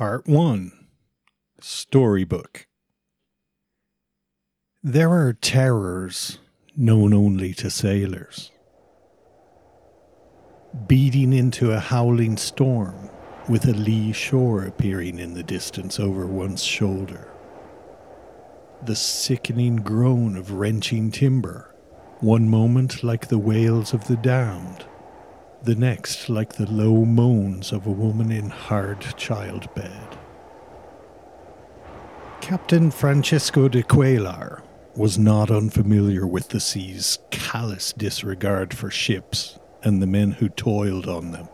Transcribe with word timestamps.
Part 0.00 0.26
1 0.26 0.72
Storybook 1.60 2.66
There 4.82 5.10
are 5.10 5.34
terrors 5.34 6.38
known 6.74 7.12
only 7.12 7.52
to 7.52 7.68
sailors. 7.68 8.50
Beating 10.86 11.34
into 11.34 11.72
a 11.72 11.80
howling 11.80 12.38
storm, 12.38 13.10
with 13.46 13.66
a 13.66 13.74
lee 13.74 14.12
shore 14.12 14.64
appearing 14.64 15.18
in 15.18 15.34
the 15.34 15.42
distance 15.42 16.00
over 16.00 16.26
one's 16.26 16.64
shoulder. 16.64 17.30
The 18.86 18.96
sickening 18.96 19.76
groan 19.76 20.34
of 20.34 20.52
wrenching 20.52 21.10
timber, 21.10 21.74
one 22.20 22.48
moment 22.48 23.04
like 23.04 23.28
the 23.28 23.38
wails 23.38 23.92
of 23.92 24.06
the 24.06 24.16
damned, 24.16 24.86
the 25.62 25.74
next 25.74 26.28
like 26.28 26.54
the 26.54 26.70
low 26.70 27.04
moans 27.04 27.72
of 27.72 27.86
a 27.86 27.90
woman 27.90 28.32
in 28.32 28.48
hard 28.48 29.00
childbed. 29.16 30.18
Captain 32.40 32.90
Francisco 32.90 33.68
de 33.68 33.82
Cuellar 33.82 34.62
was 34.96 35.18
not 35.18 35.50
unfamiliar 35.50 36.26
with 36.26 36.48
the 36.48 36.60
sea's 36.60 37.18
callous 37.30 37.92
disregard 37.92 38.74
for 38.74 38.90
ships 38.90 39.58
and 39.82 40.02
the 40.02 40.06
men 40.06 40.32
who 40.32 40.48
toiled 40.48 41.06
on 41.06 41.32
them. 41.32 41.48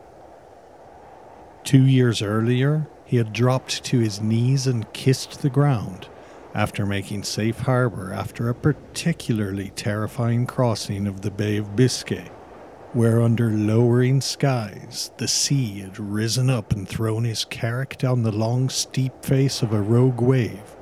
Two 1.63 1.85
years 1.85 2.21
earlier, 2.21 2.87
he 3.05 3.17
had 3.17 3.33
dropped 3.33 3.83
to 3.83 3.99
his 3.99 4.21
knees 4.21 4.67
and 4.67 4.91
kissed 4.93 5.41
the 5.41 5.49
ground 5.49 6.07
after 6.55 6.85
making 6.85 7.23
safe 7.23 7.59
harbor 7.59 8.13
after 8.13 8.49
a 8.49 8.55
particularly 8.55 9.71
terrifying 9.75 10.45
crossing 10.45 11.05
of 11.05 11.21
the 11.21 11.31
Bay 11.31 11.57
of 11.57 11.75
Biscay, 11.75 12.29
where 12.93 13.21
under 13.21 13.49
lowering 13.51 14.21
skies 14.21 15.11
the 15.17 15.27
sea 15.27 15.79
had 15.79 15.99
risen 15.99 16.49
up 16.49 16.71
and 16.71 16.87
thrown 16.87 17.23
his 17.23 17.45
carrack 17.45 17.97
down 17.97 18.23
the 18.23 18.31
long 18.31 18.69
steep 18.69 19.23
face 19.23 19.61
of 19.61 19.73
a 19.73 19.81
rogue 19.81 20.21
wave. 20.21 20.75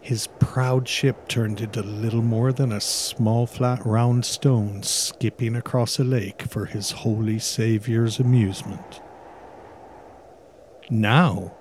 His 0.00 0.26
proud 0.40 0.88
ship 0.88 1.28
turned 1.28 1.60
into 1.60 1.80
little 1.80 2.22
more 2.22 2.52
than 2.52 2.72
a 2.72 2.80
small 2.80 3.46
flat 3.46 3.86
round 3.86 4.24
stone 4.24 4.82
skipping 4.82 5.54
across 5.54 5.98
a 5.98 6.04
lake 6.04 6.42
for 6.42 6.66
his 6.66 6.90
holy 6.90 7.38
Saviour's 7.38 8.18
amusement. 8.18 9.00
Now, 10.90 11.54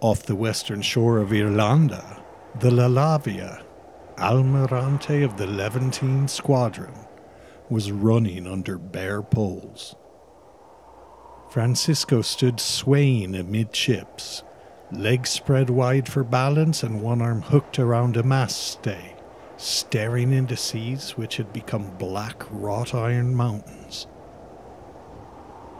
off 0.00 0.24
the 0.24 0.34
western 0.34 0.82
shore 0.82 1.18
of 1.18 1.32
Irlanda, 1.32 2.22
the 2.58 2.70
La 2.70 2.88
Lavia, 2.88 3.62
Almirante 4.18 5.22
of 5.22 5.36
the 5.36 5.46
Levantine 5.46 6.26
Squadron, 6.26 7.05
was 7.70 7.92
running 7.92 8.46
under 8.46 8.78
bare 8.78 9.22
poles. 9.22 9.94
Francisco 11.50 12.22
stood 12.22 12.60
swaying 12.60 13.34
amidships, 13.34 14.42
legs 14.92 15.30
spread 15.30 15.70
wide 15.70 16.08
for 16.08 16.24
balance 16.24 16.82
and 16.82 17.02
one 17.02 17.22
arm 17.22 17.42
hooked 17.42 17.78
around 17.78 18.16
a 18.16 18.22
mast 18.22 18.58
stay, 18.58 19.14
staring 19.56 20.32
into 20.32 20.56
seas 20.56 21.12
which 21.16 21.36
had 21.36 21.52
become 21.52 21.96
black 21.98 22.44
wrought 22.50 22.94
iron 22.94 23.34
mountains. 23.34 24.06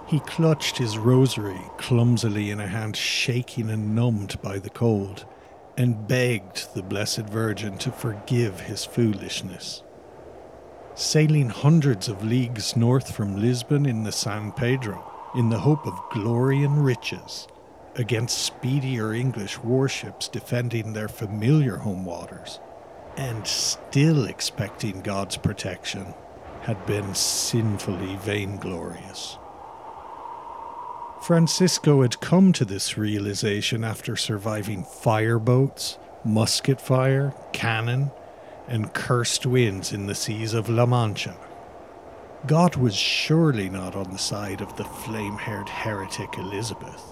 He 0.06 0.20
clutched 0.20 0.78
his 0.78 0.96
rosary 0.96 1.60
clumsily 1.78 2.50
in 2.50 2.60
a 2.60 2.66
hand 2.66 2.96
shaking 2.96 3.70
and 3.70 3.94
numbed 3.94 4.40
by 4.40 4.58
the 4.58 4.70
cold, 4.70 5.26
and 5.76 6.06
begged 6.08 6.74
the 6.74 6.82
Blessed 6.82 7.28
Virgin 7.28 7.76
to 7.78 7.90
forgive 7.90 8.60
his 8.60 8.84
foolishness. 8.84 9.82
Sailing 10.98 11.50
hundreds 11.50 12.08
of 12.08 12.24
leagues 12.24 12.74
north 12.74 13.14
from 13.14 13.36
Lisbon 13.38 13.84
in 13.84 14.02
the 14.02 14.12
San 14.12 14.50
Pedro, 14.52 15.04
in 15.34 15.50
the 15.50 15.58
hope 15.58 15.86
of 15.86 16.00
glory 16.10 16.62
and 16.64 16.82
riches, 16.82 17.46
against 17.96 18.38
speedier 18.38 19.12
English 19.12 19.58
warships 19.58 20.26
defending 20.26 20.94
their 20.94 21.08
familiar 21.08 21.76
home 21.76 22.06
waters, 22.06 22.60
and 23.18 23.46
still 23.46 24.24
expecting 24.24 25.02
God's 25.02 25.36
protection, 25.36 26.14
had 26.62 26.86
been 26.86 27.14
sinfully 27.14 28.16
vainglorious. 28.22 29.36
Francisco 31.20 32.00
had 32.00 32.20
come 32.20 32.54
to 32.54 32.64
this 32.64 32.96
realization 32.96 33.84
after 33.84 34.16
surviving 34.16 34.82
fireboats, 34.82 35.98
musket 36.24 36.80
fire, 36.80 37.34
cannon, 37.52 38.10
and 38.68 38.92
cursed 38.92 39.46
winds 39.46 39.92
in 39.92 40.06
the 40.06 40.14
seas 40.14 40.54
of 40.54 40.68
La 40.68 40.86
Mancha. 40.86 41.36
God 42.46 42.76
was 42.76 42.94
surely 42.94 43.68
not 43.68 43.96
on 43.96 44.10
the 44.10 44.18
side 44.18 44.60
of 44.60 44.76
the 44.76 44.84
flame 44.84 45.36
haired 45.36 45.68
heretic 45.68 46.36
Elizabeth. 46.38 47.02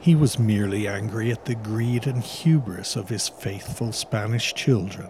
He 0.00 0.14
was 0.14 0.38
merely 0.38 0.88
angry 0.88 1.30
at 1.32 1.44
the 1.44 1.54
greed 1.54 2.06
and 2.06 2.22
hubris 2.22 2.96
of 2.96 3.08
his 3.08 3.28
faithful 3.28 3.92
Spanish 3.92 4.54
children. 4.54 5.08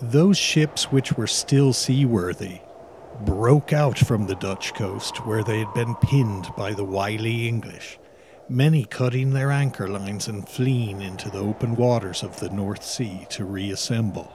Those 0.00 0.36
ships 0.36 0.92
which 0.92 1.12
were 1.12 1.26
still 1.26 1.72
seaworthy 1.72 2.60
broke 3.24 3.72
out 3.72 3.98
from 3.98 4.26
the 4.26 4.34
Dutch 4.34 4.74
coast 4.74 5.26
where 5.26 5.42
they 5.42 5.58
had 5.60 5.72
been 5.72 5.94
pinned 5.96 6.48
by 6.56 6.72
the 6.72 6.84
wily 6.84 7.48
English, 7.48 7.98
many 8.48 8.84
cutting 8.84 9.32
their 9.32 9.50
anchor 9.50 9.88
lines 9.88 10.28
and 10.28 10.48
fleeing 10.48 11.00
into 11.00 11.30
the 11.30 11.38
open 11.38 11.76
waters 11.76 12.22
of 12.22 12.38
the 12.40 12.50
North 12.50 12.84
Sea 12.84 13.26
to 13.30 13.44
reassemble. 13.44 14.32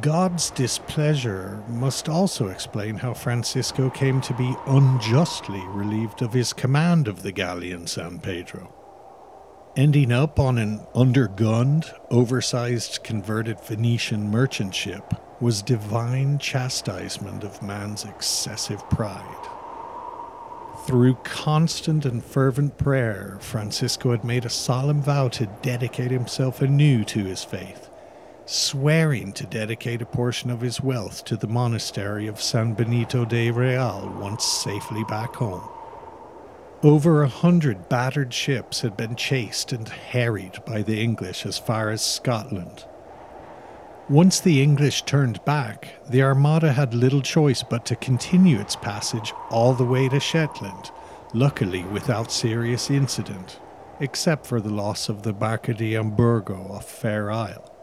God's 0.00 0.50
displeasure 0.50 1.62
must 1.68 2.08
also 2.08 2.48
explain 2.48 2.96
how 2.96 3.14
Francisco 3.14 3.90
came 3.90 4.20
to 4.22 4.34
be 4.34 4.56
unjustly 4.66 5.62
relieved 5.68 6.22
of 6.22 6.32
his 6.32 6.52
command 6.52 7.08
of 7.08 7.22
the 7.22 7.32
galleon 7.32 7.86
San 7.86 8.18
Pedro 8.18 8.74
ending 9.76 10.12
up 10.12 10.38
on 10.38 10.58
an 10.58 10.78
undergunned, 10.94 11.92
oversized 12.10 13.02
converted 13.02 13.58
Venetian 13.60 14.30
merchant 14.30 14.74
ship 14.74 15.14
was 15.40 15.62
divine 15.62 16.38
chastisement 16.38 17.42
of 17.42 17.62
man's 17.62 18.04
excessive 18.04 18.88
pride. 18.90 19.48
Through 20.84 21.14
constant 21.22 22.04
and 22.04 22.24
fervent 22.24 22.76
prayer, 22.76 23.38
Francisco 23.40 24.10
had 24.10 24.24
made 24.24 24.44
a 24.44 24.50
solemn 24.50 25.00
vow 25.00 25.28
to 25.28 25.46
dedicate 25.62 26.10
himself 26.10 26.60
anew 26.60 27.04
to 27.04 27.24
his 27.24 27.44
faith, 27.44 27.88
swearing 28.46 29.32
to 29.34 29.46
dedicate 29.46 30.02
a 30.02 30.06
portion 30.06 30.50
of 30.50 30.60
his 30.60 30.80
wealth 30.80 31.24
to 31.26 31.36
the 31.36 31.46
monastery 31.46 32.26
of 32.26 32.42
San 32.42 32.74
Benito 32.74 33.24
de 33.24 33.52
Real 33.52 34.12
once 34.18 34.44
safely 34.44 35.04
back 35.04 35.36
home. 35.36 35.62
Over 36.82 37.22
a 37.22 37.28
hundred 37.28 37.88
battered 37.88 38.34
ships 38.34 38.80
had 38.80 38.96
been 38.96 39.14
chased 39.14 39.72
and 39.72 39.88
harried 39.88 40.58
by 40.66 40.82
the 40.82 41.00
English 41.00 41.46
as 41.46 41.58
far 41.58 41.90
as 41.90 42.02
Scotland. 42.02 42.86
Once 44.12 44.40
the 44.40 44.62
English 44.62 45.00
turned 45.04 45.42
back, 45.46 45.94
the 46.10 46.22
Armada 46.22 46.70
had 46.74 46.92
little 46.92 47.22
choice 47.22 47.62
but 47.62 47.86
to 47.86 47.96
continue 47.96 48.60
its 48.60 48.76
passage 48.76 49.32
all 49.48 49.72
the 49.72 49.86
way 49.86 50.06
to 50.06 50.20
Shetland, 50.20 50.90
luckily 51.32 51.82
without 51.84 52.30
serious 52.30 52.90
incident, 52.90 53.58
except 54.00 54.46
for 54.46 54.60
the 54.60 54.68
loss 54.68 55.08
of 55.08 55.22
the 55.22 55.32
Barca 55.32 55.72
de 55.72 55.94
Amburgo 55.94 56.72
off 56.72 56.90
Fair 56.90 57.30
Isle. 57.30 57.74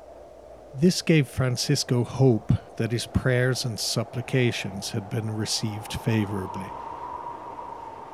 This 0.75 1.01
gave 1.01 1.27
Francisco 1.27 2.03
hope 2.03 2.53
that 2.77 2.91
his 2.91 3.07
prayers 3.07 3.65
and 3.65 3.79
supplications 3.79 4.91
had 4.91 5.09
been 5.09 5.31
received 5.31 5.93
favourably. 5.93 6.69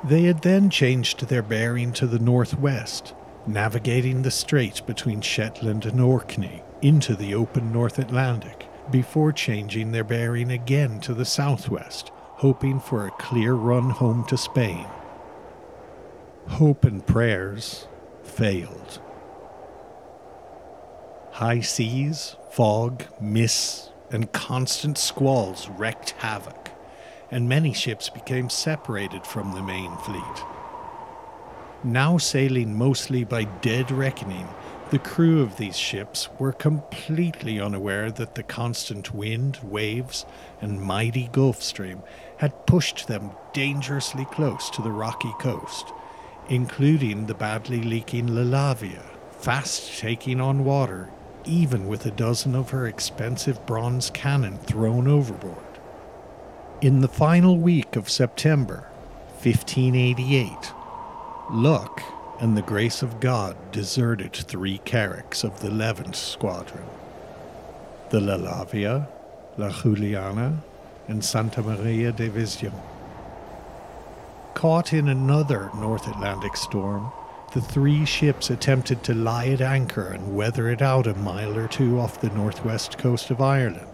They 0.02 0.22
had 0.22 0.40
then 0.40 0.70
changed 0.70 1.28
their 1.28 1.42
bearing 1.42 1.92
to 1.92 2.06
the 2.06 2.18
northwest, 2.18 3.12
navigating 3.46 4.22
the 4.22 4.30
strait 4.30 4.80
between 4.86 5.20
Shetland 5.20 5.84
and 5.84 6.00
Orkney 6.00 6.62
into 6.86 7.16
the 7.16 7.34
open 7.34 7.72
North 7.72 7.98
Atlantic, 7.98 8.68
before 8.90 9.32
changing 9.32 9.90
their 9.90 10.04
bearing 10.04 10.50
again 10.50 11.00
to 11.00 11.14
the 11.14 11.24
southwest, 11.24 12.10
hoping 12.14 12.78
for 12.78 13.06
a 13.06 13.10
clear 13.12 13.54
run 13.54 13.90
home 13.90 14.24
to 14.26 14.36
Spain. 14.36 14.86
Hope 16.46 16.84
and 16.84 17.04
prayers 17.04 17.88
failed. 18.22 19.00
High 21.32 21.60
seas, 21.60 22.36
fog, 22.50 23.02
mists, 23.20 23.90
and 24.12 24.30
constant 24.32 24.96
squalls 24.96 25.68
wreaked 25.68 26.12
havoc 26.18 26.66
and 27.30 27.48
many 27.48 27.72
ships 27.72 28.08
became 28.08 28.48
separated 28.48 29.26
from 29.26 29.52
the 29.52 29.62
main 29.62 29.96
fleet. 29.98 30.44
Now 31.84 32.18
sailing 32.18 32.76
mostly 32.76 33.24
by 33.24 33.44
dead 33.44 33.90
reckoning, 33.90 34.48
the 34.96 35.02
crew 35.02 35.42
of 35.42 35.58
these 35.58 35.76
ships 35.76 36.30
were 36.38 36.54
completely 36.54 37.60
unaware 37.60 38.10
that 38.10 38.34
the 38.34 38.42
constant 38.42 39.14
wind, 39.14 39.58
waves, 39.62 40.24
and 40.62 40.80
mighty 40.80 41.28
Gulf 41.32 41.62
Stream 41.62 42.02
had 42.38 42.64
pushed 42.64 43.06
them 43.06 43.32
dangerously 43.52 44.24
close 44.24 44.70
to 44.70 44.80
the 44.80 44.90
rocky 44.90 45.34
coast, 45.38 45.92
including 46.48 47.26
the 47.26 47.34
badly 47.34 47.82
leaking 47.82 48.28
La 48.28 48.40
Lavia, 48.40 49.02
fast 49.32 49.98
taking 49.98 50.40
on 50.40 50.64
water, 50.64 51.10
even 51.44 51.86
with 51.86 52.06
a 52.06 52.10
dozen 52.10 52.54
of 52.54 52.70
her 52.70 52.86
expensive 52.86 53.66
bronze 53.66 54.08
cannon 54.08 54.56
thrown 54.56 55.06
overboard. 55.06 55.78
In 56.80 57.02
the 57.02 57.08
final 57.08 57.58
week 57.58 57.96
of 57.96 58.08
September 58.08 58.88
1588, 59.42 60.72
luck 61.50 62.02
and 62.40 62.56
the 62.56 62.62
grace 62.62 63.02
of 63.02 63.20
God 63.20 63.56
deserted 63.72 64.32
three 64.32 64.78
carracks 64.78 65.44
of 65.44 65.60
the 65.60 65.70
Levant 65.70 66.16
squadron 66.16 66.84
the 68.10 68.20
La 68.20 68.36
Lavia, 68.36 69.08
La 69.58 69.68
Juliana, 69.70 70.62
and 71.08 71.24
Santa 71.24 71.60
Maria 71.60 72.12
de 72.12 72.28
Vision. 72.28 72.72
Caught 74.54 74.92
in 74.92 75.08
another 75.08 75.70
North 75.74 76.06
Atlantic 76.06 76.56
storm, 76.56 77.10
the 77.52 77.60
three 77.60 78.04
ships 78.04 78.48
attempted 78.48 79.02
to 79.02 79.14
lie 79.14 79.48
at 79.48 79.60
anchor 79.60 80.08
and 80.08 80.36
weather 80.36 80.68
it 80.68 80.82
out 80.82 81.06
a 81.06 81.14
mile 81.14 81.58
or 81.58 81.66
two 81.66 81.98
off 81.98 82.20
the 82.20 82.30
northwest 82.30 82.96
coast 82.96 83.30
of 83.30 83.40
Ireland. 83.40 83.86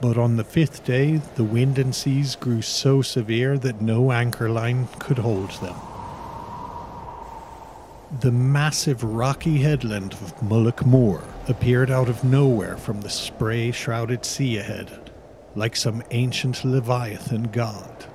But 0.00 0.16
on 0.16 0.36
the 0.36 0.44
fifth 0.44 0.84
day, 0.84 1.16
the 1.16 1.44
wind 1.44 1.78
and 1.78 1.94
seas 1.94 2.36
grew 2.36 2.62
so 2.62 3.02
severe 3.02 3.58
that 3.58 3.80
no 3.80 4.12
anchor 4.12 4.48
line 4.48 4.88
could 5.00 5.18
hold 5.18 5.50
them. 5.60 5.74
The 8.10 8.32
massive 8.32 9.04
rocky 9.04 9.58
headland 9.58 10.14
of 10.14 10.34
Mullaghmore 10.36 11.22
appeared 11.46 11.90
out 11.90 12.08
of 12.08 12.24
nowhere 12.24 12.78
from 12.78 13.02
the 13.02 13.10
spray 13.10 13.70
shrouded 13.70 14.24
sea 14.24 14.56
ahead, 14.56 15.10
like 15.54 15.76
some 15.76 16.02
ancient 16.10 16.64
Leviathan 16.64 17.50
god. 17.52 18.06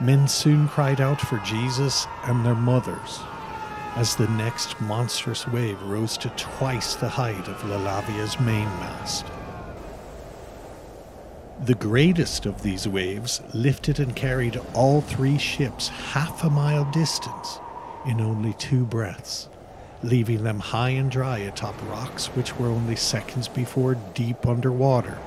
Men 0.00 0.26
soon 0.26 0.68
cried 0.68 1.02
out 1.02 1.20
for 1.20 1.36
Jesus 1.40 2.06
and 2.24 2.46
their 2.46 2.54
mothers, 2.54 3.20
as 3.94 4.16
the 4.16 4.28
next 4.28 4.80
monstrous 4.80 5.46
wave 5.46 5.80
rose 5.82 6.16
to 6.16 6.30
twice 6.30 6.94
the 6.94 7.10
height 7.10 7.46
of 7.46 7.62
La 7.68 7.76
Lavia's 7.76 8.40
mainmast. 8.40 9.26
The 11.66 11.74
greatest 11.74 12.46
of 12.46 12.62
these 12.62 12.88
waves 12.88 13.42
lifted 13.52 14.00
and 14.00 14.16
carried 14.16 14.58
all 14.72 15.02
three 15.02 15.36
ships 15.36 15.88
half 15.88 16.42
a 16.42 16.48
mile 16.48 16.90
distance 16.90 17.60
in 18.08 18.22
only 18.22 18.54
two 18.54 18.86
breaths, 18.86 19.48
leaving 20.02 20.42
them 20.42 20.58
high 20.58 20.88
and 20.88 21.10
dry 21.10 21.38
atop 21.38 21.74
rocks 21.90 22.26
which 22.28 22.56
were 22.56 22.68
only 22.68 22.96
seconds 22.96 23.46
before 23.46 23.94
deep 24.14 24.46
underwater, 24.46 25.18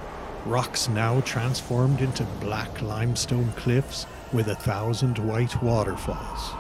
rocks 0.48 0.90
now 0.90 1.22
transformed 1.22 2.02
into 2.02 2.24
black 2.42 2.82
limestone 2.82 3.52
cliffs 3.52 4.08
with 4.34 4.48
a 4.48 4.56
thousand 4.56 5.20
white 5.20 5.62
waterfalls. 5.62 6.54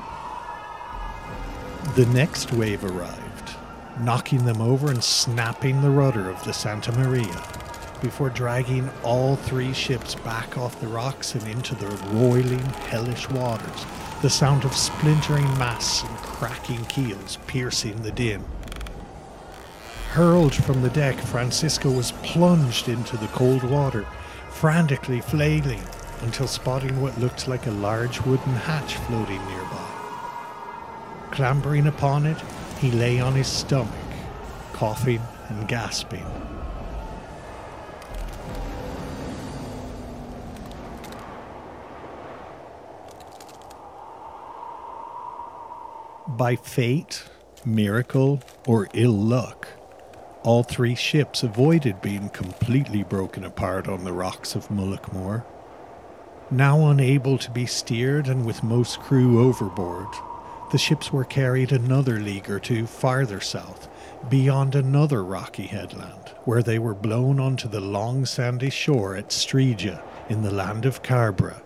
The 1.95 2.05
next 2.13 2.53
wave 2.53 2.85
arrived, 2.85 3.55
knocking 4.01 4.45
them 4.45 4.61
over 4.61 4.91
and 4.91 5.03
snapping 5.03 5.81
the 5.81 5.89
rudder 5.89 6.29
of 6.29 6.43
the 6.43 6.53
Santa 6.53 6.91
Maria 6.91 7.43
before 7.99 8.29
dragging 8.29 8.89
all 9.03 9.35
three 9.35 9.73
ships 9.73 10.15
back 10.15 10.57
off 10.57 10.79
the 10.81 10.87
rocks 10.87 11.33
and 11.33 11.47
into 11.47 11.75
the 11.75 11.87
roiling, 12.11 12.59
hellish 12.59 13.29
waters 13.29 13.85
the 14.21 14.29
sound 14.29 14.65
of 14.65 14.75
splintering 14.75 15.45
masts 15.57 16.03
and 16.03 16.15
cracking 16.17 16.85
keels 16.85 17.37
piercing 17.47 18.03
the 18.03 18.11
din. 18.11 18.43
Hurled 20.11 20.53
from 20.53 20.83
the 20.83 20.89
deck, 20.89 21.15
Francisco 21.15 21.89
was 21.89 22.11
plunged 22.23 22.87
into 22.87 23.17
the 23.17 23.27
cold 23.29 23.63
water, 23.63 24.05
frantically 24.51 25.21
flailing 25.21 25.81
until 26.21 26.45
spotting 26.45 27.01
what 27.01 27.19
looked 27.19 27.47
like 27.47 27.65
a 27.65 27.71
large 27.71 28.21
wooden 28.21 28.53
hatch 28.53 28.95
floating 28.95 29.43
nearby. 29.47 29.87
Clambering 31.31 31.87
upon 31.87 32.27
it, 32.27 32.37
he 32.79 32.91
lay 32.91 33.19
on 33.19 33.33
his 33.33 33.47
stomach, 33.47 33.93
coughing 34.73 35.21
and 35.49 35.67
gasping. 35.67 36.25
By 46.27 46.55
fate, 46.55 47.23
miracle, 47.65 48.41
or 48.67 48.87
ill 48.93 49.17
luck, 49.17 49.67
all 50.43 50.61
three 50.61 50.93
ships 50.93 51.41
avoided 51.41 51.99
being 51.99 52.29
completely 52.29 53.01
broken 53.01 53.43
apart 53.43 53.87
on 53.87 54.03
the 54.03 54.13
rocks 54.13 54.53
of 54.53 54.69
Mullaghmore. 54.69 55.43
Now 56.51 56.87
unable 56.89 57.39
to 57.39 57.49
be 57.49 57.65
steered 57.65 58.27
and 58.27 58.45
with 58.45 58.61
most 58.63 58.99
crew 58.99 59.43
overboard, 59.43 60.09
the 60.71 60.77
ships 60.77 61.11
were 61.11 61.25
carried 61.25 61.71
another 61.71 62.19
league 62.19 62.51
or 62.51 62.59
two 62.59 62.85
farther 62.85 63.41
south, 63.41 63.89
beyond 64.29 64.75
another 64.75 65.23
rocky 65.23 65.65
headland, 65.65 66.29
where 66.45 66.61
they 66.61 66.77
were 66.77 66.93
blown 66.93 67.39
onto 67.39 67.67
the 67.67 67.81
long 67.81 68.27
sandy 68.27 68.69
shore 68.69 69.15
at 69.15 69.29
Streedagh 69.29 70.01
in 70.29 70.43
the 70.43 70.51
land 70.51 70.85
of 70.85 71.01
Carbra. 71.01 71.61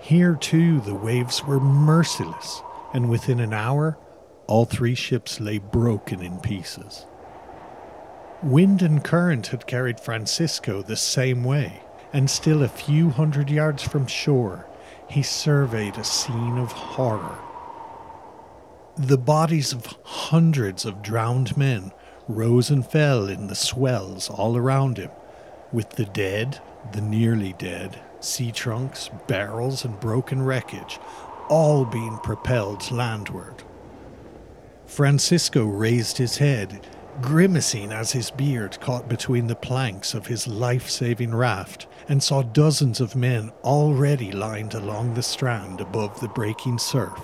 Here 0.00 0.34
too 0.34 0.80
the 0.80 0.94
waves 0.96 1.44
were 1.44 1.60
merciless, 1.60 2.62
and 2.92 3.08
within 3.08 3.40
an 3.40 3.52
hour, 3.52 3.98
all 4.46 4.64
three 4.64 4.94
ships 4.94 5.40
lay 5.40 5.58
broken 5.58 6.20
in 6.20 6.38
pieces. 6.40 7.06
Wind 8.42 8.82
and 8.82 9.04
current 9.04 9.48
had 9.48 9.66
carried 9.66 10.00
Francisco 10.00 10.82
the 10.82 10.96
same 10.96 11.44
way, 11.44 11.80
and 12.12 12.28
still 12.28 12.62
a 12.62 12.68
few 12.68 13.10
hundred 13.10 13.50
yards 13.50 13.82
from 13.82 14.06
shore, 14.06 14.66
he 15.08 15.22
surveyed 15.22 15.96
a 15.96 16.04
scene 16.04 16.58
of 16.58 16.72
horror. 16.72 17.38
The 18.96 19.18
bodies 19.18 19.72
of 19.72 19.96
hundreds 20.02 20.84
of 20.84 21.02
drowned 21.02 21.56
men 21.56 21.92
rose 22.28 22.70
and 22.70 22.86
fell 22.86 23.28
in 23.28 23.46
the 23.46 23.54
swells 23.54 24.28
all 24.28 24.56
around 24.56 24.98
him, 24.98 25.10
with 25.72 25.90
the 25.90 26.04
dead, 26.04 26.60
the 26.92 27.00
nearly 27.00 27.54
dead, 27.54 27.98
sea 28.20 28.52
trunks, 28.52 29.08
barrels, 29.26 29.84
and 29.84 29.98
broken 29.98 30.42
wreckage 30.42 30.98
all 31.52 31.84
being 31.84 32.16
propelled 32.16 32.90
landward. 32.90 33.62
Francisco 34.86 35.66
raised 35.66 36.16
his 36.16 36.38
head, 36.38 36.86
grimacing 37.20 37.92
as 37.92 38.12
his 38.12 38.30
beard 38.30 38.80
caught 38.80 39.06
between 39.06 39.48
the 39.48 39.54
planks 39.54 40.14
of 40.14 40.28
his 40.28 40.48
life 40.48 40.88
saving 40.88 41.34
raft, 41.34 41.86
and 42.08 42.22
saw 42.22 42.40
dozens 42.40 43.02
of 43.02 43.14
men 43.14 43.52
already 43.62 44.32
lined 44.32 44.72
along 44.72 45.12
the 45.12 45.22
strand 45.22 45.78
above 45.78 46.18
the 46.20 46.28
breaking 46.28 46.78
surf. 46.78 47.20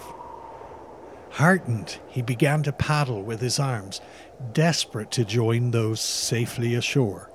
Heartened, 1.31 1.99
he 2.07 2.21
began 2.21 2.63
to 2.65 2.73
paddle 2.73 3.23
with 3.23 3.41
his 3.41 3.59
arms, 3.59 4.03
desperate 4.53 5.11
to 5.13 5.25
join 5.25 5.71
those 5.71 6.03
safely 6.03 6.75
ashore. 6.75 7.31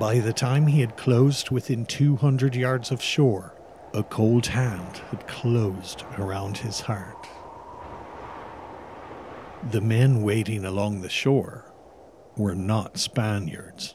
By 0.00 0.18
the 0.18 0.32
time 0.32 0.66
he 0.66 0.80
had 0.80 0.96
closed 0.96 1.50
within 1.50 1.86
200 1.86 2.56
yards 2.56 2.90
of 2.90 3.00
shore, 3.00 3.53
a 3.94 4.02
cold 4.02 4.46
hand 4.46 4.96
had 5.10 5.24
closed 5.28 6.02
around 6.18 6.56
his 6.58 6.80
heart. 6.80 7.28
The 9.70 9.80
men 9.80 10.22
waiting 10.22 10.64
along 10.64 11.00
the 11.00 11.08
shore 11.08 11.72
were 12.36 12.56
not 12.56 12.98
Spaniards. 12.98 13.94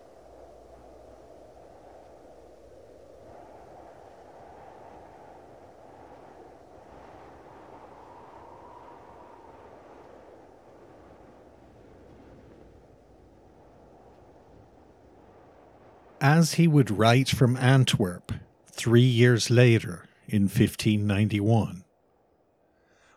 As 16.21 16.53
he 16.53 16.69
would 16.69 16.89
write 16.89 17.27
from 17.27 17.57
Antwerp 17.57 18.31
three 18.79 19.01
years 19.01 19.49
later, 19.49 20.07
in 20.25 20.43
1591. 20.43 21.83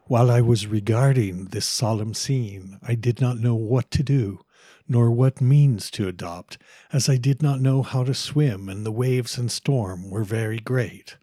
While 0.07 0.28
I 0.28 0.40
was 0.40 0.66
regarding 0.66 1.47
this 1.47 1.66
solemn 1.66 2.14
scene, 2.14 2.81
I 2.83 2.97
did 2.97 3.21
not 3.21 3.38
know 3.38 3.54
what 3.54 3.88
to 3.92 4.02
do, 4.02 4.40
nor 4.88 5.12
what 5.12 5.40
means 5.40 5.88
to 5.92 6.09
adopt, 6.09 6.59
as 6.92 7.09
I 7.09 7.16
did 7.16 7.42
not 7.42 7.61
know 7.61 7.83
how 7.83 8.02
to 8.02 8.12
swim, 8.12 8.69
and 8.69 8.85
the 8.85 8.90
waves 8.90 9.38
and 9.38 9.52
storm 9.52 10.11
were 10.11 10.25
very 10.25 10.59
great. 10.59 11.16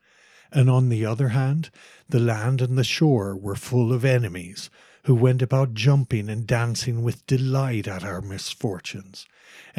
And 0.53 0.69
on 0.69 0.87
the 0.87 1.05
other 1.05 1.29
hand, 1.29 1.69
the 2.07 2.21
land 2.21 2.61
and 2.61 2.77
the 2.77 2.85
shore 2.85 3.35
were 3.35 3.55
full 3.55 3.91
of 3.91 4.05
enemies, 4.05 4.69
who 5.03 5.15
went 5.15 5.41
about 5.41 5.73
jumping 5.73 6.29
and 6.29 6.47
dancing 6.47 7.03
with 7.03 7.27
delight 7.27 7.89
at 7.89 8.05
our 8.05 8.21
misfortunes, 8.21 9.25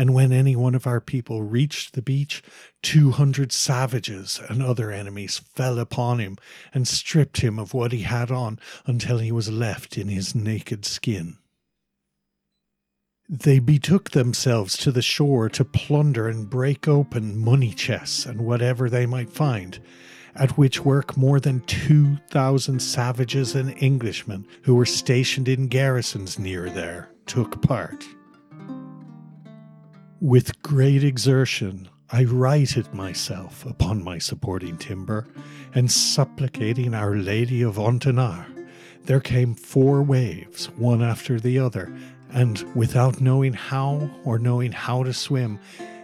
and 0.00 0.14
when 0.14 0.32
any 0.32 0.56
one 0.56 0.74
of 0.74 0.86
our 0.86 0.98
people 0.98 1.42
reached 1.42 1.92
the 1.92 2.00
beach, 2.00 2.42
two 2.82 3.10
hundred 3.10 3.52
savages 3.52 4.40
and 4.48 4.62
other 4.62 4.90
enemies 4.90 5.42
fell 5.54 5.78
upon 5.78 6.20
him 6.20 6.38
and 6.72 6.88
stripped 6.88 7.42
him 7.42 7.58
of 7.58 7.74
what 7.74 7.92
he 7.92 8.00
had 8.00 8.30
on 8.30 8.58
until 8.86 9.18
he 9.18 9.30
was 9.30 9.50
left 9.50 9.98
in 9.98 10.08
his 10.08 10.34
naked 10.34 10.86
skin. 10.86 11.36
They 13.28 13.58
betook 13.58 14.12
themselves 14.12 14.74
to 14.78 14.90
the 14.90 15.02
shore 15.02 15.50
to 15.50 15.66
plunder 15.66 16.28
and 16.28 16.48
break 16.48 16.88
open 16.88 17.36
money 17.36 17.74
chests 17.74 18.24
and 18.24 18.40
whatever 18.40 18.88
they 18.88 19.04
might 19.04 19.28
find, 19.28 19.80
at 20.34 20.56
which 20.56 20.82
work 20.82 21.14
more 21.14 21.40
than 21.40 21.60
2,000 21.66 22.80
savages 22.80 23.54
and 23.54 23.76
Englishmen 23.82 24.46
who 24.62 24.76
were 24.76 24.86
stationed 24.86 25.46
in 25.46 25.68
garrisons 25.68 26.38
near 26.38 26.70
there 26.70 27.10
took 27.26 27.60
part. 27.60 28.02
With 30.20 30.60
great 30.60 31.02
exertion, 31.02 31.88
I 32.12 32.24
righted 32.24 32.92
myself 32.92 33.64
upon 33.64 34.04
my 34.04 34.18
supporting 34.18 34.76
timber, 34.76 35.26
and 35.74 35.90
supplicating 35.90 36.92
Our 36.92 37.16
Lady 37.16 37.62
of 37.62 37.76
Ontenar 37.76 38.44
There 39.06 39.20
came 39.20 39.54
four 39.54 40.02
waves, 40.02 40.66
one 40.76 41.02
after 41.02 41.40
the 41.40 41.58
other, 41.58 41.90
and 42.30 42.62
without 42.76 43.22
knowing 43.22 43.54
how 43.54 44.10
or 44.22 44.38
knowing 44.38 44.72
how 44.72 45.04
to 45.04 45.14
swim, 45.14 45.58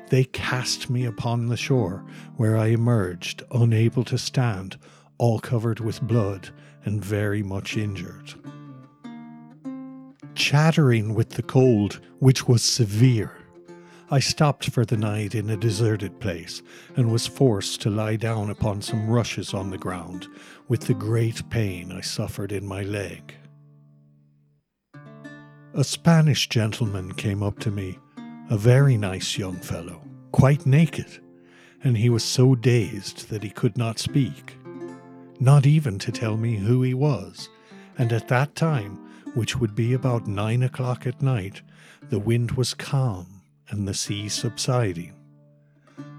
they 0.08 0.25
cast 0.25 0.88
me 0.88 1.04
upon 1.04 1.49
the 1.49 1.56
shore, 1.58 2.02
where 2.38 2.56
I 2.56 2.68
emerged, 2.68 3.42
unable 3.50 4.04
to 4.04 4.16
stand, 4.16 4.78
all 5.18 5.40
covered 5.40 5.80
with 5.80 6.00
blood 6.00 6.49
and 6.87 7.04
very 7.04 7.42
much 7.42 7.76
injured. 7.76 8.32
Chattering 10.35 11.12
with 11.12 11.30
the 11.32 11.42
cold, 11.42 12.00
which 12.18 12.49
was 12.49 12.62
severe, 12.62 13.36
I 14.09 14.21
stopped 14.21 14.71
for 14.71 14.85
the 14.85 14.97
night 14.97 15.35
in 15.35 15.51
a 15.51 15.57
deserted 15.57 16.21
place 16.21 16.63
and 16.95 17.11
was 17.11 17.27
forced 17.27 17.81
to 17.81 17.91
lie 17.91 18.15
down 18.15 18.51
upon 18.51 18.81
some 18.81 19.11
rushes 19.11 19.53
on 19.53 19.71
the 19.71 19.79
ground 19.79 20.29
with 20.69 20.83
the 20.83 20.95
great 20.95 21.51
pain 21.51 21.91
I 21.91 22.03
suffered 22.03 22.53
in 22.53 22.65
my 22.65 22.83
leg. 22.83 23.35
A 25.75 25.83
Spanish 25.83 26.49
gentleman 26.49 27.15
came 27.15 27.43
up 27.43 27.59
to 27.61 27.73
me, 27.73 27.99
a 28.49 28.57
very 28.57 28.97
nice 28.97 29.37
young 29.37 29.57
fellow, 29.57 30.01
quite 30.31 30.67
naked, 30.67 31.21
and 31.83 31.97
he 31.97 32.09
was 32.09 32.23
so 32.23 32.55
dazed 32.55 33.29
that 33.29 33.43
he 33.43 33.51
could 33.51 33.77
not 33.77 33.99
speak, 33.99 34.57
not 35.41 35.67
even 35.67 35.99
to 35.99 36.13
tell 36.13 36.37
me 36.37 36.55
who 36.55 36.81
he 36.83 36.95
was, 36.95 37.49
and 37.99 38.13
at 38.13 38.29
that 38.29 38.55
time, 38.55 38.99
which 39.35 39.57
would 39.57 39.75
be 39.75 39.95
about 39.95 40.29
nine 40.29 40.63
o'clock 40.63 41.09
at 41.09 41.21
night, 41.21 41.63
the 42.09 42.21
wind 42.21 42.53
was 42.53 42.73
calm 42.73 43.36
and 43.68 43.87
the 43.87 43.94
sea 43.94 44.28
subsiding. 44.28 45.12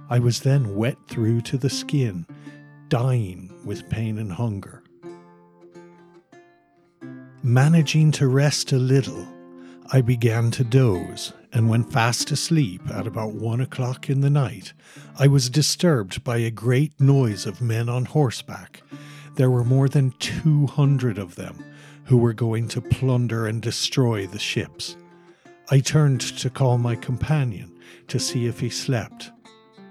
I 0.10 0.20
was 0.20 0.42
then 0.42 0.76
wet 0.76 0.98
through 1.08 1.42
to 1.42 1.58
the 1.58 1.70
skin, 1.70 2.26
dying 2.88 3.54
with 3.66 3.90
pain 3.90 4.18
and 4.18 4.32
hunger. 4.32 4.84
Managing 7.44 8.12
to 8.14 8.28
rest 8.28 8.72
a 8.72 8.78
little, 8.78 9.28
I 9.92 10.02
began 10.02 10.52
to 10.52 10.64
doze, 10.64 11.34
and 11.54 11.70
when 11.70 11.84
fast 11.84 12.32
asleep 12.32 12.82
at 12.90 13.08
about 13.08 13.34
one 13.34 13.62
o'clock 13.62 14.10
in 14.10 14.22
the 14.22 14.30
night, 14.30 14.74
I 15.18 15.28
was 15.28 15.50
disturbed 15.50 16.24
by 16.24 16.38
a 16.38 16.52
great 16.52 17.00
noise 17.00 17.46
of 17.46 17.62
men 17.62 17.88
on 17.88 18.06
horseback. 18.06 18.84
There 19.36 19.50
were 19.50 19.64
more 19.64 19.88
than 19.88 20.12
two 20.20 20.68
hundred 20.68 21.18
of 21.18 21.36
them 21.36 21.64
who 22.06 22.18
were 22.18 22.34
going 22.34 22.68
to 22.70 22.82
plunder 22.82 23.48
and 23.48 23.62
destroy 23.62 24.26
the 24.28 24.40
ships. 24.40 24.98
I 25.70 25.82
turned 25.82 26.22
to 26.22 26.50
call 26.50 26.78
my 26.78 26.96
companion 26.96 27.78
to 28.08 28.20
see 28.20 28.46
if 28.46 28.62
he 28.62 28.70
slept, 28.70 29.32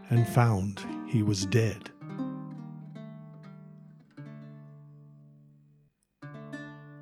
and 0.08 0.26
found 0.26 0.80
he 1.06 1.22
was 1.22 1.44
dead. 1.44 1.90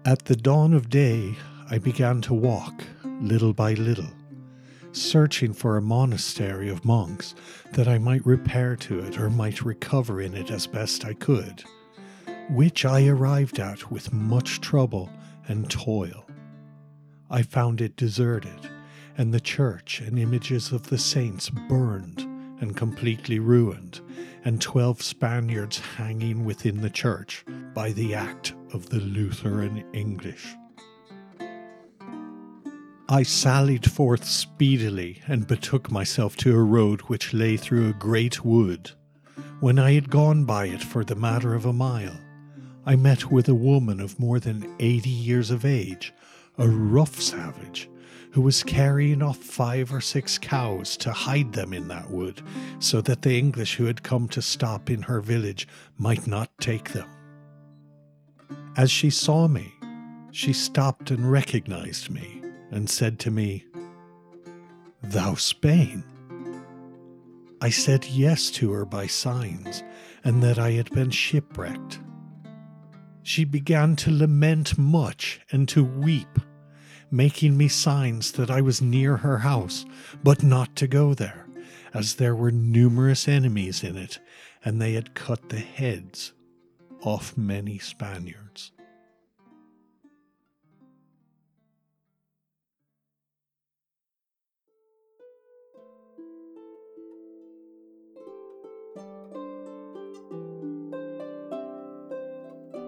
At 0.04 0.24
the 0.24 0.34
dawn 0.34 0.74
of 0.74 0.90
day, 0.90 1.36
I 1.70 1.78
began 1.78 2.20
to 2.22 2.34
walk, 2.34 2.82
little 3.20 3.52
by 3.52 3.74
little, 3.74 4.10
searching 4.90 5.52
for 5.52 5.76
a 5.76 5.82
monastery 5.82 6.68
of 6.68 6.84
monks 6.84 7.36
that 7.74 7.86
I 7.86 7.98
might 7.98 8.26
repair 8.26 8.74
to 8.76 8.98
it 8.98 9.20
or 9.20 9.30
might 9.30 9.64
recover 9.64 10.20
in 10.20 10.34
it 10.34 10.50
as 10.50 10.66
best 10.66 11.04
I 11.04 11.14
could, 11.14 11.62
which 12.50 12.84
I 12.84 13.06
arrived 13.06 13.60
at 13.60 13.92
with 13.92 14.12
much 14.12 14.60
trouble 14.60 15.10
and 15.46 15.70
toil. 15.70 16.26
I 17.34 17.42
found 17.42 17.80
it 17.80 17.96
deserted, 17.96 18.70
and 19.18 19.34
the 19.34 19.40
church 19.40 20.00
and 20.00 20.20
images 20.20 20.70
of 20.70 20.88
the 20.88 20.98
saints 20.98 21.50
burned 21.50 22.20
and 22.60 22.76
completely 22.76 23.40
ruined, 23.40 24.00
and 24.44 24.60
twelve 24.60 25.02
Spaniards 25.02 25.80
hanging 25.80 26.44
within 26.44 26.80
the 26.80 26.90
church 26.90 27.44
by 27.74 27.90
the 27.90 28.14
act 28.14 28.54
of 28.72 28.88
the 28.88 29.00
Lutheran 29.00 29.84
English. 29.92 30.46
I 33.08 33.24
sallied 33.24 33.90
forth 33.90 34.24
speedily 34.24 35.20
and 35.26 35.48
betook 35.48 35.90
myself 35.90 36.36
to 36.36 36.54
a 36.54 36.62
road 36.62 37.00
which 37.00 37.34
lay 37.34 37.56
through 37.56 37.88
a 37.88 37.94
great 37.94 38.44
wood. 38.44 38.92
When 39.58 39.80
I 39.80 39.94
had 39.94 40.08
gone 40.08 40.44
by 40.44 40.66
it 40.66 40.84
for 40.84 41.04
the 41.04 41.16
matter 41.16 41.52
of 41.52 41.66
a 41.66 41.72
mile, 41.72 42.16
I 42.86 42.94
met 42.94 43.32
with 43.32 43.48
a 43.48 43.54
woman 43.56 43.98
of 43.98 44.20
more 44.20 44.38
than 44.38 44.72
eighty 44.78 45.10
years 45.10 45.50
of 45.50 45.64
age, 45.64 46.12
a 46.58 46.68
rough 46.68 47.20
savage, 47.20 47.90
who 48.32 48.40
was 48.40 48.62
carrying 48.62 49.22
off 49.22 49.38
five 49.38 49.92
or 49.92 50.00
six 50.00 50.38
cows 50.38 50.96
to 50.96 51.12
hide 51.12 51.52
them 51.52 51.72
in 51.72 51.88
that 51.88 52.10
wood, 52.10 52.42
so 52.78 53.00
that 53.00 53.22
the 53.22 53.38
English 53.38 53.76
who 53.76 53.84
had 53.84 54.02
come 54.02 54.28
to 54.28 54.42
stop 54.42 54.90
in 54.90 55.02
her 55.02 55.20
village 55.20 55.68
might 55.98 56.26
not 56.26 56.50
take 56.58 56.92
them. 56.92 57.08
As 58.76 58.90
she 58.90 59.10
saw 59.10 59.46
me, 59.46 59.72
she 60.32 60.52
stopped 60.52 61.10
and 61.10 61.30
recognized 61.30 62.10
me, 62.10 62.42
and 62.70 62.90
said 62.90 63.18
to 63.20 63.30
me, 63.30 63.64
Thou 65.02 65.34
Spain? 65.34 66.02
I 67.60 67.70
said 67.70 68.04
yes 68.06 68.50
to 68.52 68.72
her 68.72 68.84
by 68.84 69.06
signs, 69.06 69.84
and 70.24 70.42
that 70.42 70.58
I 70.58 70.72
had 70.72 70.90
been 70.90 71.10
shipwrecked 71.10 72.00
she 73.24 73.44
began 73.44 73.96
to 73.96 74.10
lament 74.10 74.76
much 74.76 75.40
and 75.50 75.66
to 75.70 75.82
weep, 75.82 76.38
making 77.10 77.56
me 77.56 77.66
signs 77.66 78.32
that 78.32 78.50
I 78.50 78.60
was 78.60 78.82
near 78.82 79.16
her 79.16 79.38
house, 79.38 79.86
but 80.22 80.42
not 80.42 80.76
to 80.76 80.86
go 80.86 81.14
there, 81.14 81.48
as 81.94 82.16
there 82.16 82.36
were 82.36 82.52
numerous 82.52 83.26
enemies 83.26 83.82
in 83.82 83.96
it, 83.96 84.20
and 84.62 84.80
they 84.80 84.92
had 84.92 85.14
cut 85.14 85.48
the 85.48 85.58
heads 85.58 86.34
off 87.00 87.36
many 87.36 87.78
Spaniards. 87.78 88.72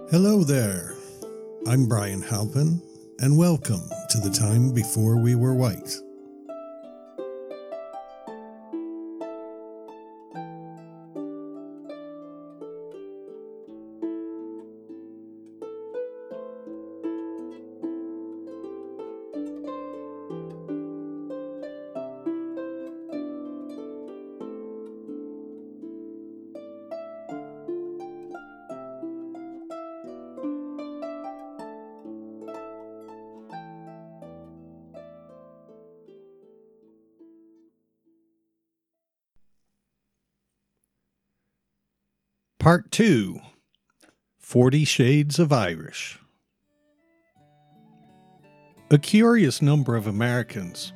Hello 0.08 0.44
there. 0.44 0.94
I'm 1.66 1.86
Brian 1.86 2.22
Halpin, 2.22 2.80
and 3.18 3.36
welcome 3.36 3.82
to 4.10 4.18
the 4.18 4.30
time 4.30 4.72
before 4.72 5.16
we 5.16 5.34
were 5.34 5.52
white. 5.52 5.96
Part 42.66 42.90
2 42.90 43.38
Forty 44.40 44.84
Shades 44.84 45.38
of 45.38 45.52
Irish. 45.52 46.18
A 48.90 48.98
curious 48.98 49.62
number 49.62 49.94
of 49.94 50.08
Americans, 50.08 50.92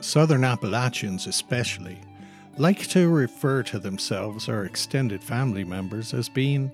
Southern 0.00 0.42
Appalachians 0.42 1.28
especially, 1.28 1.96
like 2.58 2.88
to 2.88 3.08
refer 3.08 3.62
to 3.62 3.78
themselves 3.78 4.48
or 4.48 4.64
extended 4.64 5.22
family 5.22 5.62
members 5.62 6.12
as 6.12 6.28
being 6.28 6.72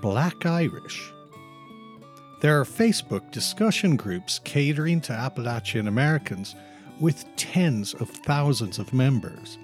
Black 0.00 0.46
Irish. 0.46 1.12
There 2.40 2.58
are 2.58 2.64
Facebook 2.64 3.30
discussion 3.30 3.96
groups 3.96 4.40
catering 4.44 5.02
to 5.02 5.12
Appalachian 5.12 5.88
Americans 5.88 6.56
with 7.00 7.26
tens 7.36 7.92
of 7.92 8.08
thousands 8.08 8.78
of 8.78 8.94
members, 8.94 9.58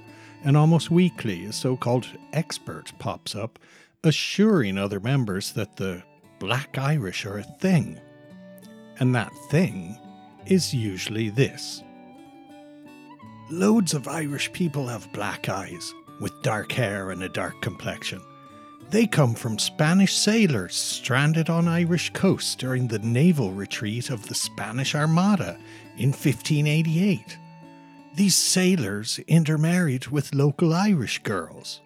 and 0.44 0.58
almost 0.58 0.90
weekly 0.90 1.46
a 1.46 1.54
so 1.54 1.74
called 1.74 2.06
expert 2.34 2.92
pops 2.98 3.34
up 3.34 3.58
assuring 4.04 4.78
other 4.78 5.00
members 5.00 5.52
that 5.52 5.76
the 5.76 6.02
Black 6.38 6.78
Irish 6.78 7.24
are 7.26 7.38
a 7.38 7.42
thing. 7.42 7.98
And 8.98 9.14
that 9.14 9.32
thing 9.50 9.98
is 10.46 10.74
usually 10.74 11.28
this. 11.30 11.82
Loads 13.50 13.94
of 13.94 14.08
Irish 14.08 14.52
people 14.52 14.88
have 14.88 15.12
black 15.12 15.48
eyes, 15.48 15.94
with 16.20 16.42
dark 16.42 16.72
hair 16.72 17.10
and 17.10 17.22
a 17.22 17.28
dark 17.28 17.60
complexion. 17.62 18.20
They 18.90 19.06
come 19.06 19.34
from 19.34 19.58
Spanish 19.58 20.14
sailors 20.14 20.74
stranded 20.74 21.50
on 21.50 21.66
Irish 21.66 22.12
coasts 22.12 22.54
during 22.54 22.86
the 22.86 23.00
naval 23.00 23.52
retreat 23.52 24.10
of 24.10 24.28
the 24.28 24.34
Spanish 24.34 24.94
Armada 24.94 25.58
in 25.96 26.10
1588. 26.10 27.38
These 28.14 28.36
sailors 28.36 29.18
intermarried 29.26 30.06
with 30.06 30.34
local 30.34 30.72
Irish 30.72 31.22
girls. 31.22 31.80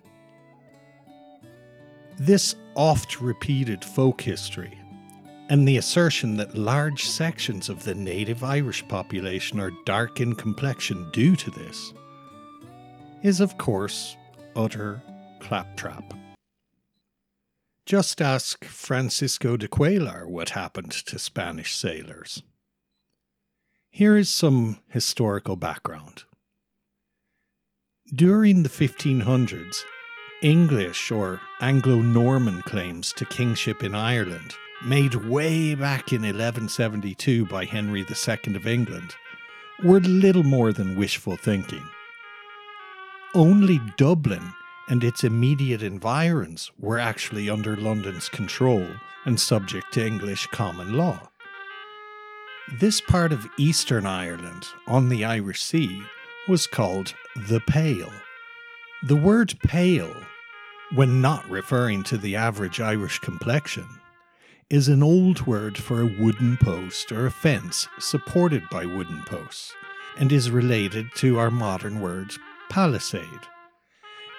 This 2.20 2.54
oft 2.74 3.22
repeated 3.22 3.82
folk 3.82 4.20
history, 4.20 4.78
and 5.48 5.66
the 5.66 5.78
assertion 5.78 6.36
that 6.36 6.54
large 6.54 7.06
sections 7.06 7.70
of 7.70 7.82
the 7.82 7.94
native 7.94 8.44
Irish 8.44 8.86
population 8.88 9.58
are 9.58 9.72
dark 9.86 10.20
in 10.20 10.34
complexion 10.34 11.10
due 11.12 11.34
to 11.36 11.50
this 11.50 11.94
is, 13.22 13.40
of 13.40 13.56
course, 13.56 14.18
utter 14.54 15.00
claptrap. 15.40 16.12
Just 17.86 18.20
ask 18.20 18.66
Francisco 18.66 19.56
de 19.56 19.66
Cuellar 19.66 20.26
what 20.26 20.50
happened 20.50 20.92
to 20.92 21.18
Spanish 21.18 21.74
sailors. 21.74 22.42
Here 23.88 24.18
is 24.18 24.28
some 24.28 24.80
historical 24.88 25.56
background. 25.56 26.24
During 28.14 28.62
the 28.62 28.68
1500s, 28.68 29.84
English 30.42 31.10
or 31.10 31.38
Anglo 31.60 31.96
Norman 31.96 32.62
claims 32.62 33.12
to 33.12 33.26
kingship 33.26 33.84
in 33.84 33.94
Ireland, 33.94 34.54
made 34.82 35.14
way 35.14 35.74
back 35.74 36.14
in 36.14 36.22
1172 36.22 37.44
by 37.44 37.66
Henry 37.66 38.00
II 38.08 38.56
of 38.56 38.66
England, 38.66 39.14
were 39.84 40.00
little 40.00 40.42
more 40.42 40.72
than 40.72 40.96
wishful 40.96 41.36
thinking. 41.36 41.86
Only 43.34 43.82
Dublin 43.98 44.54
and 44.88 45.04
its 45.04 45.24
immediate 45.24 45.82
environs 45.82 46.70
were 46.78 46.98
actually 46.98 47.50
under 47.50 47.76
London's 47.76 48.30
control 48.30 48.86
and 49.26 49.38
subject 49.38 49.92
to 49.92 50.06
English 50.06 50.46
common 50.46 50.94
law. 50.94 51.20
This 52.80 53.02
part 53.02 53.32
of 53.32 53.46
Eastern 53.58 54.06
Ireland, 54.06 54.64
on 54.86 55.10
the 55.10 55.22
Irish 55.22 55.62
Sea, 55.62 56.02
was 56.48 56.66
called 56.66 57.12
the 57.36 57.60
Pale. 57.60 58.12
The 59.02 59.16
word 59.16 59.58
pale, 59.62 60.14
when 60.92 61.20
not 61.20 61.48
referring 61.48 62.02
to 62.02 62.18
the 62.18 62.34
average 62.34 62.80
Irish 62.80 63.20
complexion, 63.20 63.86
is 64.70 64.88
an 64.88 65.02
old 65.02 65.46
word 65.46 65.76
for 65.76 66.00
a 66.00 66.16
wooden 66.18 66.56
post 66.56 67.12
or 67.12 67.26
a 67.26 67.30
fence 67.30 67.88
supported 67.98 68.62
by 68.70 68.84
wooden 68.84 69.22
posts, 69.22 69.72
and 70.18 70.32
is 70.32 70.50
related 70.50 71.06
to 71.14 71.38
our 71.38 71.50
modern 71.50 72.00
word 72.00 72.34
palisade. 72.68 73.22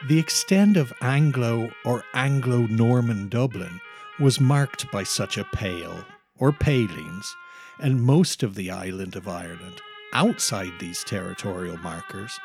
The 0.10 0.20
extent 0.20 0.78
of 0.78 0.94
Anglo 1.02 1.72
or 1.86 2.04
Anglo 2.14 2.68
Norman 2.68 3.30
Dublin 3.30 3.80
was 4.20 4.42
marked 4.42 4.92
by 4.92 5.04
such 5.04 5.38
a 5.38 5.46
pale, 5.46 6.04
or 6.38 6.52
palings, 6.52 7.34
and 7.80 8.02
most 8.02 8.44
of 8.44 8.56
the 8.56 8.72
island 8.72 9.16
of 9.16 9.28
Ireland, 9.28 9.82
outside 10.14 10.74
these 10.80 11.04
territorial 11.04 11.78
markers, 11.78 12.38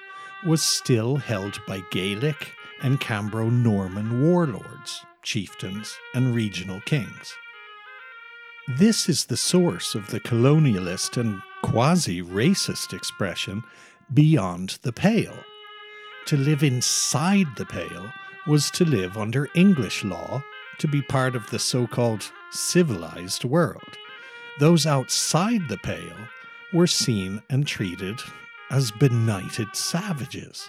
was 0.45 0.63
still 0.63 1.17
held 1.17 1.61
by 1.67 1.83
Gaelic 1.91 2.53
and 2.83 3.01
Cambro 3.01 3.51
Norman 3.51 4.23
warlords, 4.23 5.05
chieftains, 5.23 5.97
and 6.15 6.35
regional 6.35 6.81
kings. 6.83 7.35
This 8.69 9.09
is 9.09 9.27
the 9.27 9.37
source 9.37 9.95
of 9.95 10.11
the 10.11 10.21
colonialist 10.21 11.17
and 11.17 11.41
quasi 11.63 12.23
racist 12.23 12.93
expression 12.93 13.63
beyond 14.13 14.79
the 14.83 14.93
pale 14.93 15.39
to 16.27 16.37
live 16.37 16.65
inside 16.65 17.47
the 17.57 17.65
Pale 17.65 18.13
was 18.49 18.69
to 18.73 18.85
live 18.85 19.17
under 19.17 19.49
English 19.55 20.05
law, 20.05 20.43
to 20.79 20.89
be 20.89 21.01
part 21.01 21.37
of 21.37 21.49
the 21.51 21.59
so 21.59 21.87
called 21.87 22.31
civilized 22.51 23.45
world. 23.45 23.97
Those 24.59 24.87
outside 24.87 25.69
the 25.69 25.79
Pale 25.79 26.17
were 26.73 26.89
seen 26.89 27.43
and 27.49 27.65
treated 27.65 28.21
as 28.71 28.91
benighted 28.91 29.75
savages. 29.77 30.69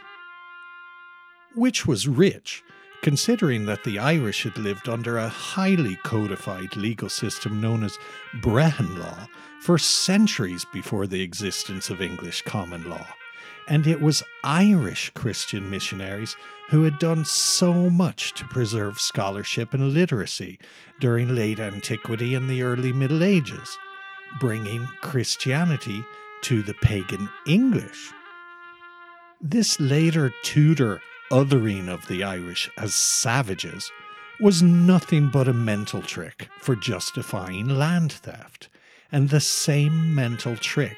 Which 1.57 1.85
was 1.85 2.07
rich, 2.07 2.63
considering 3.01 3.65
that 3.65 3.83
the 3.83 3.99
Irish 3.99 4.43
had 4.43 4.57
lived 4.57 4.87
under 4.87 5.17
a 5.17 5.27
highly 5.27 5.97
codified 6.03 6.77
legal 6.77 7.09
system 7.09 7.59
known 7.59 7.83
as 7.83 7.99
Brehon 8.41 8.99
law 8.99 9.27
for 9.59 9.77
centuries 9.77 10.65
before 10.71 11.07
the 11.07 11.21
existence 11.21 11.89
of 11.89 12.01
English 12.01 12.43
common 12.43 12.89
law 12.89 13.05
and 13.67 13.85
it 13.85 14.01
was 14.01 14.23
Irish 14.43 15.11
Christian 15.13 15.69
missionaries 15.69 16.35
who 16.69 16.83
had 16.83 16.99
done 16.99 17.25
so 17.25 17.89
much 17.89 18.33
to 18.35 18.45
preserve 18.45 18.99
scholarship 18.99 19.73
and 19.73 19.93
literacy 19.93 20.57
during 20.99 21.35
late 21.35 21.59
antiquity 21.59 22.33
and 22.35 22.49
the 22.49 22.63
early 22.63 22.93
Middle 22.93 23.23
Ages, 23.23 23.77
bringing 24.39 24.85
Christianity 25.01 26.03
to 26.43 26.61
the 26.63 26.73
pagan 26.75 27.29
English. 27.45 28.11
This 29.41 29.79
later 29.79 30.31
Tudor 30.43 31.01
othering 31.31 31.87
of 31.89 32.07
the 32.07 32.23
Irish 32.23 32.69
as 32.77 32.95
savages 32.95 33.91
was 34.39 34.61
nothing 34.61 35.29
but 35.29 35.47
a 35.47 35.53
mental 35.53 36.01
trick 36.01 36.49
for 36.59 36.75
justifying 36.75 37.67
land 37.67 38.11
theft, 38.11 38.69
and 39.11 39.29
the 39.29 39.39
same 39.39 40.13
mental 40.13 40.55
trick 40.55 40.97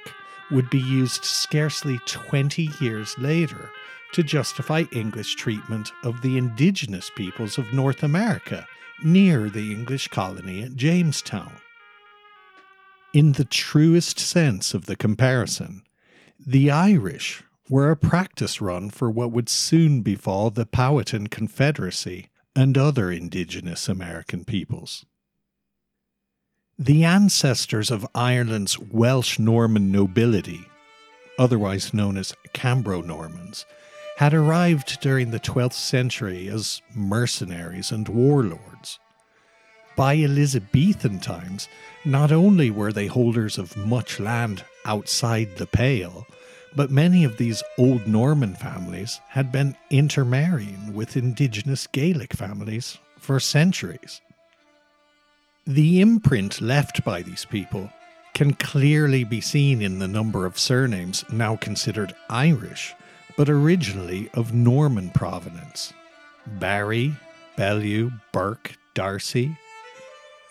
would 0.51 0.69
be 0.69 0.79
used 0.79 1.23
scarcely 1.23 1.99
20 2.05 2.69
years 2.81 3.17
later 3.17 3.69
to 4.13 4.23
justify 4.23 4.83
English 4.91 5.35
treatment 5.35 5.91
of 6.03 6.21
the 6.21 6.37
indigenous 6.37 7.11
peoples 7.15 7.57
of 7.57 7.73
North 7.73 8.03
America 8.03 8.67
near 9.03 9.49
the 9.49 9.71
English 9.71 10.07
colony 10.09 10.63
at 10.63 10.75
Jamestown. 10.75 11.53
In 13.13 13.33
the 13.33 13.45
truest 13.45 14.19
sense 14.19 14.73
of 14.73 14.85
the 14.85 14.95
comparison, 14.95 15.83
the 16.45 16.71
Irish 16.71 17.43
were 17.69 17.91
a 17.91 17.95
practice 17.95 18.59
run 18.59 18.89
for 18.89 19.11
what 19.11 19.31
would 19.31 19.47
soon 19.47 20.01
befall 20.01 20.49
the 20.49 20.65
Powhatan 20.65 21.27
Confederacy 21.27 22.29
and 22.55 22.77
other 22.77 23.11
indigenous 23.11 23.87
American 23.87 24.43
peoples. 24.43 25.05
The 26.77 27.03
ancestors 27.03 27.91
of 27.91 28.07
Ireland's 28.15 28.79
Welsh 28.79 29.37
Norman 29.37 29.91
nobility, 29.91 30.65
otherwise 31.37 31.93
known 31.93 32.17
as 32.17 32.33
Cambro 32.53 33.05
Normans, 33.05 33.65
had 34.17 34.33
arrived 34.33 34.99
during 34.99 35.31
the 35.31 35.39
12th 35.39 35.73
century 35.73 36.47
as 36.47 36.81
mercenaries 36.95 37.91
and 37.91 38.07
warlords. 38.09 38.99
By 39.95 40.17
Elizabethan 40.17 41.19
times, 41.19 41.67
not 42.03 42.31
only 42.31 42.71
were 42.71 42.91
they 42.91 43.07
holders 43.07 43.57
of 43.57 43.77
much 43.77 44.19
land 44.19 44.63
outside 44.85 45.57
the 45.57 45.67
Pale, 45.67 46.25
but 46.75 46.91
many 46.91 47.23
of 47.23 47.37
these 47.37 47.63
old 47.77 48.07
Norman 48.07 48.55
families 48.55 49.19
had 49.29 49.51
been 49.51 49.75
intermarrying 49.89 50.93
with 50.93 51.17
indigenous 51.17 51.87
Gaelic 51.87 52.33
families 52.33 52.97
for 53.17 53.39
centuries. 53.39 54.21
The 55.65 56.01
imprint 56.01 56.61
left 56.61 57.03
by 57.03 57.21
these 57.21 57.45
people 57.45 57.91
can 58.33 58.53
clearly 58.53 59.23
be 59.23 59.41
seen 59.41 59.81
in 59.81 59.99
the 59.99 60.07
number 60.07 60.45
of 60.45 60.57
surnames 60.57 61.25
now 61.31 61.55
considered 61.55 62.15
Irish, 62.29 62.95
but 63.35 63.49
originally 63.49 64.29
of 64.33 64.53
Norman 64.53 65.09
provenance 65.09 65.93
Barry, 66.45 67.13
Bellew, 67.57 68.11
Burke, 68.31 68.75
Darcy, 68.93 69.55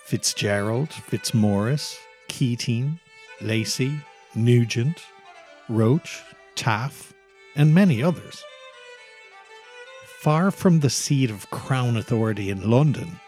Fitzgerald, 0.05 0.91
Fitzmaurice, 0.91 1.99
Keating, 2.29 3.01
Lacey, 3.41 3.99
Nugent, 4.35 5.03
Roche, 5.69 6.23
Taaffe, 6.55 7.13
and 7.55 7.75
many 7.75 8.03
others. 8.03 8.43
Far 10.21 10.51
from 10.51 10.81
the 10.81 10.91
seat 10.91 11.31
of 11.31 11.51
Crown 11.51 11.97
authority 11.97 12.51
in 12.51 12.71
London, 12.71 13.21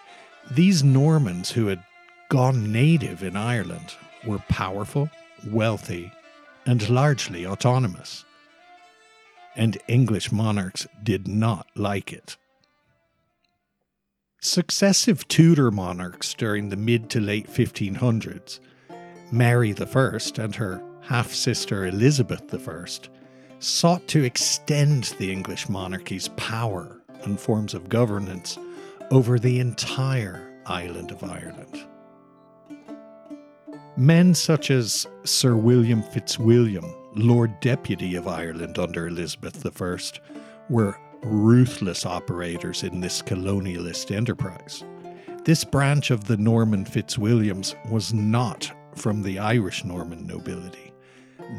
these 0.50 0.82
Normans 0.82 1.50
who 1.50 1.66
had 1.66 1.82
gone 2.28 2.72
native 2.72 3.22
in 3.22 3.36
Ireland 3.36 3.94
were 4.26 4.38
powerful, 4.48 5.10
wealthy, 5.46 6.10
and 6.66 6.88
largely 6.88 7.46
autonomous. 7.46 8.24
And 9.56 9.78
English 9.88 10.32
monarchs 10.32 10.86
did 11.02 11.28
not 11.28 11.66
like 11.76 12.12
it. 12.12 12.36
Successive 14.40 15.28
Tudor 15.28 15.70
monarchs 15.70 16.32
during 16.34 16.70
the 16.70 16.76
mid 16.76 17.10
to 17.10 17.20
late 17.20 17.48
1500s, 17.48 18.58
Mary 19.30 19.74
I 19.78 20.42
and 20.42 20.54
her 20.56 20.89
half 21.02 21.32
sister 21.32 21.86
Elizabeth 21.86 22.52
I, 22.68 22.84
sought 23.58 24.06
to 24.08 24.24
extend 24.24 25.04
the 25.18 25.30
English 25.30 25.68
monarchy's 25.68 26.28
power 26.36 27.02
and 27.24 27.38
forms 27.38 27.74
of 27.74 27.88
governance 27.88 28.58
over 29.10 29.38
the 29.38 29.60
entire 29.60 30.50
island 30.66 31.10
of 31.10 31.22
Ireland. 31.24 31.86
Men 33.96 34.34
such 34.34 34.70
as 34.70 35.06
Sir 35.24 35.56
William 35.56 36.02
Fitzwilliam, 36.02 36.94
Lord 37.14 37.58
Deputy 37.60 38.14
of 38.14 38.28
Ireland 38.28 38.78
under 38.78 39.08
Elizabeth 39.08 39.66
I, 39.66 39.98
were 40.70 40.96
ruthless 41.22 42.06
operators 42.06 42.82
in 42.82 43.00
this 43.00 43.20
colonialist 43.20 44.14
enterprise. 44.14 44.84
This 45.44 45.64
branch 45.64 46.10
of 46.10 46.24
the 46.24 46.36
Norman 46.36 46.84
Fitzwilliams 46.84 47.74
was 47.90 48.14
not 48.14 48.70
from 48.94 49.22
the 49.22 49.38
Irish 49.38 49.84
Norman 49.84 50.26
nobility. 50.26 50.89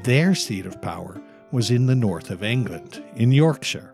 Their 0.03 0.33
seat 0.35 0.65
of 0.65 0.81
power 0.81 1.21
was 1.51 1.69
in 1.69 1.85
the 1.85 1.95
north 1.95 2.31
of 2.31 2.43
England, 2.43 3.03
in 3.15 3.31
Yorkshire. 3.31 3.93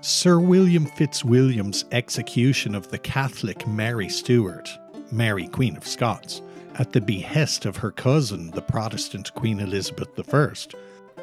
Sir 0.00 0.38
William 0.38 0.84
Fitzwilliam's 0.84 1.86
execution 1.92 2.74
of 2.74 2.88
the 2.88 2.98
Catholic 2.98 3.66
Mary 3.66 4.08
Stuart, 4.08 4.70
Mary, 5.10 5.48
Queen 5.48 5.76
of 5.76 5.86
Scots, 5.86 6.42
at 6.74 6.92
the 6.92 7.00
behest 7.00 7.64
of 7.64 7.78
her 7.78 7.90
cousin, 7.90 8.50
the 8.50 8.60
Protestant 8.60 9.32
Queen 9.34 9.60
Elizabeth 9.60 10.34
I, 10.34 10.52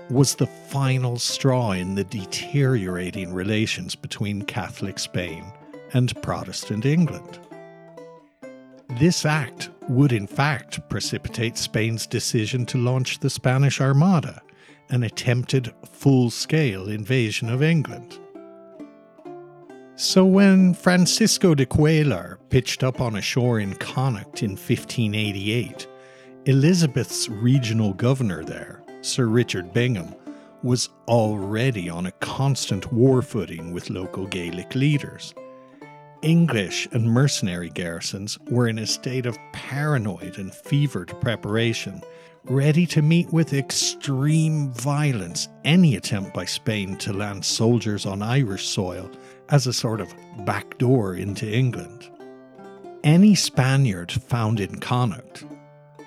was 0.09 0.35
the 0.35 0.47
final 0.47 1.19
straw 1.19 1.71
in 1.71 1.93
the 1.93 2.03
deteriorating 2.05 3.33
relations 3.33 3.95
between 3.95 4.41
Catholic 4.41 4.97
Spain 4.97 5.45
and 5.93 6.19
Protestant 6.21 6.85
England. 6.85 7.39
This 8.99 9.25
act 9.25 9.69
would, 9.87 10.11
in 10.11 10.27
fact, 10.27 10.87
precipitate 10.89 11.57
Spain's 11.57 12.05
decision 12.05 12.65
to 12.67 12.77
launch 12.77 13.19
the 13.19 13.29
Spanish 13.29 13.79
Armada, 13.79 14.41
an 14.89 15.03
attempted 15.03 15.73
full 15.91 16.29
scale 16.29 16.89
invasion 16.89 17.49
of 17.49 17.63
England. 17.63 18.19
So, 19.95 20.25
when 20.25 20.73
Francisco 20.73 21.55
de 21.55 21.65
Cuellar 21.65 22.37
pitched 22.49 22.83
up 22.83 22.99
on 22.99 23.15
a 23.15 23.21
shore 23.21 23.59
in 23.59 23.75
Connacht 23.75 24.43
in 24.43 24.51
1588, 24.51 25.87
Elizabeth's 26.45 27.29
regional 27.29 27.93
governor 27.93 28.43
there, 28.43 28.83
Sir 29.01 29.27
Richard 29.27 29.71
Bingham, 29.73 30.15
was 30.63 30.89
already 31.07 31.89
on 31.89 32.07
a 32.07 32.11
constant 32.13 32.91
war 32.91 33.21
footing 33.21 33.71
with 33.71 33.89
local 33.89 34.27
Gaelic 34.27 34.75
leaders. 34.75 35.33
English 36.21 36.87
and 36.91 37.09
mercenary 37.09 37.69
garrisons 37.69 38.37
were 38.49 38.67
in 38.67 38.77
a 38.77 38.85
state 38.85 39.25
of 39.25 39.39
paranoid 39.53 40.37
and 40.37 40.53
fevered 40.53 41.19
preparation, 41.19 42.01
ready 42.43 42.85
to 42.85 43.01
meet 43.01 43.31
with 43.33 43.53
extreme 43.53 44.71
violence 44.71 45.47
any 45.65 45.95
attempt 45.95 46.33
by 46.33 46.45
Spain 46.45 46.95
to 46.97 47.11
land 47.11 47.43
soldiers 47.43 48.05
on 48.05 48.21
Irish 48.21 48.67
soil 48.67 49.09
as 49.49 49.65
a 49.65 49.73
sort 49.73 49.99
of 49.99 50.13
backdoor 50.45 51.15
into 51.15 51.51
England. 51.51 52.09
Any 53.03 53.33
Spaniard 53.33 54.11
found 54.11 54.59
in 54.59 54.79
Connacht 54.79 55.43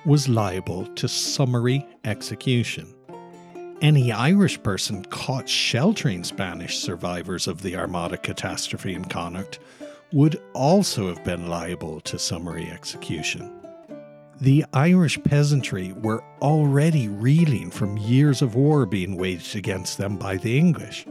was 0.06 0.28
liable 0.28 0.86
to 0.94 1.08
summary 1.08 1.84
execution. 2.04 2.94
Any 3.80 4.12
Irish 4.12 4.62
person 4.62 5.04
caught 5.06 5.48
sheltering 5.48 6.22
Spanish 6.22 6.78
survivors 6.78 7.48
of 7.48 7.62
the 7.62 7.76
Armada 7.76 8.16
catastrophe 8.16 8.94
in 8.94 9.04
Connacht 9.06 9.58
would 10.14 10.40
also 10.52 11.08
have 11.08 11.24
been 11.24 11.48
liable 11.48 12.00
to 12.00 12.16
summary 12.20 12.70
execution. 12.70 13.50
The 14.40 14.64
Irish 14.72 15.20
peasantry 15.24 15.92
were 15.92 16.22
already 16.40 17.08
reeling 17.08 17.68
from 17.72 17.98
years 17.98 18.40
of 18.40 18.54
war 18.54 18.86
being 18.86 19.16
waged 19.16 19.56
against 19.56 19.98
them 19.98 20.16
by 20.16 20.36
the 20.36 20.56
English. 20.56 21.04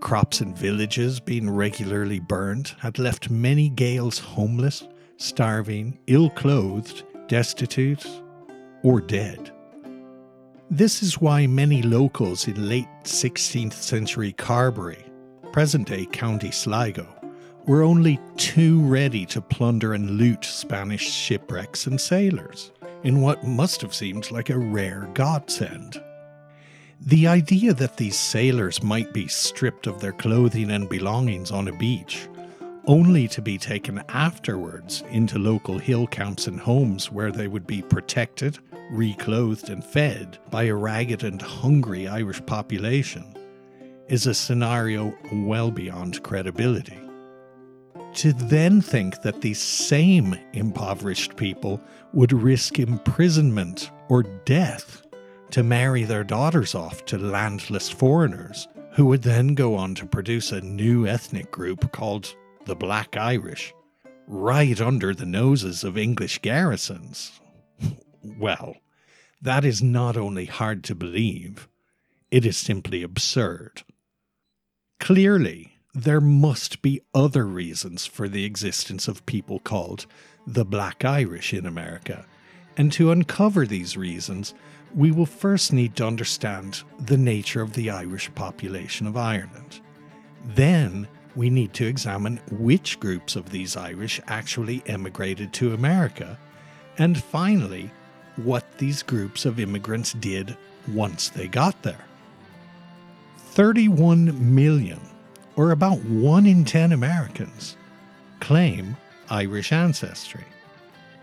Crops 0.00 0.40
and 0.40 0.58
villages 0.58 1.20
being 1.20 1.48
regularly 1.48 2.18
burned 2.18 2.74
had 2.80 2.98
left 2.98 3.30
many 3.30 3.68
Gaels 3.68 4.18
homeless, 4.18 4.88
starving, 5.18 5.96
ill 6.08 6.28
clothed, 6.30 7.04
destitute, 7.28 8.04
or 8.82 9.00
dead. 9.00 9.52
This 10.68 11.00
is 11.00 11.20
why 11.20 11.46
many 11.46 11.82
locals 11.82 12.48
in 12.48 12.68
late 12.68 12.88
16th 13.04 13.74
century 13.74 14.32
Carbery, 14.32 15.04
present 15.52 15.86
day 15.86 16.06
County 16.06 16.50
Sligo, 16.50 17.06
were 17.66 17.82
only 17.82 18.18
too 18.36 18.80
ready 18.80 19.24
to 19.26 19.40
plunder 19.40 19.94
and 19.94 20.12
loot 20.12 20.44
Spanish 20.44 21.08
shipwrecks 21.08 21.86
and 21.86 22.00
sailors, 22.00 22.72
in 23.04 23.20
what 23.20 23.44
must 23.44 23.80
have 23.80 23.94
seemed 23.94 24.30
like 24.30 24.50
a 24.50 24.58
rare 24.58 25.08
godsend. 25.14 26.02
The 27.00 27.26
idea 27.26 27.72
that 27.74 27.96
these 27.96 28.18
sailors 28.18 28.82
might 28.82 29.12
be 29.12 29.28
stripped 29.28 29.86
of 29.86 30.00
their 30.00 30.12
clothing 30.12 30.70
and 30.70 30.88
belongings 30.88 31.50
on 31.50 31.68
a 31.68 31.76
beach, 31.76 32.28
only 32.86 33.28
to 33.28 33.40
be 33.40 33.58
taken 33.58 34.02
afterwards 34.08 35.04
into 35.10 35.38
local 35.38 35.78
hill 35.78 36.06
camps 36.08 36.48
and 36.48 36.58
homes 36.58 37.12
where 37.12 37.30
they 37.30 37.46
would 37.46 37.66
be 37.66 37.80
protected, 37.82 38.58
reclothed, 38.90 39.68
and 39.68 39.84
fed 39.84 40.38
by 40.50 40.64
a 40.64 40.74
ragged 40.74 41.22
and 41.22 41.40
hungry 41.40 42.08
Irish 42.08 42.44
population, 42.44 43.36
is 44.08 44.26
a 44.26 44.34
scenario 44.34 45.14
well 45.32 45.70
beyond 45.70 46.22
credibility 46.24 46.98
to 48.14 48.32
then 48.32 48.80
think 48.80 49.22
that 49.22 49.40
these 49.40 49.60
same 49.60 50.38
impoverished 50.52 51.36
people 51.36 51.80
would 52.12 52.32
risk 52.32 52.78
imprisonment 52.78 53.90
or 54.08 54.22
death 54.22 55.02
to 55.50 55.62
marry 55.62 56.04
their 56.04 56.24
daughters 56.24 56.74
off 56.74 57.04
to 57.04 57.18
landless 57.18 57.90
foreigners, 57.90 58.68
who 58.92 59.06
would 59.06 59.22
then 59.22 59.54
go 59.54 59.74
on 59.74 59.94
to 59.94 60.06
produce 60.06 60.52
a 60.52 60.60
new 60.60 61.06
ethnic 61.06 61.50
group 61.50 61.92
called 61.92 62.34
the 62.64 62.76
Black 62.76 63.16
Irish, 63.16 63.74
right 64.26 64.80
under 64.80 65.14
the 65.14 65.26
noses 65.26 65.84
of 65.84 65.98
English 65.98 66.38
garrisons. 66.38 67.40
well, 68.38 68.76
that 69.40 69.64
is 69.64 69.82
not 69.82 70.16
only 70.16 70.46
hard 70.46 70.84
to 70.84 70.94
believe, 70.94 71.68
it 72.30 72.46
is 72.46 72.56
simply 72.56 73.02
absurd. 73.02 73.82
Clearly, 75.00 75.71
there 75.94 76.20
must 76.20 76.80
be 76.80 77.02
other 77.14 77.46
reasons 77.46 78.06
for 78.06 78.28
the 78.28 78.44
existence 78.44 79.08
of 79.08 79.26
people 79.26 79.58
called 79.58 80.06
the 80.46 80.64
Black 80.64 81.04
Irish 81.04 81.52
in 81.52 81.66
America. 81.66 82.24
And 82.78 82.90
to 82.92 83.10
uncover 83.10 83.66
these 83.66 83.96
reasons, 83.96 84.54
we 84.94 85.10
will 85.10 85.26
first 85.26 85.72
need 85.72 85.94
to 85.96 86.06
understand 86.06 86.82
the 86.98 87.18
nature 87.18 87.60
of 87.60 87.74
the 87.74 87.90
Irish 87.90 88.34
population 88.34 89.06
of 89.06 89.18
Ireland. 89.18 89.80
Then 90.44 91.06
we 91.36 91.50
need 91.50 91.74
to 91.74 91.86
examine 91.86 92.40
which 92.50 92.98
groups 92.98 93.36
of 93.36 93.50
these 93.50 93.76
Irish 93.76 94.20
actually 94.28 94.82
emigrated 94.86 95.52
to 95.54 95.74
America. 95.74 96.38
And 96.96 97.22
finally, 97.22 97.90
what 98.36 98.78
these 98.78 99.02
groups 99.02 99.44
of 99.44 99.60
immigrants 99.60 100.14
did 100.14 100.56
once 100.88 101.28
they 101.28 101.48
got 101.48 101.82
there. 101.82 102.04
31 103.36 104.54
million 104.54 105.00
or 105.56 105.70
about 105.70 106.02
1 106.04 106.46
in 106.46 106.64
10 106.64 106.92
Americans, 106.92 107.76
claim 108.40 108.96
Irish 109.30 109.72
ancestry. 109.72 110.44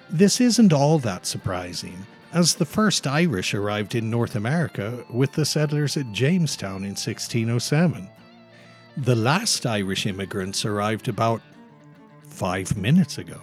This 0.09 0.41
isn't 0.41 0.73
all 0.73 0.99
that 0.99 1.25
surprising, 1.25 2.05
as 2.33 2.55
the 2.55 2.65
first 2.65 3.07
Irish 3.07 3.53
arrived 3.53 3.95
in 3.95 4.09
North 4.09 4.35
America 4.35 5.03
with 5.09 5.31
the 5.33 5.45
settlers 5.45 5.97
at 5.97 6.11
Jamestown 6.11 6.83
in 6.83 6.95
1607. 6.95 8.09
The 8.97 9.15
last 9.15 9.65
Irish 9.65 10.05
immigrants 10.05 10.65
arrived 10.65 11.07
about 11.07 11.41
five 12.23 12.75
minutes 12.77 13.17
ago. 13.17 13.41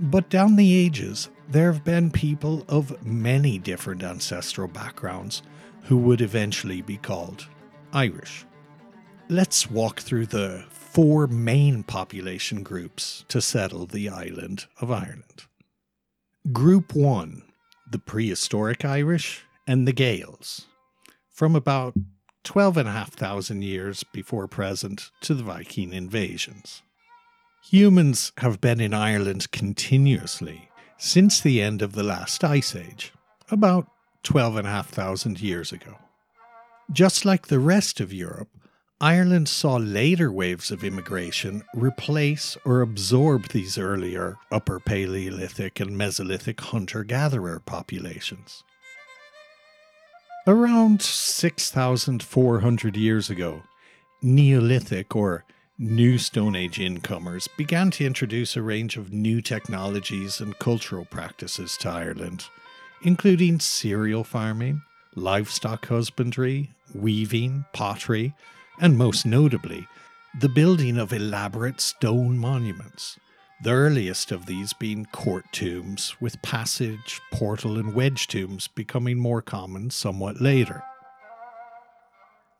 But 0.00 0.28
down 0.28 0.56
the 0.56 0.76
ages, 0.76 1.28
there 1.48 1.72
have 1.72 1.84
been 1.84 2.10
people 2.10 2.64
of 2.68 3.04
many 3.04 3.58
different 3.58 4.02
ancestral 4.02 4.68
backgrounds 4.68 5.42
who 5.84 5.96
would 5.96 6.20
eventually 6.20 6.82
be 6.82 6.96
called 6.96 7.46
Irish. 7.92 8.44
Let's 9.30 9.70
walk 9.70 10.00
through 10.00 10.26
the 10.26 10.64
four 10.70 11.26
main 11.26 11.82
population 11.82 12.62
groups 12.62 13.26
to 13.28 13.42
settle 13.42 13.84
the 13.84 14.08
island 14.08 14.64
of 14.80 14.90
Ireland. 14.90 15.44
Group 16.50 16.94
1 16.94 17.42
the 17.90 17.98
prehistoric 17.98 18.84
Irish 18.84 19.44
and 19.66 19.86
the 19.86 19.92
Gaels, 19.92 20.66
from 21.30 21.54
about 21.54 21.94
12,500 22.44 23.62
years 23.62 24.02
before 24.02 24.46
present 24.46 25.10
to 25.22 25.34
the 25.34 25.42
Viking 25.42 25.92
invasions. 25.92 26.82
Humans 27.70 28.32
have 28.38 28.60
been 28.60 28.80
in 28.80 28.94
Ireland 28.94 29.50
continuously 29.50 30.70
since 30.96 31.40
the 31.40 31.60
end 31.60 31.82
of 31.82 31.92
the 31.92 32.02
last 32.02 32.44
ice 32.44 32.74
age, 32.74 33.12
about 33.50 33.86
12,500 34.22 35.40
years 35.40 35.72
ago. 35.72 35.96
Just 36.90 37.24
like 37.24 37.48
the 37.48 37.58
rest 37.58 38.00
of 38.00 38.12
Europe, 38.12 38.48
Ireland 39.00 39.48
saw 39.48 39.76
later 39.76 40.32
waves 40.32 40.72
of 40.72 40.82
immigration 40.82 41.62
replace 41.72 42.56
or 42.64 42.80
absorb 42.80 43.46
these 43.48 43.78
earlier 43.78 44.38
Upper 44.50 44.80
Paleolithic 44.80 45.78
and 45.78 45.92
Mesolithic 45.92 46.58
hunter 46.58 47.04
gatherer 47.04 47.60
populations. 47.60 48.64
Around 50.48 51.00
6,400 51.00 52.96
years 52.96 53.30
ago, 53.30 53.62
Neolithic 54.20 55.14
or 55.14 55.44
New 55.78 56.18
Stone 56.18 56.56
Age 56.56 56.80
incomers 56.80 57.48
began 57.56 57.92
to 57.92 58.04
introduce 58.04 58.56
a 58.56 58.62
range 58.62 58.96
of 58.96 59.12
new 59.12 59.40
technologies 59.40 60.40
and 60.40 60.58
cultural 60.58 61.04
practices 61.04 61.76
to 61.76 61.88
Ireland, 61.88 62.46
including 63.02 63.60
cereal 63.60 64.24
farming, 64.24 64.82
livestock 65.14 65.86
husbandry, 65.86 66.72
weaving, 66.92 67.64
pottery, 67.72 68.34
and 68.80 68.96
most 68.96 69.26
notably, 69.26 69.86
the 70.38 70.48
building 70.48 70.98
of 70.98 71.12
elaborate 71.12 71.80
stone 71.80 72.38
monuments, 72.38 73.18
the 73.62 73.70
earliest 73.70 74.30
of 74.30 74.46
these 74.46 74.72
being 74.72 75.06
court 75.06 75.44
tombs, 75.52 76.14
with 76.20 76.40
passage, 76.42 77.20
portal, 77.32 77.78
and 77.78 77.94
wedge 77.94 78.26
tombs 78.26 78.68
becoming 78.68 79.18
more 79.18 79.42
common 79.42 79.90
somewhat 79.90 80.40
later. 80.40 80.82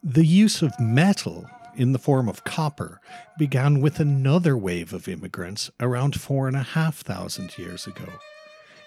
The 0.02 0.26
use 0.26 0.62
of 0.62 0.78
metal 0.80 1.46
in 1.78 1.92
the 1.92 1.98
form 1.98 2.28
of 2.28 2.44
copper, 2.44 3.00
began 3.38 3.80
with 3.80 4.00
another 4.00 4.56
wave 4.56 4.92
of 4.92 5.08
immigrants 5.08 5.70
around 5.80 6.20
four 6.20 6.48
and 6.48 6.56
a 6.56 6.62
half 6.62 6.98
thousand 6.98 7.56
years 7.56 7.86
ago. 7.86 8.08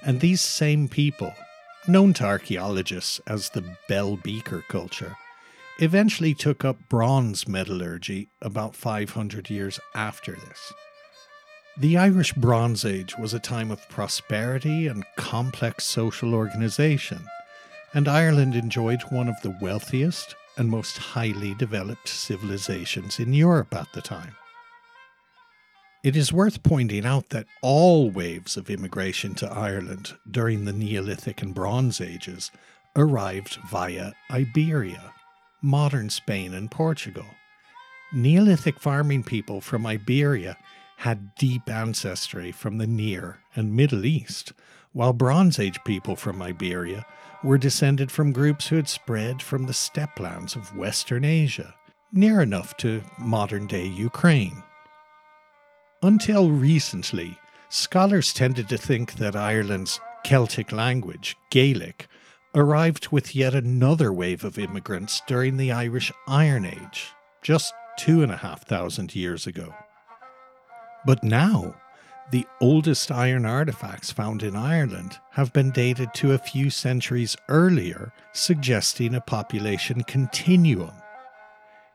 And 0.04 0.20
these 0.20 0.42
same 0.42 0.88
people, 0.90 1.34
known 1.88 2.14
to 2.16 2.26
archaeologists 2.26 3.22
as 3.26 3.50
the 3.50 3.64
bell 3.88 4.18
beaker 4.18 4.64
culture, 4.68 5.16
eventually 5.82 6.36
took 6.36 6.64
up 6.64 6.78
bronze 6.90 7.48
metallurgy 7.48 8.30
about 8.42 8.76
500 8.76 9.50
years 9.50 9.80
after 9.96 10.34
this. 10.34 10.74
The 11.78 11.98
Irish 11.98 12.34
Bronze 12.34 12.86
Age 12.86 13.18
was 13.18 13.34
a 13.34 13.40
time 13.40 13.72
of 13.72 13.90
prosperity 13.90 14.88
and 14.88 15.04
complex 15.18 15.86
social 15.86 16.36
organisation, 16.36 17.26
and 17.96 18.08
Ireland 18.08 18.56
enjoyed 18.56 19.02
one 19.10 19.28
of 19.28 19.42
the 19.42 19.58
wealthiest 19.60 20.36
and 20.58 20.70
most 20.70 20.98
highly 20.98 21.56
developed 21.56 22.08
civilizations 22.08 23.20
in 23.20 23.34
Europe 23.34 23.74
at 23.74 23.88
the 23.94 24.02
time. 24.02 24.36
It 26.04 26.16
is 26.16 26.34
worth 26.34 26.62
pointing 26.62 27.06
out 27.06 27.30
that 27.30 27.48
all 27.64 28.12
waves 28.12 28.56
of 28.56 28.70
immigration 28.70 29.34
to 29.36 29.52
Ireland 29.52 30.16
during 30.30 30.66
the 30.66 30.74
Neolithic 30.74 31.42
and 31.42 31.56
Bronze 31.56 32.02
Ages 32.02 32.52
arrived 32.96 33.58
via 33.70 34.12
Iberia, 34.30 35.14
modern 35.62 36.10
Spain 36.10 36.54
and 36.54 36.70
Portugal. 36.72 37.26
Neolithic 38.14 38.80
farming 38.80 39.24
people 39.24 39.62
from 39.62 39.86
Iberia 39.86 40.58
had 40.98 41.34
deep 41.36 41.70
ancestry 41.70 42.52
from 42.52 42.78
the 42.78 42.88
Near 42.88 43.40
and 43.56 43.76
Middle 43.76 44.06
East, 44.06 44.54
while 44.94 45.14
Bronze 45.14 45.60
Age 45.60 45.80
people 45.86 46.16
from 46.16 46.42
Iberia 46.42 47.06
were 47.44 47.58
descended 47.58 48.12
from 48.12 48.34
groups 48.34 48.68
who 48.68 48.76
had 48.76 48.90
spread 48.90 49.42
from 49.42 49.66
the 49.66 49.74
steppe 49.74 50.20
lands 50.20 50.56
of 50.56 50.76
Western 50.76 51.24
Asia, 51.24 51.74
near 52.12 52.42
enough 52.42 52.78
to 52.78 53.02
modern 53.18 53.68
day 53.68 53.86
Ukraine. 53.86 54.62
Until 56.04 56.52
recently, 56.52 57.38
scholars 57.70 58.34
tended 58.34 58.68
to 58.70 58.78
think 58.78 59.14
that 59.14 59.36
Ireland's 59.36 60.00
Celtic 60.24 60.72
language, 60.72 61.36
Gaelic, 61.50 62.08
arrived 62.54 63.10
with 63.10 63.36
yet 63.36 63.54
another 63.56 64.12
wave 64.12 64.44
of 64.44 64.60
immigrants 64.60 65.22
during 65.28 65.58
the 65.58 65.72
Irish 65.72 66.12
Iron 66.28 66.66
Age, 66.66 67.08
just 67.42 67.74
two 67.98 68.24
and 68.24 68.32
a 68.32 68.38
half 68.38 68.66
thousand 68.66 69.16
years 69.16 69.48
ago. 69.48 69.74
But 71.06 71.24
now, 71.24 71.76
the 72.32 72.46
oldest 72.62 73.12
iron 73.12 73.46
artifacts 73.46 74.12
found 74.12 74.44
in 74.44 74.56
Ireland 74.56 75.20
have 75.32 75.52
been 75.52 75.72
dated 75.72 76.14
to 76.16 76.34
a 76.34 76.38
few 76.38 76.70
centuries 76.70 77.36
earlier, 77.50 78.14
suggesting 78.34 79.16
a 79.16 79.22
population 79.22 80.04
continuum. 80.04 80.94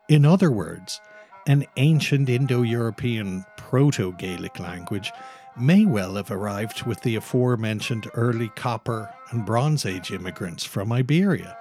In 0.09 0.25
other 0.25 0.51
words, 0.51 1.01
an 1.47 1.65
ancient 1.77 2.29
Indo 2.29 2.63
European 2.63 3.45
Proto 3.57 4.13
Gaelic 4.13 4.59
language 4.59 5.13
may 5.59 5.85
well 5.85 6.17
have 6.17 6.31
arrived 6.31 6.85
with 6.85 7.01
the 7.01 7.17
aforementioned 7.17 8.11
early 8.15 8.49
Copper 8.51 9.13
and 9.31 9.47
Bronze 9.47 9.87
Age 9.87 10.11
immigrants 10.11 10.65
from 10.65 10.93
Iberia. 10.93 11.57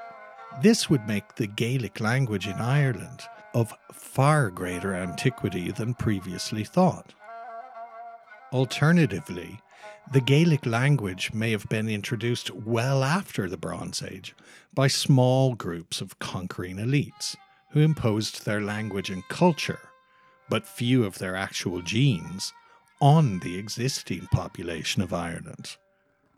This 0.61 0.89
would 0.89 1.07
make 1.07 1.35
the 1.35 1.47
Gaelic 1.47 1.99
language 1.99 2.47
in 2.47 2.55
Ireland 2.55 3.21
of 3.53 3.73
far 3.91 4.49
greater 4.49 4.93
antiquity 4.93 5.71
than 5.71 5.93
previously 5.93 6.63
thought. 6.63 7.13
Alternatively, 8.51 9.59
the 10.11 10.21
Gaelic 10.21 10.65
language 10.65 11.33
may 11.33 11.51
have 11.51 11.67
been 11.69 11.89
introduced 11.89 12.51
well 12.51 13.03
after 13.03 13.49
the 13.49 13.57
Bronze 13.57 14.03
Age 14.03 14.35
by 14.73 14.87
small 14.87 15.55
groups 15.55 16.01
of 16.01 16.19
conquering 16.19 16.77
elites 16.77 17.35
who 17.71 17.79
imposed 17.79 18.45
their 18.45 18.61
language 18.61 19.09
and 19.09 19.27
culture, 19.29 19.79
but 20.49 20.67
few 20.67 21.03
of 21.05 21.17
their 21.17 21.35
actual 21.35 21.81
genes, 21.81 22.53
on 23.05 23.37
the 23.41 23.55
existing 23.55 24.27
population 24.31 24.99
of 24.99 25.13
Ireland, 25.13 25.77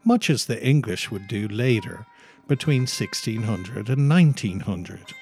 much 0.03 0.29
as 0.29 0.45
the 0.45 0.61
English 0.61 1.09
would 1.09 1.25
do 1.25 1.47
later 1.47 2.05
between 2.45 2.81
1600 2.81 3.87
and 3.87 4.09
1900. 4.09 5.13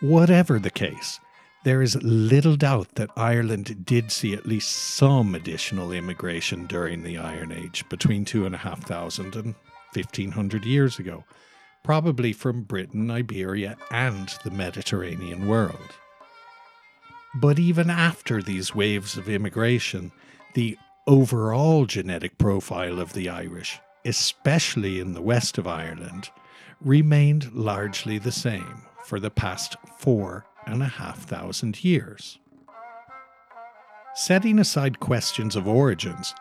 Whatever 0.00 0.58
the 0.58 0.72
case, 0.72 1.20
there 1.62 1.82
is 1.82 2.02
little 2.02 2.56
doubt 2.56 2.96
that 2.96 3.10
Ireland 3.16 3.86
did 3.86 4.10
see 4.10 4.34
at 4.34 4.44
least 4.44 4.72
some 4.72 5.36
additional 5.36 5.92
immigration 5.92 6.66
during 6.66 7.04
the 7.04 7.18
Iron 7.18 7.52
Age 7.52 7.88
between 7.88 8.24
2,500 8.24 9.36
and 9.36 9.54
1,500 9.94 10.64
years 10.64 10.98
ago, 10.98 11.22
probably 11.84 12.32
from 12.32 12.62
Britain, 12.62 13.08
Iberia, 13.08 13.76
and 13.92 14.34
the 14.42 14.50
Mediterranean 14.50 15.46
world. 15.46 15.94
But 17.34 17.58
even 17.58 17.90
after 17.90 18.42
these 18.42 18.74
waves 18.74 19.16
of 19.16 19.28
immigration, 19.28 20.10
the 20.54 20.76
overall 21.06 21.86
genetic 21.86 22.38
profile 22.38 22.98
of 22.98 23.12
the 23.12 23.28
Irish, 23.28 23.78
especially 24.04 24.98
in 24.98 25.12
the 25.12 25.22
west 25.22 25.56
of 25.56 25.66
Ireland, 25.66 26.30
remained 26.80 27.52
largely 27.52 28.18
the 28.18 28.32
same 28.32 28.82
for 29.04 29.20
the 29.20 29.30
past 29.30 29.76
four 29.98 30.44
and 30.66 30.82
a 30.82 30.86
half 30.86 31.20
thousand 31.20 31.84
years. 31.84 32.38
Setting 34.14 34.58
aside 34.58 34.98
questions 34.98 35.54
of 35.54 35.68
origins, 35.68 36.34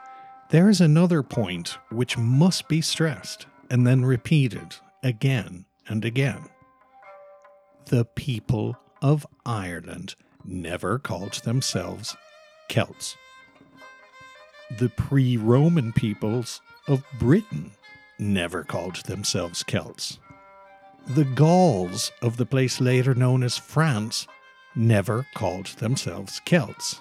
there 0.50 0.70
is 0.70 0.82
another 0.82 1.22
point 1.22 1.78
which 1.90 2.18
must 2.18 2.68
be 2.68 2.82
stressed 2.82 3.46
and 3.70 3.86
then 3.86 4.04
repeated 4.04 4.76
again 5.04 5.66
and 5.88 6.04
again. 6.04 6.50
The 7.86 8.06
people 8.06 8.76
of 9.02 9.26
Ireland 9.46 10.16
never 10.46 11.00
called 11.00 11.34
themselves 11.44 12.16
Celts. 12.68 13.16
The 14.78 14.90
pre 14.90 15.38
Roman 15.38 15.94
peoples 15.94 16.62
of 16.88 17.04
Britain 17.20 17.72
never 18.20 18.64
called 18.64 18.98
themselves 19.06 19.64
Celts. 19.64 20.20
The 21.08 21.26
Gauls 21.26 22.12
of 22.22 22.38
the 22.38 22.46
place 22.46 22.80
later 22.80 23.16
known 23.16 23.44
as 23.44 23.58
France 23.58 24.28
never 24.76 25.26
called 25.34 25.68
themselves 25.68 26.40
Celts. 26.46 27.00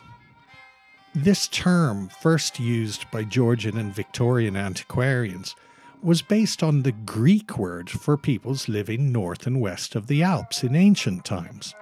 This 1.15 1.49
term, 1.49 2.09
first 2.21 2.61
used 2.61 3.11
by 3.11 3.25
Georgian 3.25 3.77
and 3.77 3.95
Victorian 3.95 4.57
antiquarians, 4.57 5.55
was 6.03 6.23
based 6.23 6.63
on 6.63 6.83
the 6.83 6.93
Greek 6.93 7.59
word 7.59 7.91
for 7.91 8.17
peoples 8.17 8.69
living 8.69 9.11
north 9.11 9.47
and 9.47 9.61
west 9.61 9.95
of 9.95 10.07
the 10.07 10.23
Alps 10.23 10.63
in 10.63 10.77
ancient 10.77 11.25
times, 11.25 11.75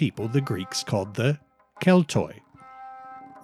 people 0.00 0.28
the 0.28 0.40
Greeks 0.40 0.82
called 0.82 1.12
the 1.14 1.38
Keltoi. 1.82 2.40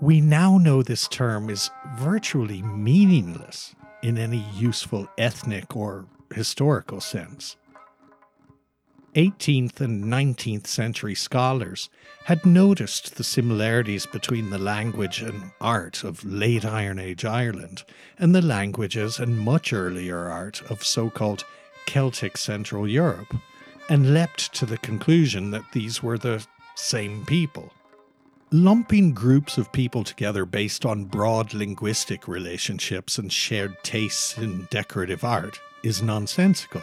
We 0.00 0.22
now 0.22 0.56
know 0.56 0.82
this 0.82 1.06
term 1.06 1.50
is 1.50 1.68
virtually 1.96 2.62
meaningless 2.62 3.74
in 4.02 4.16
any 4.16 4.42
useful 4.54 5.06
ethnic 5.18 5.76
or 5.76 6.06
historical 6.34 7.02
sense. 7.02 7.56
18th 9.14 9.82
and 9.82 10.04
19th 10.04 10.66
century 10.66 11.14
scholars 11.14 11.90
had 12.24 12.46
noticed 12.46 13.16
the 13.16 13.24
similarities 13.24 14.06
between 14.06 14.48
the 14.48 14.58
language 14.58 15.20
and 15.20 15.50
art 15.60 16.04
of 16.04 16.24
late 16.24 16.64
Iron 16.64 16.98
Age 16.98 17.26
Ireland 17.26 17.82
and 18.18 18.34
the 18.34 18.40
languages 18.40 19.18
and 19.18 19.38
much 19.38 19.74
earlier 19.74 20.20
art 20.30 20.62
of 20.70 20.82
so 20.82 21.10
called 21.10 21.44
Celtic 21.84 22.38
Central 22.38 22.88
Europe, 22.88 23.34
and 23.88 24.12
leapt 24.14 24.52
to 24.54 24.66
the 24.66 24.78
conclusion 24.78 25.50
that 25.50 25.72
these 25.72 26.02
were 26.02 26.18
the 26.18 26.44
same 26.74 27.24
people. 27.26 27.72
Lumping 28.52 29.12
groups 29.12 29.58
of 29.58 29.72
people 29.72 30.04
together 30.04 30.44
based 30.44 30.86
on 30.86 31.04
broad 31.04 31.52
linguistic 31.52 32.28
relationships 32.28 33.18
and 33.18 33.32
shared 33.32 33.76
tastes 33.82 34.38
in 34.38 34.68
decorative 34.70 35.24
art 35.24 35.58
is 35.82 36.02
nonsensical. 36.02 36.82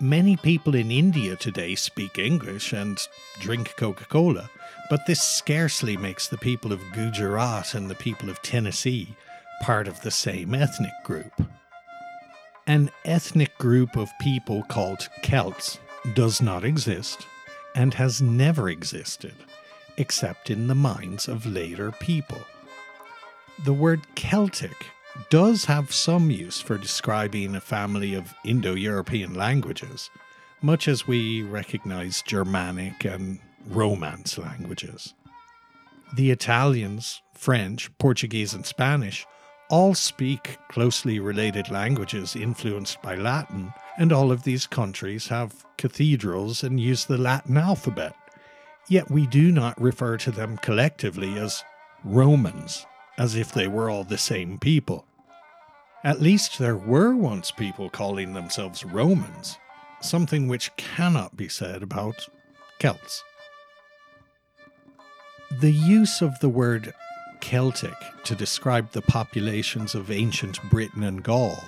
Many 0.00 0.36
people 0.36 0.74
in 0.74 0.90
India 0.90 1.36
today 1.36 1.76
speak 1.76 2.18
English 2.18 2.72
and 2.72 2.98
drink 3.38 3.76
Coca 3.76 4.04
Cola, 4.06 4.50
but 4.90 5.06
this 5.06 5.22
scarcely 5.22 5.96
makes 5.96 6.26
the 6.26 6.38
people 6.38 6.72
of 6.72 6.92
Gujarat 6.92 7.74
and 7.74 7.88
the 7.88 7.94
people 7.94 8.28
of 8.28 8.42
Tennessee 8.42 9.14
part 9.62 9.86
of 9.86 10.00
the 10.00 10.10
same 10.10 10.54
ethnic 10.54 10.92
group. 11.04 11.32
An 12.66 12.90
ethnic 13.04 13.58
group 13.58 13.96
of 13.96 14.16
people 14.20 14.62
called 14.62 15.08
Celts 15.24 15.80
does 16.14 16.40
not 16.40 16.64
exist 16.64 17.26
and 17.74 17.92
has 17.94 18.22
never 18.22 18.68
existed, 18.68 19.34
except 19.96 20.48
in 20.48 20.68
the 20.68 20.74
minds 20.74 21.26
of 21.26 21.44
later 21.44 21.90
people. 21.90 22.38
The 23.64 23.72
word 23.72 24.02
Celtic 24.14 24.86
does 25.28 25.64
have 25.64 25.92
some 25.92 26.30
use 26.30 26.60
for 26.60 26.78
describing 26.78 27.56
a 27.56 27.60
family 27.60 28.14
of 28.14 28.32
Indo 28.44 28.74
European 28.74 29.34
languages, 29.34 30.08
much 30.60 30.86
as 30.86 31.06
we 31.06 31.42
recognize 31.42 32.22
Germanic 32.22 33.04
and 33.04 33.40
Romance 33.66 34.38
languages. 34.38 35.14
The 36.14 36.30
Italians, 36.30 37.22
French, 37.34 37.90
Portuguese, 37.98 38.54
and 38.54 38.64
Spanish 38.64 39.26
all 39.72 39.94
speak 39.94 40.58
closely 40.68 41.18
related 41.18 41.70
languages 41.70 42.36
influenced 42.36 43.00
by 43.02 43.16
Latin, 43.16 43.72
and 43.98 44.12
all 44.12 44.30
of 44.30 44.44
these 44.44 44.66
countries 44.66 45.26
have 45.28 45.64
cathedrals 45.78 46.62
and 46.62 46.78
use 46.78 47.06
the 47.06 47.18
Latin 47.18 47.56
alphabet, 47.56 48.14
Yet 48.88 49.10
we 49.10 49.26
do 49.26 49.52
not 49.52 49.80
refer 49.80 50.16
to 50.18 50.30
them 50.30 50.58
collectively 50.58 51.38
as 51.38 51.64
Romans, 52.04 52.84
as 53.16 53.36
if 53.36 53.52
they 53.52 53.68
were 53.68 53.88
all 53.88 54.04
the 54.04 54.18
same 54.18 54.58
people. 54.58 55.06
At 56.04 56.20
least 56.20 56.58
there 56.58 56.76
were 56.76 57.14
once 57.14 57.50
people 57.52 57.88
calling 57.88 58.34
themselves 58.34 58.84
Romans, 58.84 59.56
something 60.00 60.48
which 60.48 60.74
cannot 60.76 61.36
be 61.36 61.48
said 61.48 61.82
about 61.82 62.28
Celts. 62.80 63.22
The 65.60 65.72
use 65.72 66.20
of 66.20 66.38
the 66.40 66.48
word 66.48 66.92
Celtic 67.42 67.96
to 68.24 68.34
describe 68.34 68.92
the 68.92 69.02
populations 69.02 69.94
of 69.94 70.10
ancient 70.10 70.58
Britain 70.70 71.02
and 71.02 71.22
Gaul, 71.22 71.62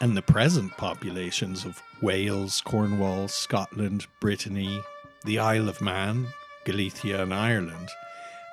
and 0.00 0.16
the 0.16 0.22
present 0.22 0.76
populations 0.78 1.64
of 1.64 1.80
Wales, 2.00 2.62
Cornwall, 2.62 3.28
Scotland, 3.28 4.06
Brittany, 4.18 4.82
the 5.24 5.38
Isle 5.38 5.68
of 5.68 5.82
Man, 5.82 6.26
Galicia, 6.64 7.22
and 7.22 7.34
Ireland, 7.34 7.90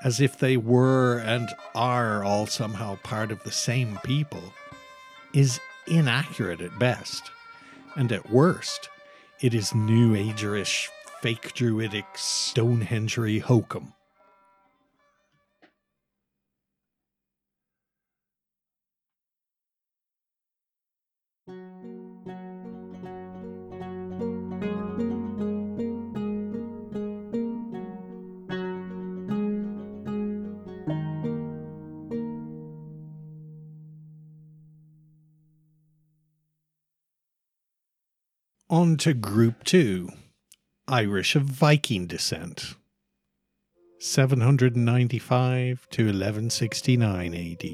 as 0.04 0.20
if 0.20 0.38
they 0.38 0.58
were 0.58 1.20
and 1.20 1.50
are 1.74 2.24
all 2.24 2.46
somehow 2.46 2.98
part 2.98 3.32
of 3.32 3.42
the 3.44 3.52
same 3.52 3.98
people, 4.04 4.54
is 5.34 5.60
inaccurate 5.88 6.62
at 6.62 6.78
best, 6.78 7.32
and 7.96 8.12
at 8.12 8.30
worst, 8.30 8.90
it 9.40 9.54
is 9.54 9.74
New 9.74 10.16
Agerish, 10.16 10.90
fake 11.22 11.54
druidic, 11.54 12.06
Stonehengery 12.16 13.40
hokum. 13.40 13.94
On 38.88 38.96
to 38.96 39.14
Group 39.14 39.66
2 39.66 40.08
Irish 40.88 41.36
of 41.36 41.44
Viking 41.44 42.08
descent. 42.08 42.76
795 44.00 45.88
to 45.92 46.04
1169 46.04 47.34
AD. 47.34 47.66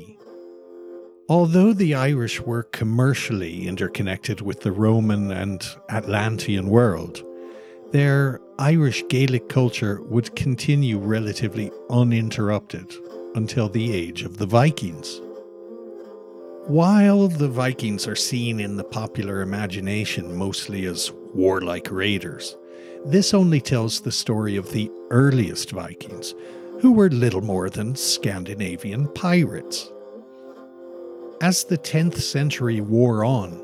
Although 1.29 1.73
the 1.73 1.93
Irish 1.93 2.41
were 2.41 2.63
commercially 2.63 3.67
interconnected 3.67 4.41
with 4.41 4.61
the 4.61 4.71
Roman 4.71 5.29
and 5.29 5.63
Atlantean 5.91 6.67
world, 6.67 7.23
their 7.91 8.41
Irish 8.57 9.03
Gaelic 9.07 9.49
culture 9.49 10.01
would 10.05 10.35
continue 10.35 10.97
relatively 10.97 11.69
uninterrupted 11.91 12.91
until 13.35 13.69
the 13.69 13.93
age 13.93 14.23
of 14.23 14.37
the 14.37 14.47
Vikings. 14.47 15.21
While 16.67 17.27
the 17.27 17.49
Vikings 17.49 18.07
are 18.07 18.15
seen 18.15 18.61
in 18.61 18.77
the 18.77 18.85
popular 18.85 19.41
imagination 19.41 20.33
mostly 20.33 20.85
as 20.85 21.11
warlike 21.33 21.91
raiders, 21.91 22.55
this 23.05 23.33
only 23.33 23.59
tells 23.59 23.99
the 23.99 24.13
story 24.13 24.55
of 24.55 24.71
the 24.71 24.89
earliest 25.09 25.71
Vikings, 25.71 26.33
who 26.79 26.93
were 26.93 27.09
little 27.09 27.41
more 27.41 27.69
than 27.69 27.95
Scandinavian 27.95 29.09
pirates. 29.09 29.91
As 31.41 31.65
the 31.65 31.77
10th 31.77 32.21
century 32.21 32.79
wore 32.79 33.25
on, 33.25 33.61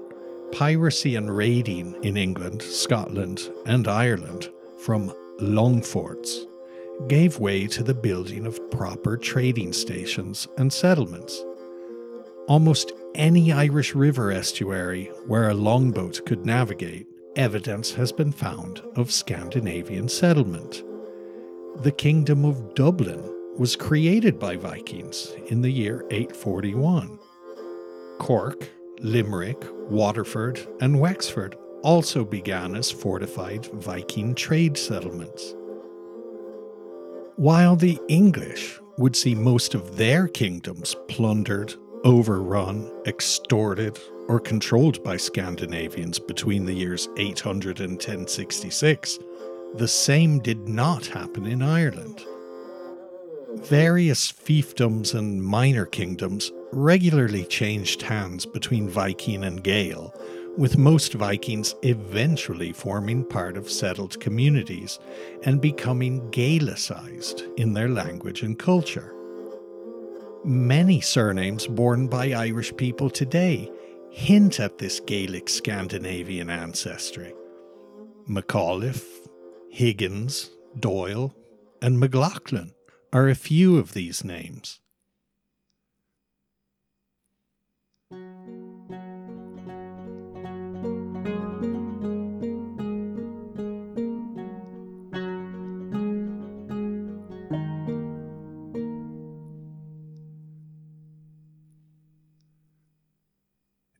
piracy 0.51 1.15
and 1.15 1.33
raiding 1.33 1.95
in 2.03 2.17
England, 2.17 2.61
Scotland, 2.61 3.49
and 3.65 3.87
Ireland 3.87 4.49
from 4.77 5.13
longphorts 5.39 6.47
gave 7.07 7.39
way 7.39 7.65
to 7.67 7.81
the 7.81 7.93
building 7.93 8.45
of 8.45 8.59
proper 8.71 9.15
trading 9.15 9.71
stations 9.71 10.49
and 10.57 10.73
settlements 10.73 11.45
almost 12.49 12.93
any 13.13 13.53
Irish 13.53 13.93
river 13.93 14.31
estuary 14.31 15.05
where 15.27 15.49
a 15.49 15.53
longboat 15.53 16.25
could 16.25 16.45
navigate, 16.45 17.07
evidence 17.35 17.93
has 17.93 18.11
been 18.11 18.31
found 18.31 18.81
of 18.95 19.11
Scandinavian 19.11 20.09
settlement. 20.09 20.83
The 21.83 21.91
Kingdom 21.91 22.43
of 22.43 22.73
Dublin 22.73 23.23
was 23.55 23.75
created 23.75 24.39
by 24.39 24.55
Vikings 24.57 25.31
in 25.47 25.61
the 25.61 25.69
year 25.69 26.03
841. 26.09 27.19
Cork, 28.17 28.67
Limerick, 28.99 29.63
Waterford, 29.87 30.59
and 30.81 30.99
Wexford 30.99 31.55
also 31.83 32.25
began 32.25 32.75
as 32.75 32.89
fortified 32.89 33.67
Viking 33.73 34.33
trade 34.33 34.75
settlements. 34.75 35.53
While 37.35 37.75
the 37.75 37.99
English 38.07 38.79
would 38.97 39.15
see 39.15 39.35
most 39.35 39.75
of 39.75 39.97
their 39.97 40.27
kingdoms 40.27 40.95
plundered 41.07 41.75
overrun, 42.03 42.91
extorted, 43.05 43.99
or 44.27 44.39
controlled 44.39 45.03
by 45.03 45.17
Scandinavians 45.17 46.19
between 46.19 46.65
the 46.65 46.73
years 46.73 47.09
800 47.17 47.79
and 47.79 47.93
1066, 47.93 49.19
the 49.75 49.87
same 49.87 50.39
did 50.39 50.67
not 50.67 51.05
happen 51.07 51.45
in 51.45 51.61
Ireland. 51.61 52.25
Various 53.55 54.31
fiefdoms 54.31 55.15
and 55.15 55.43
minor 55.43 55.85
kingdoms 55.85 56.51
regularly 56.71 57.45
changed 57.45 58.01
hands 58.01 58.45
between 58.45 58.87
Viking 58.87 59.43
and 59.43 59.63
Gael, 59.63 60.13
with 60.57 60.77
most 60.77 61.13
Vikings 61.13 61.75
eventually 61.83 62.71
forming 62.71 63.23
part 63.25 63.57
of 63.57 63.69
settled 63.69 64.19
communities 64.19 64.99
and 65.43 65.61
becoming 65.61 66.29
Gaelicized 66.31 67.57
in 67.57 67.73
their 67.73 67.89
language 67.89 68.43
and 68.43 68.57
culture. 68.57 69.15
Many 70.45 71.01
surnames 71.01 71.67
borne 71.67 72.07
by 72.07 72.31
Irish 72.31 72.75
people 72.77 73.09
today 73.09 73.69
hint 74.09 74.61
at 74.61 74.77
this 74.77 75.01
Gaelic 75.01 75.49
Scandinavian 75.49 76.49
ancestry. 76.49 77.33
McAuliffe, 78.27 79.27
Higgins, 79.69 80.49
Doyle, 80.79 81.35
and 81.81 81.99
McLaughlin 81.99 82.71
are 83.11 83.27
a 83.27 83.35
few 83.35 83.77
of 83.77 83.93
these 83.93 84.23
names. 84.23 84.79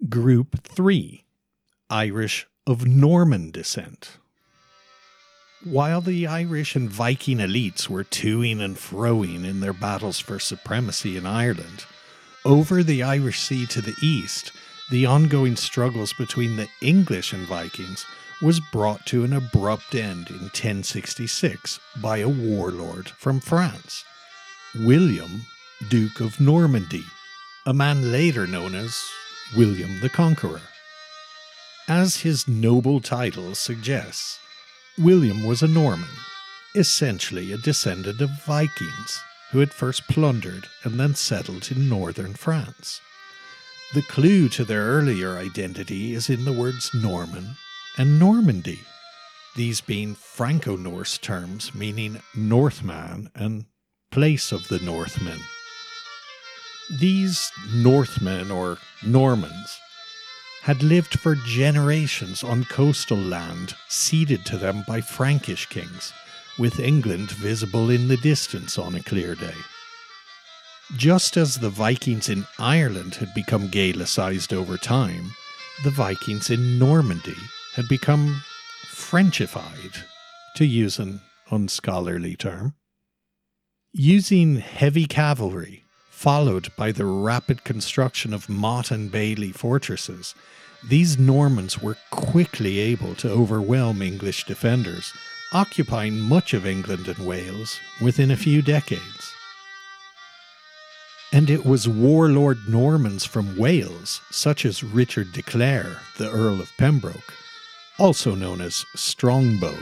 Group 0.10 0.64
3 0.64 1.24
Irish 1.90 2.48
of 2.66 2.88
Norman 2.88 3.52
descent. 3.52 4.18
While 5.64 6.02
the 6.02 6.26
Irish 6.26 6.76
and 6.76 6.90
Viking 6.90 7.38
elites 7.38 7.90
were 7.90 8.06
toing 8.06 8.60
and 8.62 8.78
froing 8.78 9.46
in 9.46 9.60
their 9.60 9.74
battles 9.74 10.20
for 10.20 10.40
supremacy 10.40 11.18
in 11.18 11.26
Ireland, 11.26 11.86
over 12.46 12.82
the 12.82 13.04
Irish 13.04 13.40
Sea 13.42 13.68
to 13.68 13.82
the 13.82 13.96
east, 14.02 14.52
the 14.90 15.06
ongoing 15.06 15.56
struggles 15.56 16.14
between 16.14 16.56
the 16.56 16.70
English 16.82 17.34
and 17.34 17.46
Vikings 17.46 18.06
was 18.42 18.62
brought 18.72 19.06
to 19.08 19.26
an 19.26 19.34
abrupt 19.34 19.94
end 19.94 20.30
in 20.30 20.40
1066 20.40 21.80
by 22.02 22.20
a 22.20 22.30
warlord 22.30 23.10
from 23.10 23.42
France, 23.42 24.06
William, 24.74 25.42
Duke 25.90 26.22
of 26.22 26.40
Normandy, 26.40 27.04
a 27.66 27.74
man 27.74 28.12
later 28.12 28.48
known 28.48 28.74
as 28.74 28.98
William 29.58 30.00
the 30.02 30.10
Conqueror. 30.10 30.62
As 31.88 32.18
his 32.18 32.48
noble 32.48 33.02
title 33.02 33.56
suggests, 33.56 34.38
William 34.98 35.44
was 35.44 35.64
a 35.64 35.68
Norman, 35.68 36.10
essentially 36.76 37.52
a 37.52 37.58
descendant 37.58 38.22
of 38.22 38.30
Vikings 38.46 39.20
who 39.52 39.58
had 39.60 39.74
first 39.74 40.08
plundered 40.08 40.68
and 40.84 41.00
then 41.00 41.16
settled 41.16 41.72
in 41.72 41.90
northern 41.90 42.36
France. 42.36 43.02
The 43.96 44.04
clue 44.04 44.50
to 44.50 44.64
their 44.64 44.84
earlier 44.84 45.40
identity 45.40 46.14
is 46.14 46.30
in 46.30 46.46
the 46.46 46.54
words 46.54 46.92
Norman 46.94 47.56
and 47.98 48.20
Normandy, 48.20 48.82
these 49.56 49.82
being 49.82 50.14
Franco 50.14 50.78
Norse 50.78 51.18
terms 51.18 51.74
meaning 51.74 52.22
Northman 52.36 53.32
and 53.34 53.66
place 54.12 54.52
of 54.52 54.68
the 54.68 54.80
Northmen. 54.80 55.40
These 56.90 57.52
Northmen 57.72 58.50
or 58.50 58.80
Normans 59.06 59.80
had 60.64 60.82
lived 60.82 61.20
for 61.20 61.36
generations 61.36 62.44
on 62.44 62.64
coastal 62.66 63.18
land 63.18 63.76
ceded 63.88 64.44
to 64.48 64.58
them 64.58 64.84
by 64.88 65.02
Frankish 65.02 65.68
kings, 65.68 66.12
with 66.58 66.80
England 66.80 67.30
visible 67.32 67.92
in 67.92 68.08
the 68.08 68.18
distance 68.18 68.80
on 68.80 68.96
a 68.96 69.04
clear 69.04 69.36
day. 69.36 69.54
Just 70.98 71.38
as 71.38 71.56
the 71.56 71.70
Vikings 71.70 72.28
in 72.28 72.46
Ireland 72.58 73.16
had 73.16 73.36
become 73.36 73.70
Gaelicized 73.70 74.52
over 74.52 74.76
time, 74.78 75.32
the 75.84 75.92
Vikings 75.92 76.50
in 76.50 76.80
Normandy 76.80 77.38
had 77.76 77.88
become 77.88 78.42
Frenchified, 78.88 80.04
to 80.56 80.66
use 80.66 80.98
an 80.98 81.22
unscholarly 81.52 82.36
term. 82.36 82.74
Using 83.94 84.58
heavy 84.58 85.06
cavalry, 85.06 85.84
followed 86.20 86.68
by 86.76 86.92
the 86.92 87.06
rapid 87.06 87.64
construction 87.64 88.34
of 88.34 88.50
motte 88.50 88.92
and 88.92 89.10
bailey 89.10 89.54
fortresses, 89.54 90.36
these 90.90 91.18
Normans 91.18 91.82
were 91.82 91.96
quickly 92.12 92.80
able 92.80 93.16
to 93.16 93.32
overwhelm 93.32 94.02
English 94.02 94.44
defenders, 94.44 95.14
occupying 95.54 96.20
much 96.20 96.54
of 96.54 96.68
England 96.68 97.08
and 97.08 97.26
Wales 97.26 97.80
within 98.02 98.32
a 98.32 98.36
few 98.36 98.62
decades. 98.62 99.34
And 101.32 101.50
it 101.50 101.66
was 101.66 101.88
warlord 101.88 102.68
Normans 102.68 103.24
from 103.24 103.56
Wales, 103.56 104.20
such 104.30 104.66
as 104.66 104.84
Richard 104.84 105.32
de 105.32 105.42
Clare, 105.42 106.00
the 106.18 106.30
Earl 106.30 106.60
of 106.60 106.76
Pembroke, 106.78 107.34
also 107.98 108.36
known 108.36 108.60
as 108.60 108.86
Strongbow, 108.94 109.78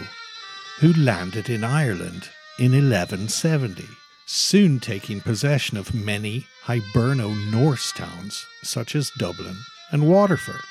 who 0.81 0.93
landed 0.93 1.49
in 1.49 1.63
Ireland 1.63 2.29
in 2.59 2.73
1170, 2.73 3.85
soon 4.27 4.77
taking 4.79 5.21
possession 5.21 5.77
of 5.77 5.93
many 5.93 6.45
Hiberno 6.65 7.33
Norse 7.49 7.93
towns 7.93 8.45
such 8.61 8.93
as 8.93 9.09
Dublin 9.17 9.55
and 9.89 10.07
Waterford. 10.07 10.61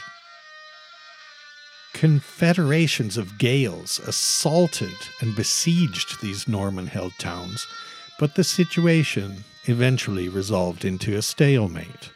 Confederations 1.94 3.16
of 3.16 3.38
Gaels 3.38 3.98
assaulted 4.07 4.94
and 5.22 5.34
besieged 5.34 6.20
these 6.20 6.46
Norman 6.46 6.86
held 6.86 7.14
towns, 7.18 7.66
but 8.18 8.34
the 8.34 8.44
situation 8.44 9.44
eventually 9.64 10.28
resolved 10.28 10.84
into 10.84 11.16
a 11.16 11.22
stalemate. 11.22 12.11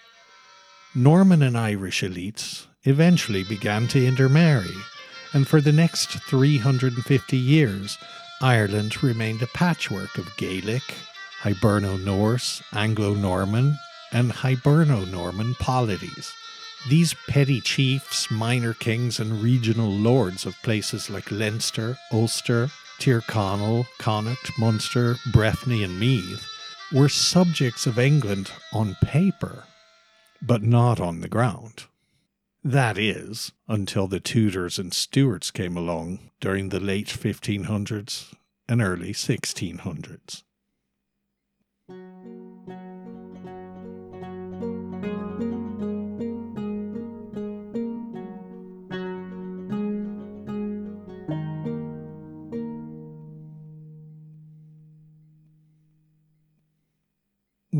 Norman 0.95 1.43
and 1.43 1.57
Irish 1.57 2.03
elites 2.03 2.66
eventually 2.84 3.45
began 3.45 3.88
to 3.88 4.07
intermarry, 4.07 4.76
and 5.32 5.49
for 5.49 5.62
the 5.62 5.72
next 5.72 6.11
350 6.28 7.36
years, 7.38 7.97
Ireland 8.43 9.03
remained 9.03 9.41
a 9.41 9.47
patchwork 9.47 10.18
of 10.18 10.36
Gaelic, 10.36 10.82
Hiberno 11.43 12.03
Norse, 12.03 12.62
Anglo 12.72 13.14
Norman, 13.14 13.78
and 14.12 14.30
Hiberno 14.30 15.11
Norman 15.11 15.55
polities. 15.55 16.32
These 16.88 17.14
petty 17.28 17.61
chiefs, 17.61 18.30
minor 18.30 18.74
kings, 18.74 19.20
and 19.20 19.43
regional 19.43 19.91
lords 19.91 20.47
of 20.47 20.61
places 20.62 21.09
like 21.11 21.30
Leinster, 21.30 21.99
Ulster, 22.12 22.70
Tyrconnell, 22.99 23.86
Connacht, 23.99 24.51
Munster, 24.59 25.14
Breffni, 25.32 25.82
and 25.84 25.99
Meath 25.99 26.47
were 26.93 27.09
subjects 27.09 27.86
of 27.86 27.99
England 27.99 28.51
on 28.72 28.97
paper, 29.03 29.64
but 30.43 30.62
not 30.62 31.01
on 31.01 31.20
the 31.20 31.28
ground. 31.28 31.84
That 32.62 32.99
is, 32.99 33.53
until 33.68 34.07
the 34.07 34.20
Tudors 34.20 34.78
and 34.78 34.93
Stuarts 34.93 35.51
came 35.51 35.76
along 35.76 36.30
during 36.41 36.68
the 36.68 36.80
late 36.80 37.09
1500s 37.09 38.34
and 38.68 38.82
early 38.82 39.12
1600s. 39.12 40.43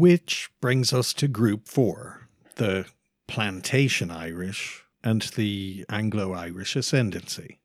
Which 0.01 0.49
brings 0.63 0.95
us 0.95 1.13
to 1.13 1.29
group 1.29 1.69
four 1.69 2.31
the 2.57 2.87
plantation 3.29 4.11
Irish 4.11 4.83
and 5.05 5.21
the 5.37 5.85
Anglo 5.91 6.33
Irish 6.33 6.75
ascendancy. 6.75 7.59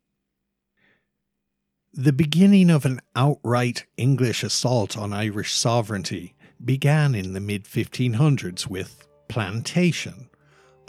The 1.93 2.11
beginning 2.11 2.69
of 2.69 2.83
an 2.83 2.99
outright 3.15 3.85
English 3.95 4.43
assault 4.43 4.97
on 4.97 5.13
Irish 5.13 5.53
sovereignty 5.53 6.35
began 6.61 7.15
in 7.15 7.31
the 7.31 7.39
mid 7.39 7.63
1500s 7.63 8.67
with 8.67 9.07
plantation, 9.29 10.29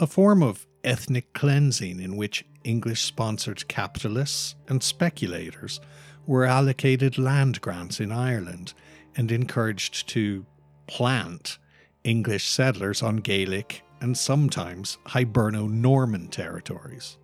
a 0.01 0.05
form 0.05 0.43
of 0.43 0.67
ethnic 0.83 1.31
cleansing 1.31 2.01
in 2.01 2.17
which 2.17 2.43
English 2.65 3.03
sponsored 3.03 3.69
capitalists 3.69 4.55
and 4.67 4.83
speculators 4.83 5.79
were 6.25 6.43
allocated 6.43 7.17
land 7.17 7.61
grants 7.61 8.01
in 8.01 8.11
Ireland 8.11 8.73
and 9.15 9.31
encouraged 9.31 10.09
to 10.09 10.45
plant 10.87 11.57
English 12.03 12.47
settlers 12.47 13.03
on 13.03 13.17
Gaelic 13.17 13.83
and 14.01 14.17
sometimes 14.17 14.97
Hiberno 15.07 15.69
Norman 15.69 16.27
territories. 16.27 17.17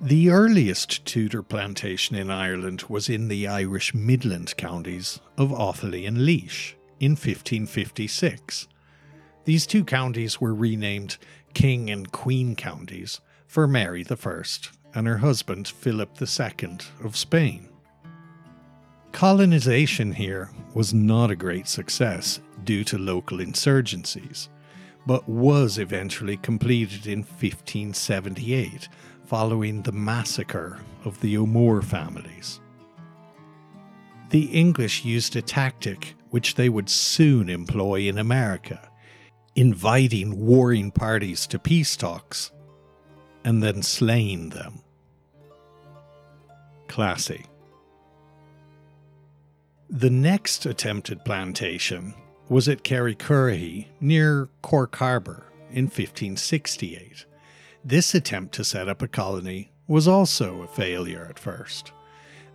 The 0.00 0.30
earliest 0.30 1.04
Tudor 1.04 1.42
plantation 1.42 2.14
in 2.14 2.30
Ireland 2.30 2.84
was 2.88 3.08
in 3.08 3.28
the 3.28 3.48
Irish 3.48 3.94
Midland 3.94 4.56
counties 4.56 5.20
of 5.36 5.50
Offaly 5.50 6.06
and 6.06 6.18
Laois 6.24 6.74
in 7.00 7.12
1556. 7.12 8.68
These 9.44 9.66
two 9.66 9.84
counties 9.84 10.40
were 10.40 10.54
renamed 10.54 11.18
King 11.52 11.90
and 11.90 12.12
Queen 12.12 12.54
counties 12.54 13.20
for 13.46 13.66
Mary 13.66 14.06
I 14.08 14.42
and 14.94 15.06
her 15.06 15.18
husband 15.18 15.66
Philip 15.66 16.10
II 16.20 16.78
of 17.02 17.16
Spain. 17.16 17.67
Colonization 19.18 20.12
here 20.12 20.48
was 20.74 20.94
not 20.94 21.28
a 21.28 21.34
great 21.34 21.66
success 21.66 22.40
due 22.62 22.84
to 22.84 22.96
local 22.96 23.38
insurgencies, 23.38 24.46
but 25.08 25.28
was 25.28 25.78
eventually 25.78 26.36
completed 26.36 27.08
in 27.08 27.24
1578 27.24 28.88
following 29.26 29.82
the 29.82 29.90
massacre 29.90 30.78
of 31.04 31.20
the 31.20 31.36
O'Moore 31.36 31.82
families. 31.82 32.60
The 34.30 34.44
English 34.44 35.04
used 35.04 35.34
a 35.34 35.42
tactic 35.42 36.14
which 36.30 36.54
they 36.54 36.68
would 36.68 36.88
soon 36.88 37.48
employ 37.48 38.02
in 38.02 38.18
America, 38.18 38.88
inviting 39.56 40.46
warring 40.46 40.92
parties 40.92 41.44
to 41.48 41.58
peace 41.58 41.96
talks 41.96 42.52
and 43.42 43.64
then 43.64 43.82
slaying 43.82 44.50
them. 44.50 44.80
Classy. 46.86 47.47
The 49.90 50.10
next 50.10 50.66
attempted 50.66 51.24
plantation 51.24 52.12
was 52.50 52.68
at 52.68 52.84
Kerrycurrahy 52.84 53.86
near 54.00 54.50
Cork 54.60 54.94
Harbour 54.96 55.46
in 55.70 55.84
1568. 55.86 57.24
This 57.82 58.14
attempt 58.14 58.54
to 58.56 58.64
set 58.64 58.86
up 58.86 59.00
a 59.00 59.08
colony 59.08 59.72
was 59.86 60.06
also 60.06 60.60
a 60.60 60.66
failure 60.66 61.26
at 61.30 61.38
first. 61.38 61.92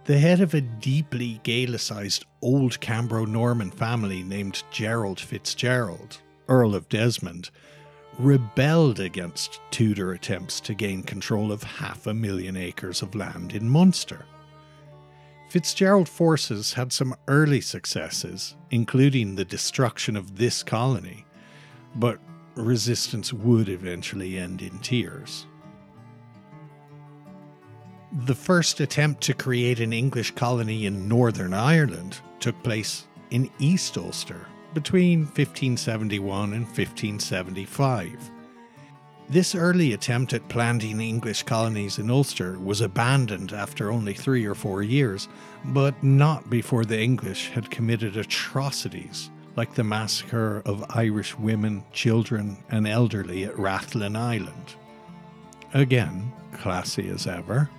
The 0.05 0.19
head 0.19 0.41
of 0.41 0.53
a 0.53 0.61
deeply 0.61 1.41
Gaelicized 1.43 2.23
old 2.43 2.79
Cambro 2.79 3.27
Norman 3.27 3.71
family 3.71 4.21
named 4.21 4.61
Gerald 4.69 5.19
Fitzgerald, 5.19 6.19
Earl 6.47 6.75
of 6.75 6.87
Desmond, 6.87 7.49
rebelled 8.19 8.99
against 8.99 9.59
Tudor 9.71 10.13
attempts 10.13 10.59
to 10.59 10.75
gain 10.75 11.01
control 11.01 11.51
of 11.51 11.63
half 11.63 12.05
a 12.05 12.13
million 12.13 12.55
acres 12.55 13.01
of 13.01 13.15
land 13.15 13.53
in 13.53 13.67
Munster. 13.67 14.23
Fitzgerald 15.53 16.09
forces 16.09 16.73
had 16.73 16.91
some 16.91 17.15
early 17.27 17.61
successes, 17.61 18.55
including 18.71 19.35
the 19.35 19.45
destruction 19.45 20.17
of 20.17 20.35
this 20.35 20.63
colony, 20.63 21.27
but 21.95 22.17
resistance 22.55 23.31
would 23.31 23.69
eventually 23.69 24.39
end 24.39 24.63
in 24.63 24.79
tears. 24.79 25.45
The 28.25 28.33
first 28.33 28.79
attempt 28.79 29.21
to 29.25 29.35
create 29.35 29.79
an 29.79 29.93
English 29.93 30.31
colony 30.31 30.87
in 30.87 31.07
Northern 31.07 31.53
Ireland 31.53 32.19
took 32.39 32.55
place 32.63 33.05
in 33.29 33.47
East 33.59 33.95
Ulster 33.95 34.47
between 34.73 35.19
1571 35.19 36.53
and 36.53 36.65
1575. 36.65 38.31
This 39.29 39.55
early 39.55 39.93
attempt 39.93 40.33
at 40.33 40.49
planting 40.49 40.99
English 40.99 41.43
colonies 41.43 41.97
in 41.97 42.09
Ulster 42.11 42.59
was 42.59 42.81
abandoned 42.81 43.53
after 43.53 43.91
only 43.91 44.13
three 44.13 44.45
or 44.45 44.53
four 44.53 44.83
years, 44.83 45.27
but 45.65 46.03
not 46.03 46.49
before 46.49 46.85
the 46.85 46.99
English 46.99 47.49
had 47.49 47.71
committed 47.71 48.17
atrocities 48.17 49.31
like 49.55 49.73
the 49.75 49.83
massacre 49.83 50.61
of 50.65 50.85
Irish 50.89 51.37
women, 51.37 51.83
children, 51.91 52.57
and 52.69 52.87
elderly 52.87 53.45
at 53.45 53.55
Rathlin 53.55 54.15
Island. 54.15 54.75
Again, 55.73 56.31
classy 56.53 57.09
as 57.09 57.25
ever. 57.27 57.69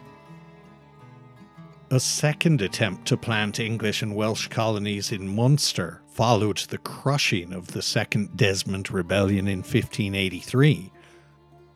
A 1.91 2.01
second 2.01 2.63
attempt 2.63 3.07
to 3.09 3.17
plant 3.17 3.61
English 3.61 4.03
and 4.03 4.17
Welsh 4.17 4.49
colonies 4.49 5.13
in 5.13 5.35
Munster 5.35 6.01
followed 6.09 6.59
the 6.59 6.79
crushing 6.79 7.53
of 7.53 7.69
the 7.69 7.83
Second 7.83 8.37
Desmond 8.37 8.91
Rebellion 8.91 9.47
in 9.47 9.59
1583 9.59 10.91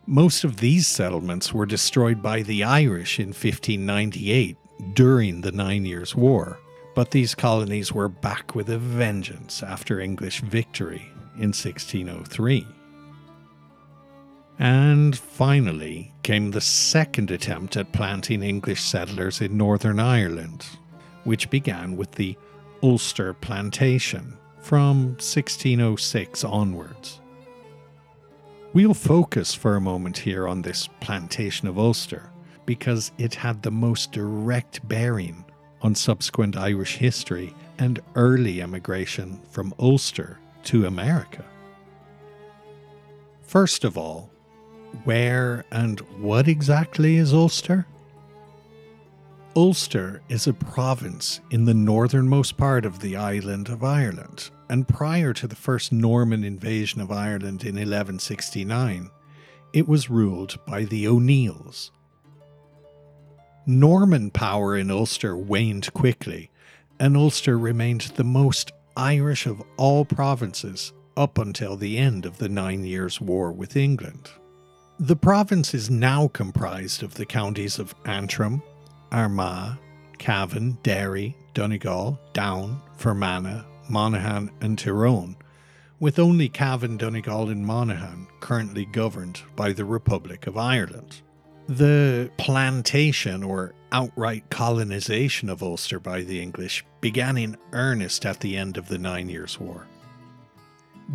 most 0.08 0.42
of 0.42 0.56
these 0.56 0.86
settlements 0.86 1.52
were 1.52 1.66
destroyed 1.66 2.22
by 2.22 2.40
the 2.40 2.64
Irish 2.64 3.20
in 3.20 3.28
1598 3.28 4.56
during 4.94 5.42
the 5.42 5.52
Nine 5.52 5.84
Years' 5.84 6.16
War, 6.16 6.58
but 6.94 7.10
these 7.10 7.34
colonies 7.34 7.92
were 7.92 8.08
back 8.08 8.54
with 8.54 8.70
a 8.70 8.78
vengeance 8.78 9.62
after 9.62 10.00
English 10.00 10.40
victory 10.40 11.06
in 11.34 11.52
1603. 11.52 12.66
And 14.58 15.16
finally 15.16 16.14
came 16.22 16.52
the 16.52 16.62
second 16.62 17.30
attempt 17.30 17.76
at 17.76 17.92
planting 17.92 18.42
English 18.42 18.80
settlers 18.80 19.42
in 19.42 19.58
Northern 19.58 20.00
Ireland, 20.00 20.64
which 21.24 21.50
began 21.50 21.98
with 21.98 22.12
the 22.12 22.34
Ulster 22.82 23.34
Plantation 23.34 24.38
from 24.62 25.08
1606 25.18 26.44
onwards. 26.44 27.20
We'll 28.78 28.94
focus 28.94 29.54
for 29.54 29.74
a 29.74 29.80
moment 29.80 30.16
here 30.18 30.46
on 30.46 30.62
this 30.62 30.88
plantation 31.00 31.66
of 31.66 31.80
Ulster 31.80 32.30
because 32.64 33.10
it 33.18 33.34
had 33.34 33.60
the 33.60 33.72
most 33.72 34.12
direct 34.12 34.86
bearing 34.86 35.44
on 35.82 35.96
subsequent 35.96 36.56
Irish 36.56 36.94
history 36.94 37.52
and 37.80 37.98
early 38.14 38.62
emigration 38.62 39.40
from 39.50 39.74
Ulster 39.80 40.38
to 40.66 40.86
America. 40.86 41.44
First 43.42 43.82
of 43.82 43.98
all, 43.98 44.30
where 45.02 45.64
and 45.72 45.98
what 46.20 46.46
exactly 46.46 47.16
is 47.16 47.34
Ulster? 47.34 47.84
Ulster 49.56 50.22
is 50.28 50.46
a 50.46 50.52
province 50.52 51.40
in 51.50 51.64
the 51.64 51.74
northernmost 51.74 52.56
part 52.56 52.86
of 52.86 53.00
the 53.00 53.16
island 53.16 53.70
of 53.70 53.82
Ireland, 53.82 54.50
and 54.68 54.88
prior 54.88 55.32
to 55.32 55.46
the 55.46 55.56
first 55.56 55.92
Norman 55.92 56.44
invasion 56.44 57.00
of 57.00 57.10
Ireland 57.10 57.62
in 57.62 57.76
1169, 57.76 59.10
it 59.72 59.88
was 59.88 60.10
ruled 60.10 60.58
by 60.66 60.84
the 60.84 61.06
O'Neills. 61.06 61.90
Norman 63.66 64.30
power 64.30 64.76
in 64.76 64.90
Ulster 64.90 65.36
waned 65.36 65.92
quickly, 65.92 66.50
and 66.98 67.16
Ulster 67.16 67.58
remained 67.58 68.12
the 68.16 68.24
most 68.24 68.72
Irish 68.96 69.46
of 69.46 69.62
all 69.76 70.04
provinces 70.04 70.92
up 71.16 71.38
until 71.38 71.76
the 71.76 71.98
end 71.98 72.24
of 72.24 72.38
the 72.38 72.48
Nine 72.48 72.84
Years' 72.84 73.20
War 73.20 73.52
with 73.52 73.76
England. 73.76 74.30
The 74.98 75.16
province 75.16 75.74
is 75.74 75.90
now 75.90 76.28
comprised 76.28 77.02
of 77.02 77.14
the 77.14 77.26
counties 77.26 77.78
of 77.78 77.94
Antrim, 78.04 78.62
Armagh, 79.12 79.78
Cavan, 80.18 80.78
Derry, 80.82 81.36
Donegal, 81.54 82.18
Down, 82.32 82.80
Fermanagh, 82.96 83.64
Monaghan, 83.90 84.50
and 84.60 84.78
Tyrone, 84.78 85.36
with 86.00 86.18
only 86.18 86.48
Cavan, 86.48 86.96
Donegal, 86.96 87.48
and 87.48 87.66
Monaghan 87.66 88.26
currently 88.40 88.84
governed 88.84 89.42
by 89.56 89.72
the 89.72 89.84
Republic 89.84 90.46
of 90.46 90.56
Ireland. 90.56 91.20
The 91.68 92.30
plantation 92.38 93.42
or 93.42 93.74
outright 93.92 94.48
colonisation 94.50 95.48
of 95.50 95.62
Ulster 95.62 96.00
by 96.00 96.22
the 96.22 96.40
English 96.40 96.84
began 97.00 97.36
in 97.36 97.56
earnest 97.72 98.24
at 98.24 98.40
the 98.40 98.56
end 98.56 98.76
of 98.76 98.88
the 98.88 98.98
Nine 98.98 99.28
Years' 99.28 99.60
War. 99.60 99.86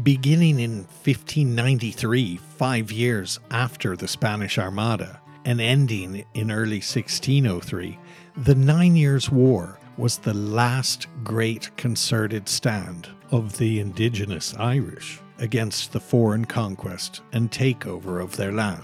Beginning 0.04 0.60
in 0.60 0.78
1593, 1.04 2.38
five 2.38 2.92
years 2.92 3.40
after 3.52 3.96
the 3.96 4.08
Spanish 4.08 4.58
Armada, 4.58 5.20
and 5.46 5.60
ending 5.60 6.26
in 6.34 6.52
early 6.52 6.78
1603, 6.78 8.00
the 8.38 8.56
Nine 8.56 8.96
Years' 8.96 9.30
War 9.30 9.80
was 9.98 10.18
the 10.18 10.34
last 10.34 11.08
great 11.24 11.76
concerted 11.78 12.50
stand 12.50 13.08
of 13.32 13.58
the 13.58 13.80
indigenous 13.80 14.56
Irish 14.56 15.20
against 15.40 15.92
the 15.92 16.00
foreign 16.00 16.46
conquest 16.46 17.22
and 17.32 17.52
takeover 17.52 18.22
of 18.22 18.36
their 18.36 18.52
land. 18.52 18.82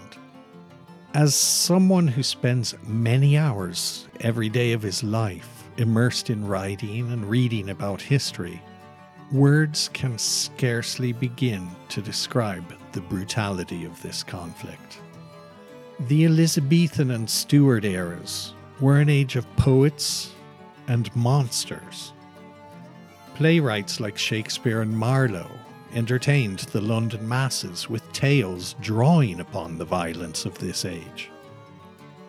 As 1.14 1.34
someone 1.34 2.08
who 2.08 2.22
spends 2.22 2.76
many 2.84 3.38
hours 3.38 4.08
every 4.20 4.50
day 4.50 4.74
of 4.74 4.82
his 4.82 5.04
life 5.04 5.64
immersed 5.78 6.30
in 6.30 6.46
writing 6.46 7.12
and 7.12 7.26
reading 7.26 7.70
about 7.70 8.02
history, 8.02 8.62
words 9.32 9.90
can 9.94 10.18
scarcely 10.18 11.14
begin 11.14 11.68
to 11.90 12.02
describe 12.02 12.74
the 12.92 13.02
brutality 13.02 13.86
of 13.86 14.00
this 14.02 14.24
conflict. 14.24 15.00
The 16.08 16.26
Elizabethan 16.26 17.12
and 17.12 17.30
Stuart 17.30 17.86
eras 17.86 18.54
were 18.80 19.00
an 19.00 19.10
age 19.10 19.36
of 19.36 19.56
poets 19.56 20.32
and 20.90 21.16
monsters. 21.16 22.12
Playwrights 23.36 24.02
like 24.02 24.18
Shakespeare 24.18 24.82
and 24.82 24.92
Marlowe 24.92 25.50
entertained 25.94 26.60
the 26.60 26.82
London 26.82 27.26
masses 27.28 27.90
with 27.90 28.12
tales 28.12 28.76
drawing 28.82 29.40
upon 29.40 29.78
the 29.78 29.86
violence 29.86 30.46
of 30.46 30.58
this 30.58 30.84
age. 30.84 31.32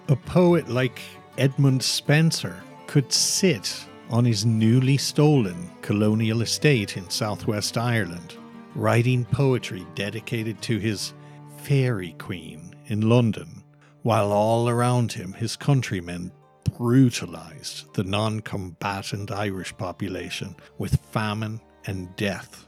A 0.08 0.14
poet 0.14 0.68
like 0.68 1.00
Edmund 1.36 1.82
Spenser 1.82 2.62
could 2.86 3.12
sit 3.12 3.84
on 4.08 4.24
his 4.24 4.46
newly 4.46 4.96
stolen 4.96 5.70
colonial 5.82 6.42
estate 6.42 6.96
in 6.96 7.08
southwest 7.10 7.76
Ireland, 7.76 8.36
writing 8.74 9.24
poetry 9.24 9.86
dedicated 9.94 10.60
to 10.62 10.78
his 10.78 11.12
fairy 11.58 12.14
queen 12.18 12.74
in 12.86 13.08
London 13.08 13.62
while 14.02 14.32
all 14.32 14.68
around 14.68 15.12
him 15.12 15.32
his 15.32 15.56
countrymen 15.56 16.32
brutalized 16.80 17.92
the 17.92 18.02
non 18.02 18.40
combatant 18.40 19.30
Irish 19.30 19.76
population 19.76 20.56
with 20.78 20.98
famine 21.12 21.60
and 21.84 22.16
death. 22.16 22.66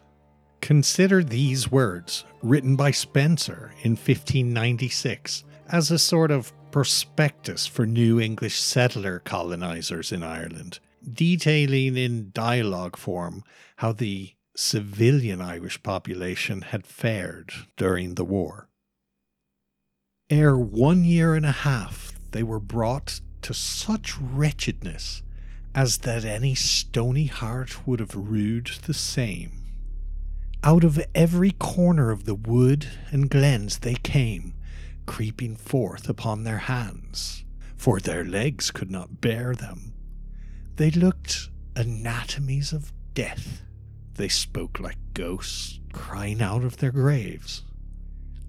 Consider 0.61 1.25
these 1.25 1.73
words, 1.73 2.27
written 2.43 2.77
by 2.77 2.91
Spenser 2.91 3.73
in 3.83 3.93
1596, 3.93 5.45
as 5.71 5.91
a 5.91 5.99
sort 5.99 6.31
of 6.31 6.53
prospectus 6.71 7.67
for 7.67 7.87
new 7.87 8.21
English 8.21 8.61
settler 8.61 9.21
colonizers 9.21 10.13
in 10.13 10.23
Ireland, 10.23 10.79
detailing 11.11 11.97
in 11.97 12.33
dialogue 12.35 12.99
form 12.99 13.43
how 13.77 13.93
the 13.93 14.35
civilian 14.55 15.41
Irish 15.41 15.83
population 15.83 16.61
had 16.61 16.87
fared 16.87 17.51
during 17.79 18.17
the 18.17 18.27
war. 18.27 18.69
Ere 20.29 20.59
one 20.59 21.03
year 21.03 21.35
and 21.35 21.47
a 21.47 21.53
half, 21.53 22.13
they 22.33 22.43
were 22.43 22.61
brought 22.61 23.23
to 23.43 23.55
such 23.55 24.19
wretchedness 24.19 25.23
as 25.75 25.99
that 25.99 26.25
any 26.25 26.55
stony 26.55 27.27
heart 27.27 27.87
would 27.87 28.01
have 28.01 28.15
rued 28.15 28.71
the 28.87 28.95
same. 28.95 29.53
Out 30.65 30.85
of 30.85 31.05
every 31.15 31.51
corner 31.53 32.11
of 32.11 32.25
the 32.25 32.35
wood 32.35 32.87
and 33.11 33.31
glens 33.31 33.79
they 33.79 33.95
came, 33.95 34.55
creeping 35.07 35.57
forth 35.57 36.09
upon 36.09 36.45
their 36.45 36.59
hands, 36.59 37.45
for 37.77 37.99
their 37.99 38.25
legs 38.25 38.71
could 38.71 38.91
not 38.91 39.21
bear 39.21 39.55
them. 39.55 39.93
They 40.77 40.91
looked 40.91 41.49
anatomies 41.75 42.73
of 42.73 42.93
death. 43.15 43.63
They 44.15 44.29
spoke 44.29 44.79
like 44.79 44.99
ghosts 45.15 45.81
crying 45.93 46.41
out 46.41 46.65
of 46.65 46.77
their 46.77 46.93
graves. 46.93 47.65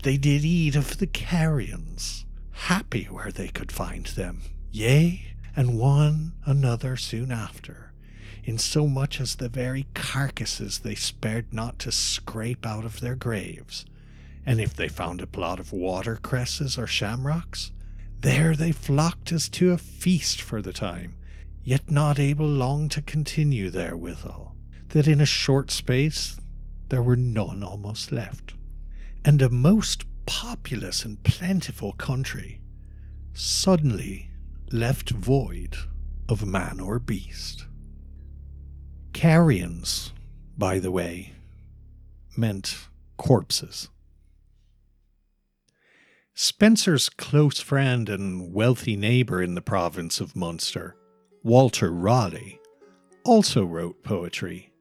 They 0.04 0.18
did 0.18 0.44
eat 0.44 0.76
of 0.76 0.98
the 0.98 1.08
carrions, 1.08 2.26
happy 2.52 3.06
where 3.06 3.32
they 3.32 3.48
could 3.48 3.72
find 3.72 4.06
them, 4.08 4.42
yea, 4.74 5.36
and 5.56 5.78
one 5.78 6.34
another 6.46 6.98
soon 6.98 7.32
after, 7.32 7.94
in 8.44 8.58
so 8.58 8.88
much 8.88 9.22
as 9.22 9.36
the 9.36 9.48
very 9.48 9.86
carcasses 9.94 10.80
they 10.80 10.96
spared 10.96 11.54
not 11.54 11.78
to 11.78 11.92
scrape 11.92 12.66
out 12.66 12.84
of 12.84 13.00
their 13.00 13.16
graves. 13.16 13.86
And 14.46 14.60
if 14.60 14.74
they 14.76 14.90
found 14.90 15.22
a 15.22 15.28
plot 15.28 15.60
of 15.60 15.72
watercresses 15.72 16.78
or 16.78 16.88
shamrocks, 16.88 17.72
there 18.20 18.56
they 18.56 18.72
flocked 18.72 19.32
as 19.32 19.48
to 19.50 19.72
a 19.72 19.78
feast 19.78 20.42
for 20.42 20.62
the 20.62 20.74
time, 20.74 21.16
yet 21.64 21.92
not 21.92 22.20
able 22.20 22.48
long 22.48 22.90
to 22.90 23.02
continue 23.02 23.70
therewithal, 23.70 24.56
that 24.90 25.08
in 25.08 25.22
a 25.22 25.26
short 25.26 25.72
space 25.72 26.40
there 26.90 27.04
were 27.04 27.16
none 27.16 27.64
almost 27.64 28.12
left 28.12 28.56
and 29.26 29.42
a 29.42 29.50
most 29.50 30.04
populous 30.26 31.06
and 31.06 31.24
plentiful 31.24 31.94
country 31.94 32.60
suddenly 33.34 34.30
left 34.74 35.12
void 35.12 35.78
of 36.28 36.48
man 36.48 36.80
or 36.80 36.98
beast. 36.98 37.68
Carrions, 39.14 40.12
by 40.58 40.80
the 40.80 40.90
way, 40.90 41.32
meant 42.36 42.88
corpses. 43.16 43.90
Spenser's 46.34 47.08
close 47.08 47.60
friend 47.60 48.10
and 48.10 48.52
wealthy 48.52 48.96
neighbour 48.98 49.44
in 49.44 49.54
the 49.54 49.62
province 49.62 50.20
of 50.20 50.36
Munster, 50.36 50.96
Walter 51.44 51.92
Raleigh, 51.92 52.60
also 53.24 53.64
wrote 53.64 54.04
poetry 54.04 54.74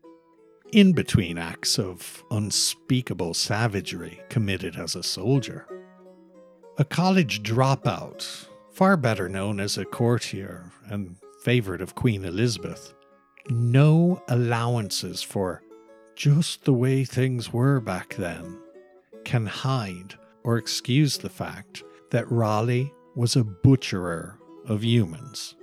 in 0.72 0.95
between 0.95 1.36
acts 1.36 1.78
of 1.78 2.24
unspeakable 2.30 3.34
savagery 3.34 4.22
committed 4.30 4.76
as 4.76 4.97
a 4.97 5.03
soldier. 5.03 5.66
A 6.78 6.84
college 6.86 7.43
dropout, 7.43 8.49
far 8.73 8.97
better 8.97 9.29
known 9.29 9.61
as 9.61 9.77
a 9.77 9.85
courtier 9.85 10.73
and 10.87 11.16
favourite 11.43 11.81
of 11.81 11.95
Queen 11.95 12.25
Elizabeth, 12.25 12.95
no 13.49 14.23
allowances 14.29 15.23
for 15.23 15.62
just 16.14 16.64
the 16.64 16.73
way 16.73 17.05
things 17.05 17.53
were 17.53 17.81
back 17.81 18.14
then 18.14 18.59
can 19.25 19.47
hide 19.47 20.14
or 20.45 20.57
excuse 20.57 21.18
the 21.18 21.29
fact 21.29 21.83
that 22.11 22.31
Raleigh 22.31 22.93
was 23.14 23.37
a 23.37 23.45
butcherer 23.45 24.39
of 24.66 24.85
humans. 24.85 25.55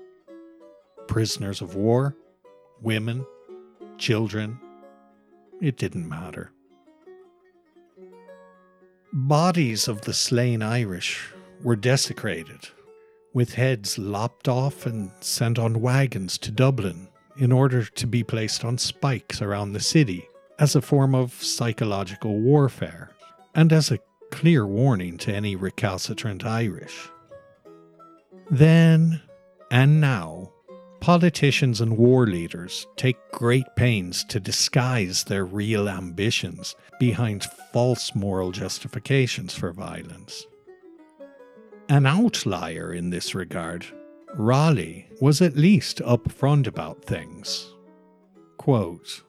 Prisoners 1.08 1.62
of 1.62 1.76
war, 1.76 2.16
women, 2.82 3.26
children, 3.98 4.60
it 5.62 5.78
didn't 5.78 6.08
matter. 6.08 6.52
Bodies 9.12 9.88
of 9.88 10.02
the 10.02 10.14
slain 10.14 10.62
Irish 10.62 11.34
were 11.64 11.76
desecrated, 11.76 12.70
with 13.34 13.54
heads 13.54 13.98
lopped 13.98 14.48
off 14.48 14.86
and 14.86 15.12
sent 15.20 15.60
on 15.60 15.82
wagons 15.82 16.38
to 16.40 16.52
Dublin 16.52 17.08
in 17.38 17.52
order 17.52 17.86
to 17.86 18.08
be 18.08 18.24
placed 18.24 18.66
on 18.66 18.78
spikes 18.78 19.42
around 19.42 19.74
the 19.74 19.80
city 19.80 20.28
as 20.58 20.76
a 20.76 20.82
form 20.82 21.16
of 21.16 21.32
psychological 21.34 22.40
warfare 22.40 23.12
and 23.56 23.72
as 23.72 23.92
a 23.92 24.00
clear 24.32 24.66
warning 24.66 25.18
to 25.18 25.34
any 25.34 25.56
recalcitrant 25.56 26.46
Irish. 26.46 27.10
Then 28.50 29.22
and 29.72 30.02
now, 30.02 30.52
politicians 31.00 31.80
and 31.80 31.98
war 31.98 32.26
leaders 32.26 32.88
take 32.98 33.18
great 33.32 33.66
pains 33.76 34.24
to 34.26 34.40
disguise 34.40 35.24
their 35.24 35.46
real 35.46 35.88
ambitions 35.88 36.76
behind 37.00 37.46
false 37.72 38.14
moral 38.16 38.52
justifications 38.52 39.54
for 39.54 39.72
violence. 39.72 40.46
An 41.92 42.06
outlier 42.06 42.94
in 42.94 43.10
this 43.10 43.34
regard, 43.34 43.84
Raleigh 44.36 45.08
was 45.20 45.42
at 45.42 45.56
least 45.56 45.98
upfront 46.06 46.68
about 46.68 47.04
things. 47.04 47.74
Quote, 48.58 49.24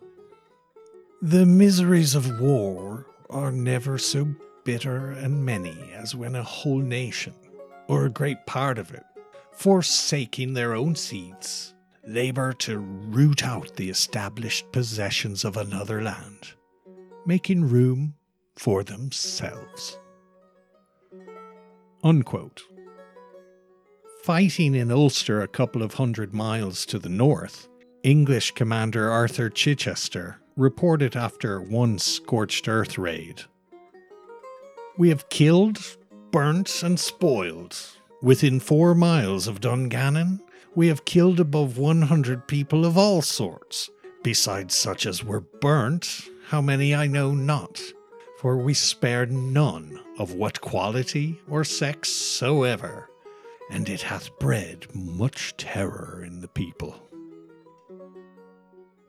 the 1.22 1.46
miseries 1.46 2.14
of 2.14 2.38
war 2.38 3.06
are 3.30 3.50
never 3.50 3.96
so 3.96 4.28
bitter 4.64 5.12
and 5.12 5.42
many 5.42 5.90
as 5.94 6.14
when 6.14 6.34
a 6.34 6.42
whole 6.42 6.80
nation, 6.80 7.32
or 7.88 8.04
a 8.04 8.10
great 8.10 8.44
part 8.44 8.78
of 8.78 8.92
it, 8.92 9.04
forsaking 9.52 10.52
their 10.52 10.74
own 10.74 10.94
seeds, 10.94 11.72
labour 12.06 12.52
to 12.52 12.78
root 12.78 13.42
out 13.42 13.74
the 13.76 13.88
established 13.88 14.70
possessions 14.70 15.46
of 15.46 15.56
another 15.56 16.02
land, 16.02 16.52
making 17.24 17.70
room 17.70 18.14
for 18.54 18.84
themselves. 18.84 19.98
Unquote. 22.02 22.62
Fighting 24.22 24.74
in 24.74 24.90
Ulster 24.90 25.42
a 25.42 25.48
couple 25.48 25.82
of 25.82 25.94
hundred 25.94 26.32
miles 26.32 26.86
to 26.86 26.98
the 26.98 27.08
north, 27.08 27.68
English 28.02 28.52
commander 28.52 29.10
Arthur 29.10 29.50
Chichester 29.50 30.40
reported 30.56 31.14
after 31.14 31.60
one 31.60 31.98
scorched 31.98 32.68
earth 32.68 32.96
raid. 32.96 33.42
We 34.96 35.10
have 35.10 35.28
killed, 35.28 35.78
burnt, 36.30 36.82
and 36.82 36.98
spoiled. 36.98 37.76
Within 38.22 38.60
four 38.60 38.94
miles 38.94 39.46
of 39.46 39.60
Dungannon, 39.60 40.40
we 40.74 40.88
have 40.88 41.04
killed 41.04 41.40
above 41.40 41.76
100 41.76 42.46
people 42.46 42.86
of 42.86 42.96
all 42.96 43.22
sorts, 43.22 43.90
besides 44.22 44.74
such 44.74 45.04
as 45.04 45.24
were 45.24 45.40
burnt, 45.40 46.28
how 46.48 46.60
many 46.60 46.94
I 46.94 47.06
know 47.06 47.32
not, 47.32 47.80
for 48.40 48.56
we 48.56 48.72
spared 48.72 49.30
none 49.30 50.00
of 50.18 50.32
what 50.32 50.62
quality 50.62 51.38
or 51.46 51.62
sex 51.62 52.08
soever, 52.08 53.10
and 53.70 53.86
it 53.86 54.00
hath 54.00 54.38
bred 54.38 54.86
much 54.94 55.54
terror 55.58 56.24
in 56.26 56.40
the 56.40 56.48
people. 56.48 57.06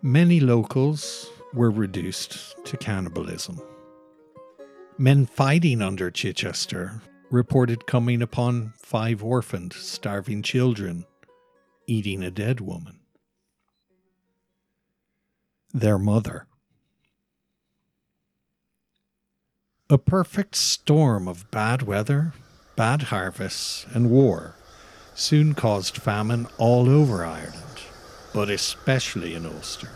Many 0.01 0.41
locals 0.41 1.31
were 1.53 1.71
reduced 1.71 2.57
to 2.65 2.75
cannibalism. 2.75 3.61
Men 4.97 5.25
fighting 5.25 5.81
under 5.81 6.11
Chichester 6.11 7.01
reported 7.29 7.87
coming 7.87 8.21
upon 8.21 8.73
five 8.75 9.23
orphaned, 9.23 9.71
starving 9.71 10.41
children 10.41 11.05
eating 11.87 12.21
a 12.21 12.31
dead 12.31 12.59
woman. 12.59 12.99
Their 15.71 15.97
mother. 15.97 16.47
A 19.91 19.97
perfect 19.97 20.55
storm 20.55 21.27
of 21.27 21.51
bad 21.51 21.81
weather, 21.81 22.31
bad 22.77 23.01
harvests, 23.11 23.85
and 23.93 24.09
war 24.09 24.55
soon 25.15 25.53
caused 25.53 25.97
famine 25.97 26.47
all 26.57 26.87
over 26.87 27.25
Ireland, 27.25 27.81
but 28.33 28.49
especially 28.49 29.35
in 29.35 29.45
Ulster. 29.45 29.89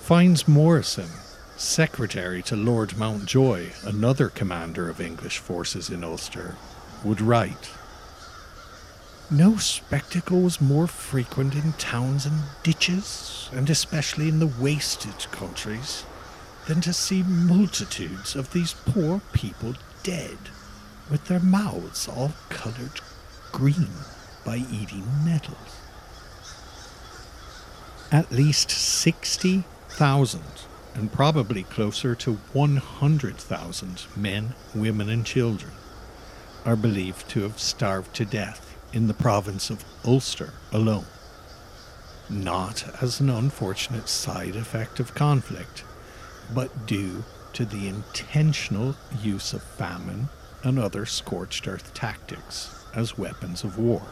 Fynes 0.00 0.48
Moryson, 0.48 1.08
secretary 1.56 2.42
to 2.42 2.56
Lord 2.56 2.98
Mountjoy, 2.98 3.68
another 3.84 4.28
commander 4.28 4.90
of 4.90 5.00
English 5.00 5.38
forces 5.38 5.88
in 5.88 6.02
Ulster, 6.02 6.56
would 7.04 7.20
write 7.20 7.70
No 9.30 9.56
spectacle 9.56 10.40
was 10.40 10.60
more 10.60 10.88
frequent 10.88 11.54
in 11.54 11.74
towns 11.74 12.26
and 12.26 12.40
ditches, 12.64 13.48
and 13.52 13.70
especially 13.70 14.28
in 14.28 14.40
the 14.40 14.52
wasted 14.58 15.30
countries, 15.30 16.02
than 16.66 16.80
to 16.80 16.92
see 16.92 17.22
multitudes 17.22 18.34
of 18.34 18.52
these 18.52 18.74
poor 18.86 19.20
people 19.32 19.74
dead, 20.02 20.38
with 21.10 21.26
their 21.26 21.40
mouths 21.40 22.08
all 22.08 22.32
coloured 22.48 23.00
green 23.52 23.88
by 24.44 24.56
eating 24.56 25.04
nettles. 25.24 25.80
At 28.10 28.32
least 28.32 28.70
sixty 28.70 29.64
thousand, 29.88 30.66
and 30.94 31.12
probably 31.12 31.64
closer 31.64 32.14
to 32.14 32.34
100,000 32.52 34.06
men, 34.16 34.54
women, 34.74 35.08
and 35.08 35.24
children 35.26 35.72
are 36.64 36.76
believed 36.76 37.28
to 37.30 37.42
have 37.42 37.58
starved 37.58 38.14
to 38.14 38.24
death 38.24 38.76
in 38.92 39.06
the 39.06 39.14
province 39.14 39.70
of 39.70 39.84
Ulster 40.04 40.54
alone. 40.72 41.06
Not 42.30 43.02
as 43.02 43.20
an 43.20 43.28
unfortunate 43.28 44.08
side 44.08 44.56
effect 44.56 45.00
of 45.00 45.14
conflict, 45.14 45.84
but 46.52 46.86
due 46.86 47.24
to 47.54 47.64
the 47.64 47.88
intentional 47.88 48.96
use 49.22 49.52
of 49.52 49.62
famine 49.62 50.28
and 50.62 50.78
other 50.78 51.06
scorched 51.06 51.68
earth 51.68 51.94
tactics 51.94 52.74
as 52.94 53.18
weapons 53.18 53.64
of 53.64 53.78
war. 53.78 54.02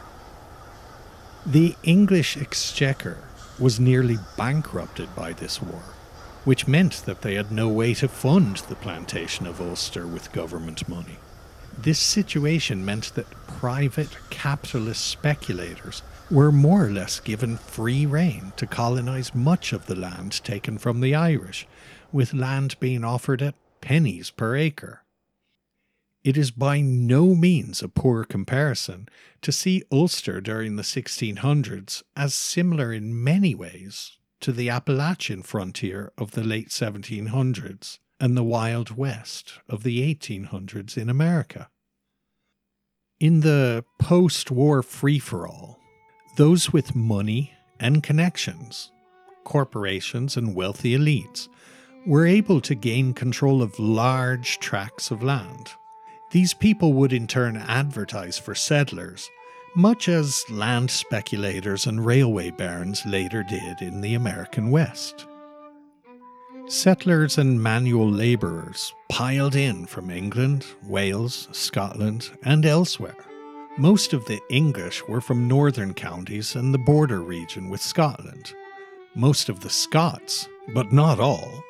The 1.45 1.75
English 1.83 2.37
exchequer 2.37 3.17
was 3.59 3.79
nearly 3.79 4.17
bankrupted 4.37 5.13
by 5.15 5.33
this 5.33 5.61
war, 5.61 5.83
which 6.45 6.67
meant 6.67 7.03
that 7.05 7.21
they 7.21 7.35
had 7.35 7.51
no 7.51 7.67
way 7.67 7.93
to 7.95 8.07
fund 8.07 8.57
the 8.57 8.75
plantation 8.75 9.45
of 9.45 9.59
Ulster 9.59 10.07
with 10.07 10.31
government 10.31 10.87
money. 10.87 11.17
This 11.77 11.99
situation 11.99 12.85
meant 12.85 13.13
that 13.15 13.29
private 13.47 14.17
capitalist 14.29 15.05
speculators 15.05 16.01
were 16.31 16.51
more 16.51 16.85
or 16.85 16.91
less 16.91 17.19
given 17.19 17.57
free 17.57 18.05
rein 18.05 18.53
to 18.57 18.65
colonize 18.65 19.35
much 19.35 19.73
of 19.73 19.85
the 19.87 19.95
land 19.95 20.43
taken 20.43 20.77
from 20.77 21.01
the 21.01 21.13
Irish, 21.13 21.67
with 22.13 22.33
land 22.33 22.79
being 22.79 23.03
offered 23.03 23.41
at 23.41 23.55
pennies 23.81 24.29
per 24.29 24.55
acre. 24.55 25.03
It 26.23 26.37
is 26.37 26.51
by 26.51 26.79
no 26.79 27.35
means 27.35 27.83
a 27.83 27.89
poor 27.89 28.23
comparison 28.23 29.09
to 29.41 29.51
see 29.51 29.83
Ulster 29.91 30.39
during 30.39 30.77
the 30.77 30.83
1600s 30.83 32.03
as 32.15 32.33
similar 32.33 32.93
in 32.93 33.21
many 33.21 33.53
ways 33.53 34.17
to 34.39 34.53
the 34.53 34.69
Appalachian 34.69 35.41
frontier 35.41 36.13
of 36.17 36.31
the 36.31 36.43
late 36.43 36.69
1700s 36.69 37.99
and 38.21 38.37
the 38.37 38.43
Wild 38.43 38.95
West 38.95 39.53
of 39.67 39.83
the 39.83 39.99
1800s 40.15 40.97
in 40.97 41.09
America. 41.09 41.69
In 43.19 43.41
the 43.41 43.83
post 43.99 44.49
war 44.49 44.81
free 44.81 45.19
for 45.19 45.45
all, 45.45 45.79
those 46.37 46.71
with 46.71 46.95
money 46.95 47.53
and 47.79 48.01
connections, 48.01 48.91
corporations 49.43 50.37
and 50.37 50.55
wealthy 50.55 50.97
elites, 50.97 51.47
were 52.05 52.25
able 52.25 52.61
to 52.61 52.75
gain 52.75 53.13
control 53.13 53.61
of 53.61 53.79
large 53.79 54.59
tracts 54.59 55.11
of 55.11 55.23
land 55.23 55.73
these 56.33 56.55
people 56.55 56.93
would 56.93 57.13
in 57.13 57.27
turn 57.27 57.55
advertise 57.55 58.39
for 58.39 58.55
settlers, 58.55 59.29
much 59.75 60.09
as 60.09 60.43
land 60.49 60.89
speculators 60.89 61.85
and 61.85 62.03
railway 62.03 62.49
barons 62.49 63.05
later 63.05 63.43
did 63.43 63.83
in 63.83 64.01
the 64.01 64.15
American 64.15 64.71
West. 64.71 65.27
Settlers 66.65 67.37
and 67.37 67.61
manual 67.61 68.09
labourers 68.09 68.95
piled 69.09 69.55
in 69.55 69.85
from 69.85 70.09
England, 70.09 70.65
Wales, 70.87 71.49
Scotland, 71.51 72.31
and 72.41 72.65
elsewhere. 72.65 73.25
Most 73.77 74.13
of 74.13 74.25
the 74.25 74.41
English 74.49 75.07
were 75.07 75.21
from 75.21 75.47
northern 75.47 75.93
counties 75.93 76.55
and 76.55 76.73
the 76.73 76.79
border 76.79 77.21
region 77.21 77.69
with 77.69 77.81
Scotland. 77.81 78.55
Most 79.13 79.49
of 79.49 79.59
the 79.59 79.69
Scots, 79.69 80.49
but 80.73 80.91
not 80.91 81.19
all, 81.19 81.63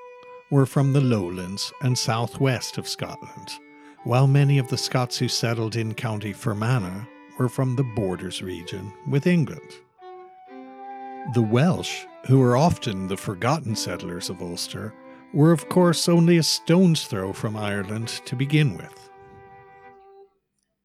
were 0.54 0.68
from 0.68 0.94
the 0.94 1.02
lowlands 1.02 1.74
and 1.82 1.98
southwest 1.98 2.78
of 2.78 2.88
Scotland, 2.88 3.54
while 4.04 4.28
many 4.28 4.60
of 4.60 4.68
the 4.68 4.78
Scots 4.78 5.18
who 5.18 5.28
settled 5.28 5.76
in 5.76 5.96
County 5.96 6.32
Fermanagh 6.32 7.08
were 7.40 7.50
from 7.50 7.76
the 7.76 7.84
Borders 7.96 8.44
region 8.44 8.94
with 9.10 9.26
England. 9.26 9.68
The 11.34 11.42
Welsh, 11.42 12.06
who 12.28 12.38
were 12.38 12.56
often 12.56 13.08
the 13.08 13.18
forgotten 13.18 13.76
settlers 13.76 14.30
of 14.30 14.44
Ulster, 14.44 14.94
were 15.34 15.52
of 15.52 15.70
course 15.70 16.08
only 16.08 16.38
a 16.38 16.44
stone's 16.44 17.08
throw 17.08 17.34
from 17.34 17.58
Ireland 17.58 18.10
to 18.26 18.36
begin 18.36 18.78
with. 18.78 19.10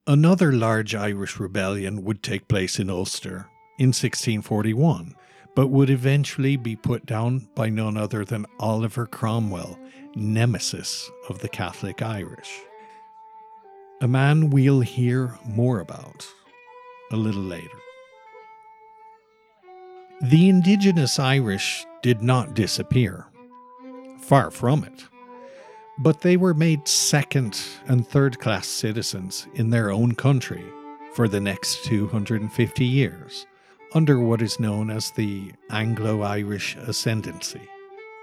Another 0.07 0.51
large 0.51 0.95
Irish 0.95 1.39
rebellion 1.39 2.05
would 2.05 2.23
take 2.23 2.49
place 2.49 2.79
in 2.79 2.89
Ulster 2.89 3.51
in 3.79 3.89
1641, 3.89 5.15
but 5.55 5.69
would 5.69 5.91
eventually 5.91 6.57
be 6.57 6.77
put 6.77 7.07
down 7.07 7.49
by 7.55 7.69
none 7.69 7.97
other 7.97 8.25
than 8.25 8.47
Oliver 8.61 9.07
Cromwell, 9.07 9.79
nemesis 10.15 11.11
of 11.29 11.41
the 11.41 11.49
Catholic 11.49 12.03
Irish. 12.03 12.61
A 14.01 14.09
man 14.09 14.51
we'll 14.51 14.81
hear 14.81 15.37
more 15.45 15.81
about 15.81 16.27
a 17.11 17.17
little 17.17 17.43
later. 17.43 17.79
The 20.21 20.49
indigenous 20.49 21.19
Irish 21.19 21.85
did 22.03 22.23
not 22.23 22.55
disappear. 22.55 23.27
Far 24.21 24.51
from 24.51 24.85
it. 24.85 25.05
But 25.99 26.21
they 26.21 26.37
were 26.37 26.55
made 26.55 26.87
second 26.87 27.61
and 27.87 28.07
third 28.07 28.39
class 28.39 28.69
citizens 28.69 29.49
in 29.55 29.71
their 29.71 29.91
own 29.91 30.15
country 30.15 30.65
for 31.15 31.27
the 31.27 31.41
next 31.41 31.85
250 31.85 32.85
years, 32.85 33.47
under 33.95 34.21
what 34.21 34.43
is 34.43 34.61
known 34.61 34.91
as 34.91 35.11
the 35.13 35.53
Anglo 35.71 36.23
Irish 36.23 36.77
Ascendancy. 36.77 37.69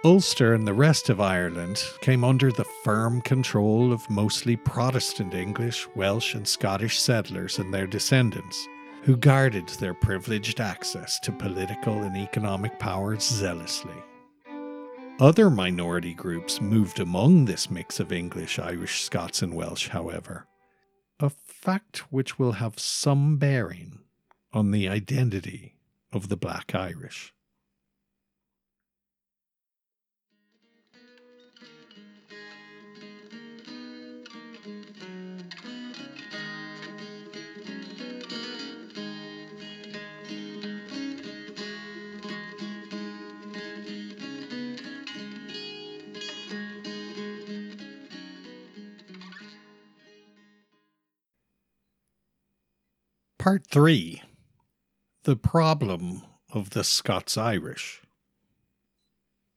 Ulster 0.03 0.53
and 0.53 0.67
the 0.67 0.73
rest 0.73 1.09
of 1.09 1.19
Ireland 1.19 1.83
came 2.01 2.23
under 2.23 2.51
the 2.51 2.67
firm 2.83 3.21
control 3.21 3.91
of 3.91 4.07
mostly 4.07 4.55
Protestant 4.55 5.33
English, 5.33 5.87
Welsh, 5.95 6.35
and 6.35 6.47
Scottish 6.47 6.99
settlers 6.99 7.57
and 7.57 7.73
their 7.73 7.87
descendants, 7.87 8.67
who 9.01 9.17
guarded 9.17 9.67
their 9.69 9.95
privileged 9.95 10.61
access 10.61 11.19
to 11.21 11.31
political 11.31 12.03
and 12.03 12.15
economic 12.15 12.77
powers 12.77 13.23
zealously. 13.23 13.95
Other 15.19 15.49
minority 15.49 16.13
groups 16.13 16.61
moved 16.61 16.99
among 16.99 17.45
this 17.45 17.71
mix 17.71 17.99
of 17.99 18.11
English, 18.11 18.59
Irish, 18.59 19.01
Scots, 19.01 19.41
and 19.41 19.55
Welsh, 19.55 19.87
however, 19.87 20.45
a 21.19 21.29
fact 21.31 22.11
which 22.11 22.37
will 22.37 22.51
have 22.53 22.77
some 22.77 23.37
bearing 23.37 24.04
on 24.55 24.71
the 24.71 24.87
identity 24.87 25.75
of 26.13 26.29
the 26.29 26.37
Black 26.37 26.73
Irish. 26.73 27.33
Part 53.37 53.67
3 53.67 54.23
The 55.25 55.35
Problem 55.35 56.21
of 56.53 56.69
the 56.69 56.83
Scots 56.83 57.35
Irish. 57.35 58.03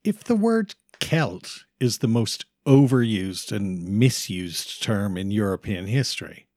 If 0.03 0.23
the 0.23 0.35
word 0.35 0.73
Celt 0.99 1.65
is 1.79 1.99
the 1.99 2.07
most 2.07 2.45
overused 2.65 3.51
and 3.51 3.87
misused 3.87 4.81
term 4.81 5.15
in 5.15 5.29
European 5.29 5.85
history, 5.85 6.47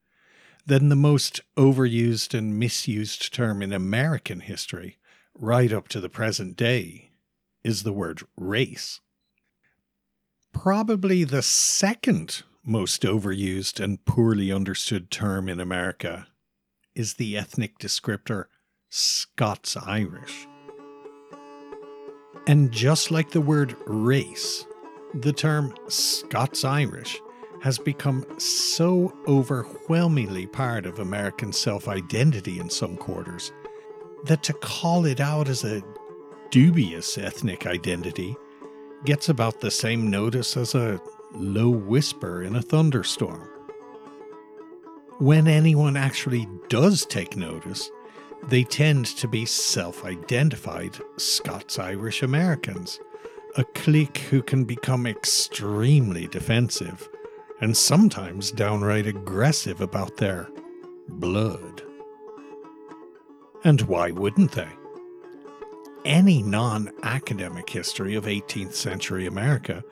then 0.65 0.89
the 0.89 0.97
most 0.97 1.43
overused 1.59 2.33
and 2.33 2.59
misused 2.59 3.35
term 3.35 3.61
in 3.61 3.71
American 3.71 4.41
history, 4.41 4.97
right 5.35 5.75
up 5.75 5.89
to 5.89 6.01
the 6.01 6.09
present 6.09 6.57
day, 6.57 7.11
is 7.63 7.83
the 7.83 7.93
word 7.93 8.23
race. 8.39 9.01
Probably 10.55 11.23
the 11.23 11.43
second 11.43 12.45
most 12.65 13.03
overused 13.03 13.79
and 13.79 14.03
poorly 14.07 14.51
understood 14.51 15.11
term 15.11 15.51
in 15.51 15.61
America 15.61 16.29
is 16.95 17.17
the 17.17 17.37
ethnic 17.37 17.79
descriptor 17.79 18.47
Scots 18.95 19.75
Irish. 19.75 20.47
And 22.47 22.71
just 22.71 23.11
like 23.11 23.31
the 23.31 23.41
word 23.41 23.75
race, 23.87 24.67
the 25.15 25.33
term 25.33 25.75
Scots 25.89 26.63
Irish 26.63 27.19
has 27.63 27.79
become 27.79 28.27
so 28.39 29.17
overwhelmingly 29.27 30.47
part 30.47 30.85
of 30.85 30.99
American 30.99 31.55
self 31.55 31.89
identity 31.89 32.61
in 32.61 32.69
some 32.69 32.99
quarters 32.99 33.51
that 34.27 34.43
to 34.43 34.53
call 34.53 35.07
it 35.07 35.21
out 35.21 35.49
as 35.49 35.65
a 35.65 35.83
dubious 36.51 37.17
ethnic 37.17 37.67
identity 37.67 38.37
gets 39.07 39.31
about 39.31 39.63
the 39.63 39.71
same 39.71 40.11
notice 40.11 40.55
as 40.55 40.75
a 40.75 41.01
low 41.33 41.71
whisper 41.71 42.43
in 42.43 42.57
a 42.57 42.61
thunderstorm 42.61 43.49
when 45.19 45.47
anyone 45.47 45.97
actually 45.97 46.49
does 46.69 47.07
take 47.07 47.37
notice, 47.37 47.89
they 48.45 48.65
tend 48.65 49.07
to 49.07 49.29
be 49.29 49.45
self 49.45 50.05
identified 50.05 50.99
Scots 51.17 51.79
Irish 51.79 52.23
Americans, 52.23 52.99
a 53.57 53.65
clique 53.65 54.19
who 54.19 54.43
can 54.43 54.65
become 54.65 55.07
extremely 55.07 56.27
defensive 56.27 57.09
and 57.61 57.77
sometimes 57.77 58.51
downright 58.51 59.07
aggressive 59.07 59.81
about 59.81 60.17
their 60.17 60.49
blood. 61.09 61.83
And 63.65 63.81
why 63.83 64.11
wouldn't 64.11 64.53
they? 64.53 64.69
Any 66.05 66.43
non 66.43 66.91
academic 67.05 67.71
history 67.71 68.17
of 68.17 68.25
18th 68.25 68.75
century 68.75 69.27
America 69.27 69.85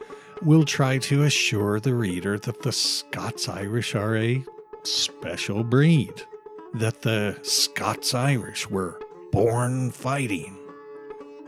will 0.43 0.65
try 0.65 0.99
to 0.99 1.23
assure 1.23 1.79
the 1.79 1.95
reader 1.95 2.39
that 2.41 2.63
the 2.63 2.73
Scots 2.73 3.49
Irish 3.49 3.95
are 3.95 4.17
a 4.17 4.45
special 4.83 5.63
breed, 5.63 6.23
that 6.75 7.03
the 7.03 7.39
Scots 7.43 8.15
Irish 8.15 8.71
were 8.71 8.99
born 9.33 9.91
fighting, 9.91 10.57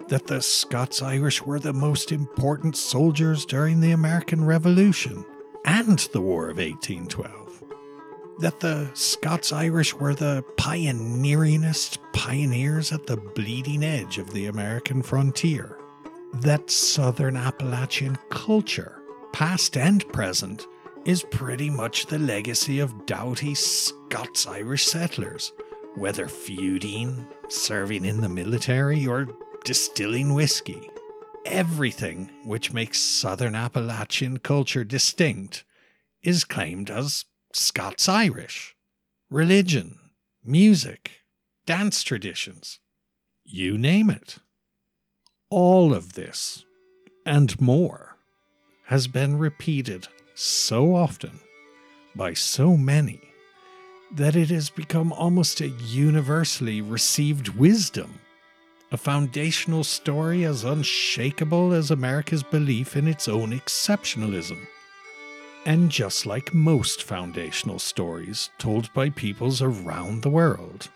that 0.08 0.26
the 0.26 0.42
Scots 0.42 1.00
Irish 1.00 1.42
were 1.42 1.60
the 1.60 1.72
most 1.72 2.12
important 2.12 2.76
soldiers 2.76 3.44
during 3.44 3.80
the 3.80 3.92
American 3.92 4.44
Revolution 4.44 5.24
and 5.64 5.98
the 6.12 6.20
War 6.20 6.50
of 6.50 6.58
1812, 6.58 7.62
that 8.40 8.60
the 8.60 8.90
Scots 8.94 9.52
Irish 9.52 9.94
were 9.94 10.14
the 10.14 10.44
pioneeringest 10.56 11.98
pioneers 12.12 12.92
at 12.92 13.06
the 13.06 13.16
bleeding 13.16 13.84
edge 13.84 14.18
of 14.18 14.32
the 14.32 14.46
American 14.46 15.02
frontier, 15.02 15.78
that 16.34 16.70
Southern 16.70 17.36
Appalachian 17.36 18.18
culture, 18.30 19.00
past 19.32 19.76
and 19.76 20.06
present, 20.12 20.66
is 21.04 21.24
pretty 21.30 21.68
much 21.68 22.06
the 22.06 22.18
legacy 22.18 22.78
of 22.78 23.06
doughty 23.06 23.54
Scots 23.54 24.46
Irish 24.46 24.86
settlers, 24.86 25.52
whether 25.96 26.28
feuding, 26.28 27.26
serving 27.48 28.04
in 28.04 28.20
the 28.20 28.28
military, 28.28 29.06
or 29.06 29.28
distilling 29.64 30.32
whiskey. 30.34 30.88
Everything 31.44 32.30
which 32.44 32.72
makes 32.72 33.00
Southern 33.00 33.54
Appalachian 33.54 34.38
culture 34.38 34.84
distinct 34.84 35.64
is 36.22 36.44
claimed 36.44 36.88
as 36.88 37.24
Scots 37.52 38.08
Irish. 38.08 38.76
Religion, 39.28 39.98
music, 40.44 41.22
dance 41.66 42.02
traditions, 42.02 42.78
you 43.44 43.76
name 43.76 44.08
it. 44.08 44.36
All 45.50 45.92
of 45.92 46.12
this, 46.12 46.64
and 47.26 47.60
more, 47.60 48.16
has 48.86 49.08
been 49.08 49.38
repeated 49.38 50.06
so 50.34 50.94
often 50.94 51.40
by 52.14 52.34
so 52.34 52.76
many 52.76 53.20
that 54.14 54.36
it 54.36 54.50
has 54.50 54.68
become 54.68 55.12
almost 55.12 55.60
a 55.60 55.68
universally 55.68 56.80
received 56.80 57.48
wisdom, 57.50 58.20
a 58.90 58.96
foundational 58.96 59.82
story 59.84 60.44
as 60.44 60.64
unshakable 60.64 61.72
as 61.72 61.90
America's 61.90 62.42
belief 62.42 62.96
in 62.96 63.08
its 63.08 63.26
own 63.26 63.52
exceptionalism. 63.52 64.58
And 65.64 65.90
just 65.90 66.26
like 66.26 66.52
most 66.52 67.02
foundational 67.02 67.78
stories 67.78 68.50
told 68.58 68.92
by 68.92 69.10
peoples 69.10 69.62
around 69.62 70.22
the 70.22 70.30
world, 70.30 70.88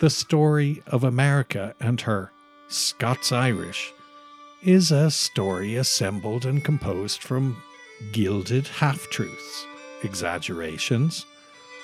the 0.00 0.10
story 0.10 0.82
of 0.86 1.04
America 1.04 1.74
and 1.78 2.00
her 2.00 2.32
Scots 2.68 3.30
Irish 3.30 3.92
is 4.62 4.90
a 4.90 5.10
story 5.10 5.76
assembled 5.76 6.46
and 6.46 6.64
composed 6.64 7.22
from 7.22 7.62
gilded 8.12 8.66
half 8.66 9.08
truths, 9.10 9.66
exaggerations, 10.02 11.26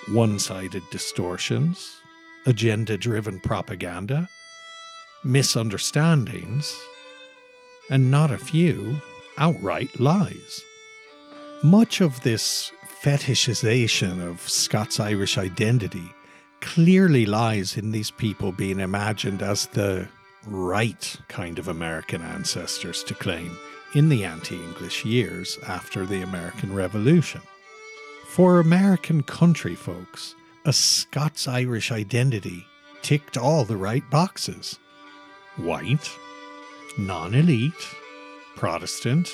one 0.08 0.38
sided 0.38 0.82
distortions, 0.90 2.00
agenda 2.46 2.96
driven 2.96 3.40
propaganda, 3.40 4.28
misunderstandings, 5.24 6.76
and 7.90 8.10
not 8.10 8.30
a 8.30 8.38
few 8.38 9.00
outright 9.38 9.98
lies. 9.98 10.62
Much 11.62 12.00
of 12.00 12.20
this 12.22 12.72
fetishization 13.02 14.26
of 14.26 14.40
Scots 14.48 15.00
Irish 15.00 15.38
identity 15.38 16.12
clearly 16.60 17.26
lies 17.26 17.76
in 17.76 17.90
these 17.90 18.10
people 18.10 18.52
being 18.52 18.80
imagined 18.80 19.42
as 19.42 19.66
the 19.66 20.08
right 20.46 21.16
kind 21.28 21.58
of 21.58 21.68
American 21.68 22.22
ancestors 22.22 23.02
to 23.04 23.14
claim 23.14 23.56
in 23.96 24.10
the 24.10 24.26
anti 24.26 24.62
English 24.62 25.06
years 25.06 25.58
after 25.66 26.04
the 26.04 26.20
American 26.20 26.74
Revolution. 26.74 27.40
For 28.26 28.60
American 28.60 29.22
country 29.22 29.74
folks, 29.74 30.34
a 30.66 30.72
Scots 30.74 31.48
Irish 31.48 31.90
identity 31.90 32.66
ticked 33.00 33.38
all 33.38 33.64
the 33.64 33.78
right 33.78 34.04
boxes 34.10 34.78
white, 35.56 36.10
non 36.98 37.34
elite, 37.34 37.88
Protestant, 38.54 39.32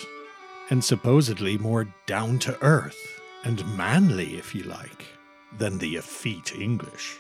and 0.71 0.85
supposedly 0.85 1.59
more 1.59 1.93
down 2.07 2.39
to 2.39 2.57
earth 2.63 3.21
and 3.43 3.77
manly, 3.77 4.37
if 4.37 4.55
you 4.55 4.63
like, 4.63 5.07
than 5.59 5.79
the 5.79 5.97
effete 5.97 6.55
English. 6.55 7.19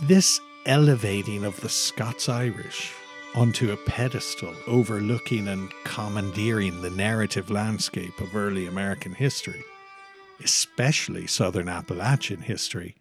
This 0.00 0.40
elevating 0.66 1.44
of 1.44 1.60
the 1.60 1.68
Scots 1.68 2.28
Irish 2.28 2.92
onto 3.34 3.72
a 3.72 3.76
pedestal 3.76 4.54
overlooking 4.66 5.48
and 5.48 5.72
commandeering 5.84 6.80
the 6.80 6.90
narrative 6.90 7.50
landscape 7.50 8.20
of 8.20 8.36
early 8.36 8.66
American 8.66 9.12
history, 9.12 9.62
especially 10.42 11.26
Southern 11.26 11.68
Appalachian 11.68 12.40
history, 12.40 12.94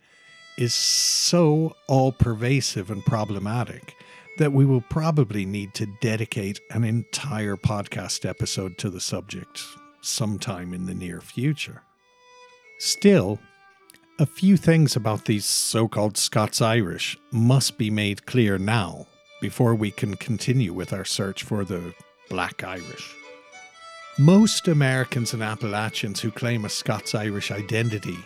is 0.58 0.74
so 0.74 1.76
all 1.88 2.12
pervasive 2.12 2.90
and 2.90 3.06
problematic 3.06 3.96
that 4.38 4.52
we 4.52 4.66
will 4.66 4.82
probably 4.82 5.46
need 5.46 5.74
to 5.76 5.86
dedicate 6.02 6.60
an 6.72 6.84
entire 6.84 7.56
podcast 7.56 8.28
episode 8.28 8.78
to 8.80 8.90
the 8.90 9.00
subject 9.00 9.64
sometime 10.02 10.74
in 10.74 10.86
the 10.86 10.96
near 10.96 11.22
future. 11.22 11.84
Still, 12.80 13.40
a 14.20 14.26
few 14.26 14.58
things 14.58 14.96
about 14.96 15.26
these 15.26 15.46
so 15.46 15.88
called 15.88 16.18
Scots 16.18 16.62
Irish 16.62 17.18
must 17.32 17.78
be 17.78 17.90
made 17.90 18.26
clear 18.26 18.58
now 18.58 19.08
before 19.44 19.76
we 19.76 19.92
can 19.92 20.16
continue 20.16 20.72
with 20.72 20.94
our 20.94 21.04
search 21.04 21.44
for 21.44 21.66
the 21.66 21.94
Black 22.30 22.64
Irish. 22.64 23.14
Most 24.18 24.70
Americans 24.70 25.34
and 25.34 25.44
Appalachians 25.44 26.22
who 26.22 26.32
claim 26.32 26.64
a 26.64 26.70
Scots 26.70 27.14
Irish 27.14 27.52
identity 27.52 28.18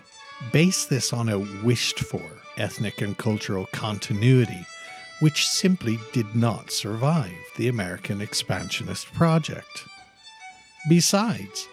base 0.51 0.85
this 0.85 1.13
on 1.13 1.27
a 1.27 1.39
wished 1.63 2.01
for 2.01 2.21
ethnic 2.57 3.01
and 3.01 3.17
cultural 3.17 3.65
continuity, 3.71 4.63
which 5.19 5.47
simply 5.47 5.97
did 6.13 6.35
not 6.35 6.69
survive 6.69 7.33
the 7.55 7.67
American 7.67 8.21
expansionist 8.21 9.11
project. 9.13 9.85
Besides, 10.87 11.67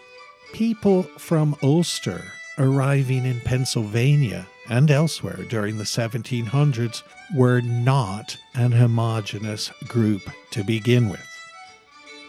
people 0.53 1.03
from 1.19 1.55
Ulster 1.61 2.23
arriving 2.57 3.27
in 3.27 3.41
Pennsylvania 3.41 4.47
and 4.69 4.89
elsewhere 4.89 5.43
during 5.49 5.77
the 5.77 5.83
1700s 5.83 7.03
were 7.33 7.61
not 7.61 8.37
an 8.53 8.71
homogenous 8.71 9.71
group 9.87 10.21
to 10.51 10.63
begin 10.63 11.09
with, 11.09 11.27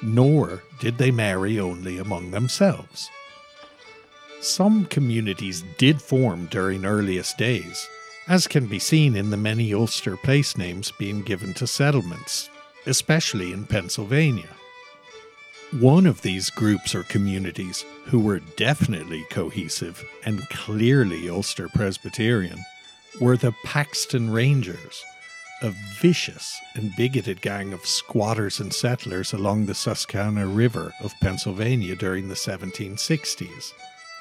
nor 0.02 0.62
did 0.80 0.98
they 0.98 1.10
marry 1.10 1.58
only 1.58 1.98
among 1.98 2.30
themselves. 2.30 3.10
Some 4.40 4.86
communities 4.86 5.64
did 5.78 6.00
form 6.00 6.46
during 6.46 6.84
earliest 6.84 7.36
days, 7.36 7.88
as 8.28 8.46
can 8.46 8.66
be 8.66 8.78
seen 8.78 9.16
in 9.16 9.30
the 9.30 9.36
many 9.36 9.72
Ulster 9.74 10.16
place 10.16 10.56
names 10.56 10.92
being 10.98 11.22
given 11.22 11.54
to 11.54 11.66
settlements, 11.66 12.48
especially 12.86 13.52
in 13.52 13.66
Pennsylvania. 13.66 14.48
One 15.80 16.06
of 16.06 16.22
these 16.22 16.50
groups 16.50 16.94
or 16.94 17.02
communities 17.04 17.84
who 18.06 18.20
were 18.20 18.40
definitely 18.56 19.24
cohesive 19.30 20.04
and 20.24 20.48
clearly 20.48 21.28
Ulster 21.28 21.68
Presbyterian 21.68 22.60
were 23.20 23.36
the 23.36 23.54
Paxton 23.64 24.30
Rangers, 24.30 25.04
a 25.62 25.72
vicious 26.00 26.58
and 26.74 26.94
bigoted 26.96 27.40
gang 27.40 27.72
of 27.72 27.86
squatters 27.86 28.60
and 28.60 28.72
settlers 28.72 29.32
along 29.32 29.66
the 29.66 29.74
Susquehanna 29.74 30.46
River 30.46 30.92
of 31.02 31.14
Pennsylvania 31.20 31.96
during 31.96 32.28
the 32.28 32.34
1760s. 32.34 33.72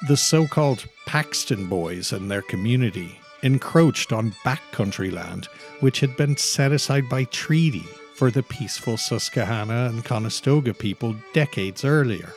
The 0.08 0.16
so 0.16 0.46
called 0.46 0.86
Paxton 1.06 1.66
Boys 1.66 2.12
and 2.12 2.30
their 2.30 2.42
community 2.42 3.18
encroached 3.42 4.12
on 4.12 4.34
backcountry 4.44 5.12
land 5.12 5.46
which 5.80 6.00
had 6.00 6.16
been 6.16 6.36
set 6.36 6.72
aside 6.72 7.08
by 7.08 7.24
treaty 7.24 7.84
for 8.14 8.30
the 8.30 8.42
peaceful 8.42 8.96
Susquehanna 8.96 9.90
and 9.90 10.04
Conestoga 10.04 10.72
people 10.72 11.14
decades 11.34 11.84
earlier. 11.84 12.32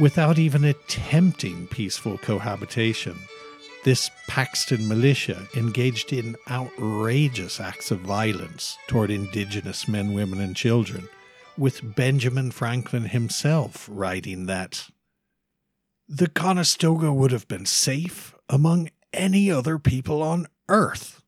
Without 0.00 0.38
even 0.38 0.64
attempting 0.64 1.66
peaceful 1.66 2.18
cohabitation, 2.18 3.18
this 3.84 4.10
Paxton 4.28 4.86
militia 4.86 5.48
engaged 5.56 6.12
in 6.12 6.36
outrageous 6.50 7.60
acts 7.60 7.90
of 7.90 8.00
violence 8.00 8.76
toward 8.86 9.10
indigenous 9.10 9.88
men, 9.88 10.12
women, 10.12 10.40
and 10.40 10.54
children, 10.54 11.08
with 11.56 11.94
Benjamin 11.94 12.50
Franklin 12.50 13.04
himself 13.04 13.88
writing 13.90 14.46
that 14.46 14.88
the 16.08 16.28
Conestoga 16.28 17.12
would 17.12 17.30
have 17.30 17.48
been 17.48 17.66
safe 17.66 18.34
among 18.48 18.90
any 19.12 19.50
other 19.50 19.78
people 19.78 20.22
on 20.22 20.46
earth, 20.68 21.22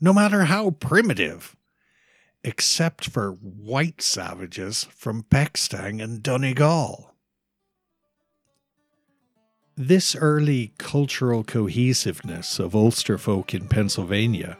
no 0.00 0.12
matter 0.12 0.44
how 0.44 0.70
primitive 0.70 1.56
except 2.44 3.08
for 3.08 3.30
white 3.30 4.02
savages 4.02 4.84
from 4.90 5.22
Peckstang 5.22 6.02
and 6.02 6.22
Donegal. 6.22 7.13
This 9.76 10.14
early 10.14 10.72
cultural 10.78 11.42
cohesiveness 11.42 12.60
of 12.60 12.76
Ulster 12.76 13.18
folk 13.18 13.54
in 13.54 13.66
Pennsylvania 13.66 14.56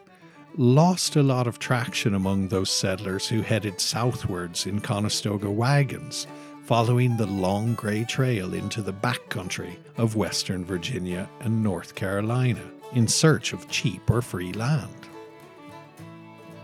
lost 0.56 1.14
a 1.14 1.22
lot 1.22 1.46
of 1.46 1.60
traction 1.60 2.16
among 2.16 2.48
those 2.48 2.68
settlers 2.68 3.28
who 3.28 3.40
headed 3.40 3.80
southwards 3.80 4.66
in 4.66 4.80
Conestoga 4.80 5.48
wagons, 5.48 6.26
following 6.64 7.16
the 7.16 7.26
long 7.26 7.74
grey 7.74 8.02
trail 8.02 8.54
into 8.54 8.82
the 8.82 8.92
backcountry 8.92 9.76
of 9.98 10.16
Western 10.16 10.64
Virginia 10.64 11.30
and 11.42 11.62
North 11.62 11.94
Carolina 11.94 12.68
in 12.92 13.06
search 13.06 13.52
of 13.52 13.68
cheap 13.68 14.10
or 14.10 14.20
free 14.20 14.52
land. 14.52 14.90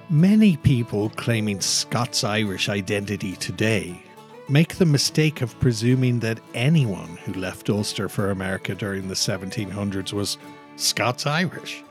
Many 0.09 0.57
people 0.57 1.11
claiming 1.11 1.61
Scots 1.61 2.25
Irish 2.25 2.69
identity 2.69 3.37
today 3.37 4.03
make 4.51 4.75
the 4.75 4.87
mistake 4.87 5.43
of 5.43 5.59
presuming 5.61 6.19
that 6.21 6.41
anyone 6.55 7.17
who 7.25 7.33
left 7.35 7.71
Ulster 7.71 8.09
for 8.09 8.33
America 8.33 8.75
during 8.75 9.07
the 9.07 9.15
1700s 9.15 10.13
was 10.13 10.39
Scots 10.75 11.25
Irish, 11.25 11.85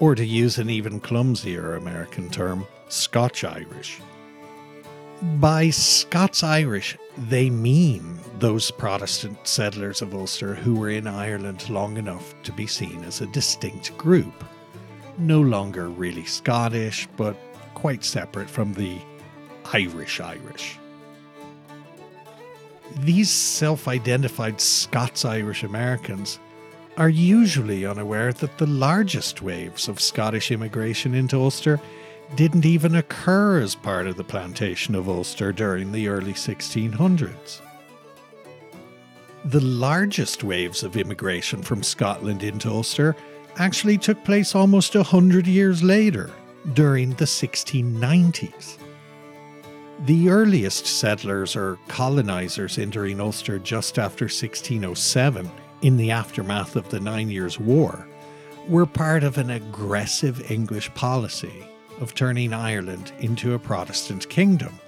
or 0.00 0.14
to 0.14 0.24
use 0.24 0.56
an 0.56 0.70
even 0.70 1.00
clumsier 1.00 1.76
American 1.76 2.30
term, 2.30 2.66
Scotch 2.88 3.44
Irish. 3.44 4.00
By 5.38 5.68
Scots 5.68 6.42
Irish, 6.42 6.96
they 7.28 7.50
mean 7.50 8.18
those 8.38 8.70
Protestant 8.70 9.46
settlers 9.46 10.00
of 10.00 10.14
Ulster 10.14 10.54
who 10.54 10.76
were 10.76 10.90
in 10.90 11.06
Ireland 11.06 11.68
long 11.68 11.98
enough 11.98 12.34
to 12.44 12.52
be 12.52 12.66
seen 12.66 13.04
as 13.04 13.20
a 13.20 13.26
distinct 13.26 13.98
group. 13.98 14.44
No 15.18 15.42
longer 15.42 15.90
really 15.90 16.24
Scottish, 16.24 17.06
but 17.16 17.36
quite 17.74 18.02
separate 18.02 18.48
from 18.48 18.72
the 18.72 18.98
Irish 19.74 20.20
Irish. 20.20 20.78
These 22.96 23.30
self 23.30 23.88
identified 23.88 24.60
Scots 24.60 25.24
Irish 25.24 25.62
Americans 25.62 26.38
are 26.96 27.08
usually 27.08 27.86
unaware 27.86 28.32
that 28.32 28.58
the 28.58 28.66
largest 28.66 29.40
waves 29.42 29.88
of 29.88 30.00
Scottish 30.00 30.50
immigration 30.50 31.14
into 31.14 31.36
Ulster 31.36 31.80
didn't 32.34 32.66
even 32.66 32.96
occur 32.96 33.60
as 33.60 33.74
part 33.74 34.06
of 34.06 34.16
the 34.16 34.24
plantation 34.24 34.94
of 34.94 35.08
Ulster 35.08 35.52
during 35.52 35.92
the 35.92 36.08
early 36.08 36.32
1600s. 36.32 37.60
The 39.44 39.60
largest 39.60 40.42
waves 40.42 40.82
of 40.82 40.96
immigration 40.96 41.62
from 41.62 41.82
Scotland 41.82 42.42
into 42.42 42.68
Ulster 42.68 43.14
actually 43.56 43.98
took 43.98 44.22
place 44.24 44.54
almost 44.54 44.94
a 44.94 45.02
hundred 45.02 45.46
years 45.46 45.82
later, 45.82 46.30
during 46.74 47.10
the 47.10 47.24
1690s. 47.24 48.76
The 50.02 50.28
earliest 50.28 50.86
settlers 50.86 51.56
or 51.56 51.76
colonizers 51.88 52.78
entering 52.78 53.20
Ulster 53.20 53.58
just 53.58 53.98
after 53.98 54.26
1607, 54.26 55.50
in 55.82 55.96
the 55.96 56.12
aftermath 56.12 56.76
of 56.76 56.88
the 56.88 57.00
Nine 57.00 57.28
Years' 57.28 57.58
War, 57.58 58.06
were 58.68 58.86
part 58.86 59.24
of 59.24 59.38
an 59.38 59.50
aggressive 59.50 60.52
English 60.52 60.94
policy 60.94 61.66
of 62.00 62.14
turning 62.14 62.52
Ireland 62.52 63.10
into 63.18 63.54
a 63.54 63.58
Protestant 63.58 64.28
kingdom. 64.28 64.78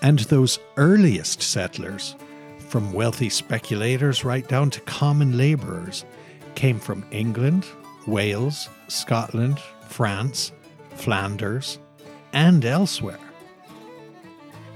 And 0.00 0.18
those 0.20 0.58
earliest 0.76 1.40
settlers, 1.40 2.16
from 2.58 2.92
wealthy 2.92 3.28
speculators 3.28 4.24
right 4.24 4.48
down 4.48 4.70
to 4.70 4.80
common 4.80 5.38
labourers, 5.38 6.04
came 6.56 6.80
from 6.80 7.06
England, 7.12 7.64
Wales, 8.08 8.68
Scotland, 8.88 9.60
France, 9.88 10.50
Flanders, 10.96 11.78
and 12.32 12.64
elsewhere. 12.64 13.20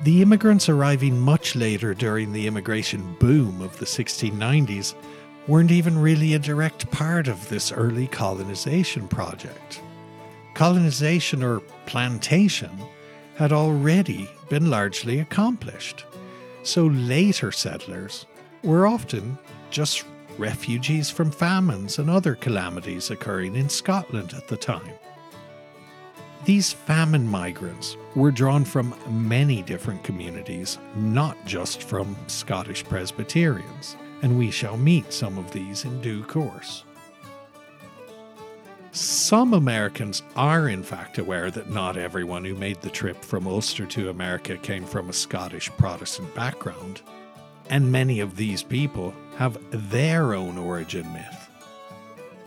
The 0.02 0.22
immigrants 0.22 0.68
arriving 0.68 1.18
much 1.18 1.56
later 1.56 1.94
during 1.94 2.32
the 2.32 2.46
immigration 2.46 3.16
boom 3.18 3.62
of 3.62 3.78
the 3.78 3.86
1690s 3.86 4.94
weren't 5.48 5.70
even 5.70 5.98
really 5.98 6.34
a 6.34 6.38
direct 6.38 6.90
part 6.90 7.28
of 7.28 7.48
this 7.48 7.72
early 7.72 8.06
colonization 8.06 9.08
project. 9.08 9.80
Colonization 10.54 11.42
or 11.42 11.60
plantation 11.86 12.70
had 13.36 13.52
already 13.52 14.28
been 14.48 14.70
largely 14.70 15.20
accomplished, 15.20 16.04
so 16.62 16.86
later 16.86 17.50
settlers 17.50 18.26
were 18.62 18.86
often 18.86 19.38
just 19.70 20.04
refugees 20.38 21.10
from 21.10 21.30
famines 21.30 21.98
and 21.98 22.10
other 22.10 22.34
calamities 22.34 23.10
occurring 23.10 23.56
in 23.56 23.68
Scotland 23.68 24.34
at 24.34 24.48
the 24.48 24.56
time. 24.56 24.92
These 26.46 26.72
famine 26.72 27.26
migrants 27.26 27.96
were 28.14 28.30
drawn 28.30 28.64
from 28.64 28.94
many 29.08 29.62
different 29.62 30.04
communities, 30.04 30.78
not 30.94 31.36
just 31.44 31.82
from 31.82 32.14
Scottish 32.28 32.84
Presbyterians, 32.84 33.96
and 34.22 34.38
we 34.38 34.52
shall 34.52 34.76
meet 34.76 35.12
some 35.12 35.38
of 35.38 35.50
these 35.50 35.84
in 35.84 36.00
due 36.00 36.22
course. 36.22 36.84
Some 38.92 39.54
Americans 39.54 40.22
are, 40.36 40.68
in 40.68 40.84
fact, 40.84 41.18
aware 41.18 41.50
that 41.50 41.70
not 41.70 41.96
everyone 41.96 42.44
who 42.44 42.54
made 42.54 42.80
the 42.80 42.90
trip 42.90 43.24
from 43.24 43.48
Ulster 43.48 43.84
to 43.86 44.10
America 44.10 44.56
came 44.56 44.84
from 44.84 45.10
a 45.10 45.12
Scottish 45.12 45.68
Protestant 45.70 46.32
background, 46.36 47.02
and 47.70 47.90
many 47.90 48.20
of 48.20 48.36
these 48.36 48.62
people 48.62 49.12
have 49.36 49.58
their 49.90 50.32
own 50.32 50.58
origin 50.58 51.12
myth. 51.12 51.50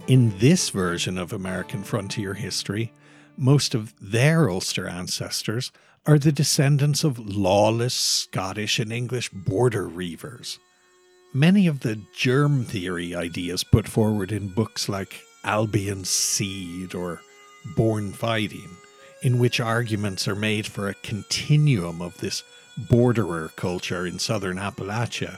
In 0.07 0.37
this 0.39 0.69
version 0.69 1.17
of 1.17 1.33
American 1.33 1.83
frontier 1.83 2.33
history, 2.33 2.93
most 3.39 3.73
of 3.73 3.93
their 4.01 4.49
Ulster 4.49 4.87
ancestors 4.87 5.71
are 6.05 6.19
the 6.19 6.31
descendants 6.31 7.05
of 7.05 7.17
lawless 7.17 7.93
Scottish 7.93 8.79
and 8.79 8.91
English 8.91 9.29
border 9.29 9.87
reivers. 9.87 10.59
Many 11.33 11.65
of 11.67 11.79
the 11.79 12.01
germ 12.13 12.65
theory 12.65 13.15
ideas 13.15 13.63
put 13.63 13.87
forward 13.87 14.31
in 14.31 14.49
books 14.49 14.89
like 14.89 15.21
Albion's 15.45 16.09
Seed 16.09 16.93
or 16.93 17.21
Born 17.77 18.11
Fighting, 18.11 18.69
in 19.21 19.39
which 19.39 19.59
arguments 19.59 20.27
are 20.27 20.35
made 20.35 20.65
for 20.65 20.89
a 20.89 20.95
continuum 20.95 22.01
of 22.01 22.17
this 22.17 22.43
borderer 22.89 23.51
culture 23.55 24.05
in 24.05 24.19
southern 24.19 24.57
Appalachia, 24.57 25.37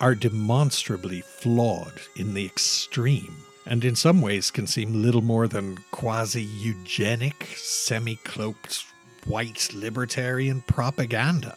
are 0.00 0.14
demonstrably 0.14 1.20
flawed 1.20 2.00
in 2.16 2.32
the 2.32 2.46
extreme 2.46 3.36
and 3.68 3.84
in 3.84 3.94
some 3.94 4.22
ways 4.22 4.50
can 4.50 4.66
seem 4.66 5.02
little 5.02 5.20
more 5.20 5.46
than 5.46 5.76
quasi 5.90 6.42
eugenic, 6.42 7.48
semi 7.54 8.16
cloaked 8.16 8.86
white 9.26 9.68
libertarian 9.74 10.62
propaganda. 10.62 11.54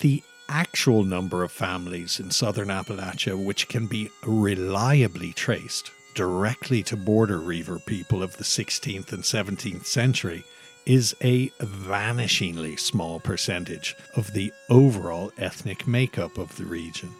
The 0.00 0.22
actual 0.48 1.04
number 1.04 1.44
of 1.44 1.52
families 1.52 2.18
in 2.18 2.32
southern 2.32 2.68
Appalachia 2.68 3.42
which 3.42 3.68
can 3.68 3.86
be 3.86 4.10
reliably 4.24 5.32
traced 5.32 5.92
directly 6.14 6.82
to 6.82 6.96
border 6.96 7.38
reiver 7.38 7.78
people 7.86 8.22
of 8.22 8.36
the 8.36 8.44
16th 8.44 9.12
and 9.12 9.22
17th 9.22 9.86
century 9.86 10.42
is 10.86 11.14
a 11.20 11.50
vanishingly 11.60 12.80
small 12.80 13.20
percentage 13.20 13.94
of 14.16 14.32
the 14.32 14.52
overall 14.70 15.30
ethnic 15.38 15.86
makeup 15.86 16.36
of 16.36 16.56
the 16.56 16.64
region. 16.64 17.14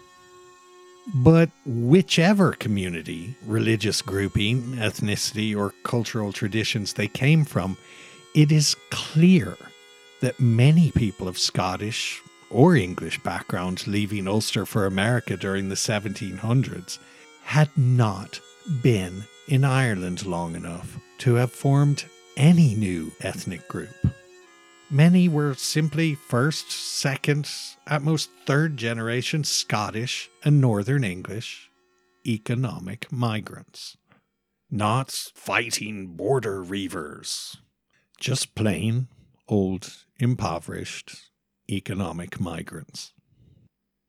But 1.15 1.51
whichever 1.65 2.53
community, 2.53 3.35
religious 3.47 4.03
grouping, 4.03 4.75
ethnicity, 4.77 5.57
or 5.57 5.73
cultural 5.83 6.33
traditions 6.33 6.93
they 6.93 7.09
came 7.09 7.45
from, 7.45 7.79
it 8.35 8.53
is 8.53 8.77
clear 8.91 9.57
that 10.21 10.39
many 10.39 10.91
people 10.91 11.27
of 11.27 11.39
Scottish 11.39 12.21
or 12.51 12.77
English 12.77 13.23
background 13.23 13.87
leaving 13.87 14.29
Ulster 14.29 14.67
for 14.67 14.85
America 14.85 15.37
during 15.37 15.69
the 15.69 15.75
1700s 15.75 16.99
had 17.43 17.71
not 17.77 18.41
been 18.83 19.25
in 19.49 19.65
Ireland 19.65 20.27
long 20.27 20.55
enough 20.55 20.99
to 21.19 21.35
have 21.35 21.53
formed 21.53 22.05
any 22.37 22.75
new 22.75 23.13
ethnic 23.23 23.67
group. 23.69 24.08
Many 24.91 25.29
were 25.29 25.53
simply 25.53 26.15
first, 26.15 26.71
second, 26.71 27.51
at 27.87 28.01
most 28.01 28.31
third 28.47 28.79
generation 28.79 29.45
Scottish 29.45 30.31
and 30.43 30.63
Northern 30.63 31.05
English 31.05 31.71
economic 32.27 33.13
migrants. 33.13 33.99
Not 34.71 35.11
fighting 35.11 36.17
border 36.17 36.63
reivers, 36.63 37.59
just 38.19 38.55
plain, 38.55 39.09
old, 39.47 39.95
impoverished 40.19 41.31
economic 41.71 42.41
migrants. 42.41 43.13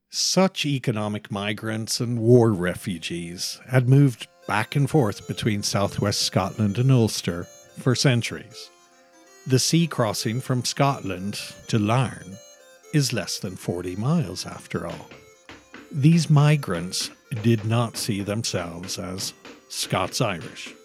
Such 0.10 0.66
economic 0.66 1.30
migrants 1.30 2.00
and 2.00 2.20
war 2.20 2.54
refugees 2.54 3.60
had 3.68 3.90
moved 3.90 4.28
back 4.48 4.78
and 4.78 4.90
forth 4.90 5.28
between 5.28 5.62
southwest 5.62 6.22
Scotland 6.22 6.78
and 6.78 6.90
Ulster 6.90 7.44
for 7.44 7.96
centuries. 7.96 8.70
The 9.50 9.58
sea 9.58 9.88
crossing 9.88 10.42
from 10.42 10.64
Scotland 10.64 11.42
to 11.70 11.80
Larne 11.80 12.38
is 12.94 13.14
less 13.14 13.40
than 13.40 13.56
40 13.56 13.96
miles 13.96 14.46
after 14.46 14.86
all. 14.86 15.10
These 15.92 16.30
migrants 16.30 17.10
did 17.42 17.66
not 17.66 17.98
see 17.98 18.22
themselves 18.22 19.00
as 19.00 19.34
Scots 19.68 20.22
Irish, 20.22 20.76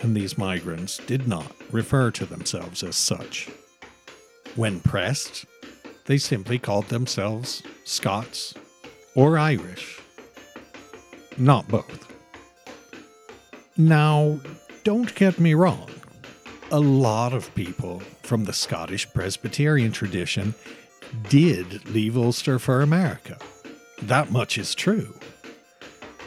and 0.00 0.14
these 0.14 0.36
migrants 0.36 0.98
did 1.06 1.26
not 1.26 1.50
refer 1.72 2.10
to 2.10 2.26
themselves 2.26 2.82
as 2.82 2.94
such. 2.94 3.48
When 4.54 4.80
pressed, 4.80 5.46
they 6.04 6.18
simply 6.18 6.58
called 6.58 6.90
themselves 6.90 7.62
Scots 7.84 8.52
or 9.14 9.38
Irish, 9.38 9.98
not 11.38 11.68
both. 11.68 12.06
Now, 13.78 14.40
don't 14.82 15.14
get 15.14 15.40
me 15.40 15.54
wrong 15.54 15.88
a 16.70 16.80
lot 16.80 17.32
of 17.32 17.54
people 17.54 18.00
from 18.22 18.44
the 18.44 18.52
Scottish 18.52 19.12
Presbyterian 19.12 19.92
tradition 19.92 20.54
did 21.28 21.88
leave 21.88 22.16
Ulster 22.16 22.58
for 22.58 22.80
America. 22.80 23.38
That 24.02 24.32
much 24.32 24.58
is 24.58 24.74
true. 24.74 25.14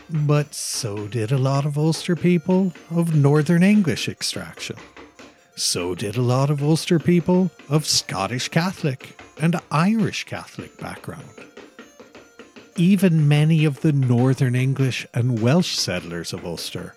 But 0.09 0.53
so 0.53 1.07
did 1.07 1.31
a 1.31 1.37
lot 1.37 1.65
of 1.65 1.77
Ulster 1.77 2.15
people 2.15 2.73
of 2.89 3.15
Northern 3.15 3.63
English 3.63 4.07
extraction. 4.07 4.77
So 5.55 5.95
did 5.95 6.15
a 6.15 6.21
lot 6.21 6.49
of 6.49 6.63
Ulster 6.63 6.99
people 6.99 7.51
of 7.67 7.85
Scottish 7.85 8.49
Catholic 8.49 9.19
and 9.41 9.59
Irish 9.71 10.23
Catholic 10.23 10.77
background. 10.77 11.29
Even 12.75 13.27
many 13.27 13.65
of 13.65 13.81
the 13.81 13.91
Northern 13.91 14.55
English 14.55 15.07
and 15.13 15.41
Welsh 15.41 15.75
settlers 15.75 16.31
of 16.31 16.45
Ulster 16.45 16.93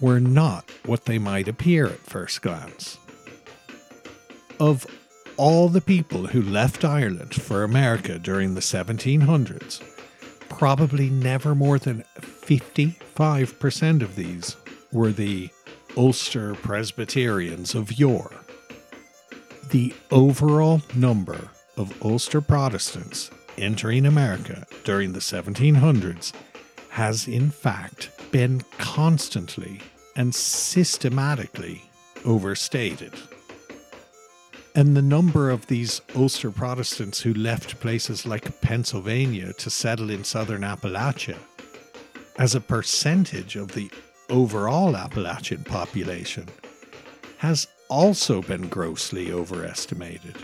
were 0.00 0.20
not 0.20 0.68
what 0.84 1.04
they 1.04 1.18
might 1.18 1.48
appear 1.48 1.86
at 1.86 1.98
first 2.00 2.42
glance. 2.42 2.98
Of 4.60 4.86
all 5.36 5.68
the 5.68 5.80
people 5.80 6.26
who 6.26 6.42
left 6.42 6.84
Ireland 6.84 7.34
for 7.34 7.62
America 7.62 8.18
during 8.18 8.54
the 8.54 8.60
1700s, 8.60 9.82
probably 10.48 11.10
never 11.10 11.54
more 11.54 11.78
than 11.78 12.04
55% 12.20 14.02
of 14.02 14.16
these 14.16 14.56
were 14.92 15.12
the 15.12 15.50
Ulster 15.96 16.54
Presbyterians 16.54 17.74
of 17.74 17.98
yore. 17.98 18.32
The 19.70 19.94
overall 20.10 20.82
number 20.94 21.50
of 21.76 22.02
Ulster 22.02 22.40
Protestants 22.40 23.30
entering 23.56 24.06
America 24.06 24.66
during 24.84 25.12
the 25.12 25.18
1700s 25.18 26.32
has 26.90 27.28
in 27.28 27.50
fact 27.50 28.10
been 28.30 28.62
constantly 28.78 29.80
and 30.16 30.34
systematically 30.34 31.82
overstated. 32.24 33.12
And 34.74 34.96
the 34.96 35.02
number 35.02 35.50
of 35.50 35.66
these 35.66 36.00
Ulster 36.14 36.50
Protestants 36.50 37.20
who 37.20 37.34
left 37.34 37.80
places 37.80 38.26
like 38.26 38.60
Pennsylvania 38.60 39.52
to 39.54 39.70
settle 39.70 40.10
in 40.10 40.24
southern 40.24 40.62
Appalachia, 40.62 41.38
as 42.38 42.54
a 42.54 42.60
percentage 42.60 43.56
of 43.56 43.72
the 43.72 43.90
overall 44.30 44.96
Appalachian 44.96 45.64
population, 45.64 46.46
has 47.38 47.66
also 47.88 48.42
been 48.42 48.68
grossly 48.68 49.32
overestimated. 49.32 50.36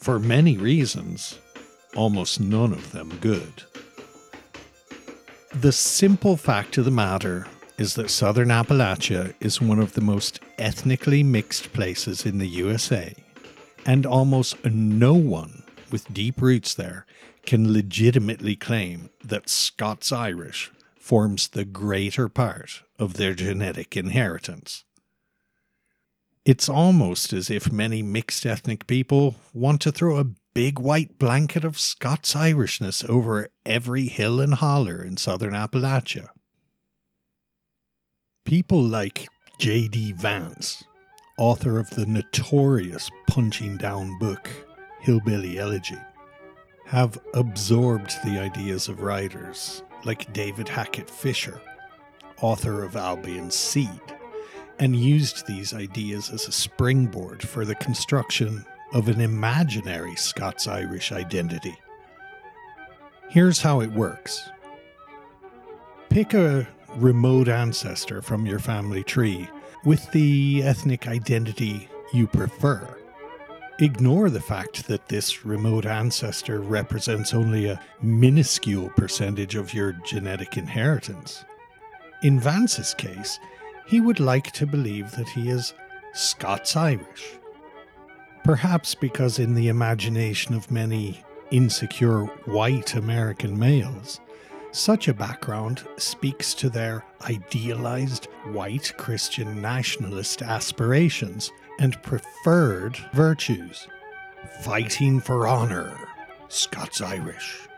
For 0.00 0.18
many 0.18 0.56
reasons, 0.56 1.38
almost 1.94 2.40
none 2.40 2.72
of 2.72 2.92
them 2.92 3.18
good. 3.20 3.64
The 5.54 5.72
simple 5.72 6.36
fact 6.36 6.76
of 6.76 6.84
the 6.84 6.90
matter 6.90 7.46
is 7.78 7.94
that 7.94 8.10
southern 8.10 8.48
Appalachia 8.48 9.34
is 9.40 9.62
one 9.62 9.78
of 9.78 9.94
the 9.94 10.02
most 10.02 10.40
ethnically 10.58 11.22
mixed 11.22 11.72
places 11.72 12.26
in 12.26 12.36
the 12.36 12.46
USA, 12.48 13.14
and 13.86 14.04
almost 14.04 14.62
no 14.64 15.14
one 15.14 15.62
with 15.90 16.12
deep 16.12 16.42
roots 16.42 16.74
there 16.74 17.06
can 17.46 17.72
legitimately 17.72 18.56
claim 18.56 19.08
that 19.24 19.48
Scots 19.48 20.12
Irish 20.12 20.70
forms 20.98 21.48
the 21.48 21.64
greater 21.64 22.28
part 22.28 22.82
of 22.98 23.14
their 23.14 23.32
genetic 23.32 23.96
inheritance. 23.96 24.84
It's 26.44 26.68
almost 26.68 27.32
as 27.32 27.48
if 27.48 27.72
many 27.72 28.02
mixed 28.02 28.44
ethnic 28.44 28.86
people 28.86 29.36
want 29.54 29.80
to 29.80 29.92
throw 29.92 30.18
a 30.18 30.26
big 30.58 30.80
white 30.80 31.20
blanket 31.20 31.64
of 31.64 31.78
Scots 31.78 32.34
Irishness 32.34 33.08
over 33.08 33.46
every 33.64 34.08
hill 34.08 34.40
and 34.40 34.54
holler 34.54 35.00
in 35.00 35.16
southern 35.16 35.52
Appalachia. 35.52 36.30
People 38.44 38.82
like 38.82 39.28
J.D. 39.60 40.14
Vance, 40.14 40.82
author 41.38 41.78
of 41.78 41.88
the 41.90 42.06
notorious 42.06 43.08
punching 43.28 43.76
down 43.76 44.18
book 44.18 44.50
Hillbilly 44.98 45.60
Elegy, 45.60 46.00
have 46.86 47.20
absorbed 47.34 48.16
the 48.24 48.40
ideas 48.40 48.88
of 48.88 49.00
writers 49.00 49.84
like 50.04 50.32
David 50.32 50.68
Hackett 50.68 51.08
Fischer, 51.08 51.60
author 52.42 52.82
of 52.82 52.96
Albion's 52.96 53.54
Seed, 53.54 54.00
and 54.80 54.96
used 54.96 55.46
these 55.46 55.72
ideas 55.72 56.30
as 56.30 56.48
a 56.48 56.52
springboard 56.52 57.46
for 57.46 57.64
the 57.64 57.76
construction 57.76 58.64
of 58.92 59.08
an 59.08 59.20
imaginary 59.20 60.16
Scots 60.16 60.66
Irish 60.66 61.12
identity. 61.12 61.76
Here's 63.28 63.60
how 63.60 63.80
it 63.80 63.92
works 63.92 64.48
pick 66.08 66.32
a 66.32 66.66
remote 66.96 67.48
ancestor 67.48 68.22
from 68.22 68.46
your 68.46 68.58
family 68.58 69.02
tree 69.02 69.48
with 69.84 70.10
the 70.12 70.62
ethnic 70.62 71.06
identity 71.06 71.88
you 72.12 72.26
prefer. 72.26 72.96
Ignore 73.80 74.30
the 74.30 74.40
fact 74.40 74.88
that 74.88 75.08
this 75.08 75.44
remote 75.44 75.86
ancestor 75.86 76.60
represents 76.60 77.32
only 77.32 77.68
a 77.68 77.80
minuscule 78.02 78.88
percentage 78.96 79.54
of 79.54 79.72
your 79.72 79.92
genetic 80.04 80.56
inheritance. 80.56 81.44
In 82.22 82.40
Vance's 82.40 82.92
case, 82.94 83.38
he 83.86 84.00
would 84.00 84.18
like 84.18 84.50
to 84.52 84.66
believe 84.66 85.12
that 85.12 85.28
he 85.28 85.48
is 85.48 85.74
Scots 86.12 86.74
Irish. 86.74 87.37
Perhaps 88.48 88.94
because, 88.94 89.38
in 89.38 89.52
the 89.52 89.68
imagination 89.68 90.54
of 90.54 90.70
many 90.70 91.22
insecure 91.50 92.24
white 92.46 92.94
American 92.94 93.58
males, 93.58 94.20
such 94.72 95.06
a 95.06 95.12
background 95.12 95.86
speaks 95.98 96.54
to 96.54 96.70
their 96.70 97.04
idealized 97.20 98.24
white 98.52 98.94
Christian 98.96 99.60
nationalist 99.60 100.40
aspirations 100.40 101.52
and 101.78 102.02
preferred 102.02 102.96
virtues. 103.12 103.86
Fighting 104.62 105.20
for 105.20 105.46
honor, 105.46 105.94
Scots 106.48 107.02
Irish. 107.02 107.68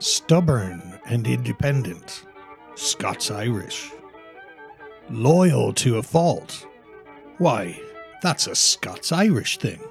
Stubborn 0.00 0.98
and 1.06 1.28
independent, 1.28 2.24
Scots 2.74 3.30
Irish. 3.30 3.92
Loyal 5.10 5.72
to 5.74 5.98
a 5.98 6.02
fault. 6.02 6.66
Why, 7.38 7.80
that's 8.24 8.46
a 8.46 8.54
Scots 8.54 9.12
Irish 9.12 9.58
thing. 9.58 9.84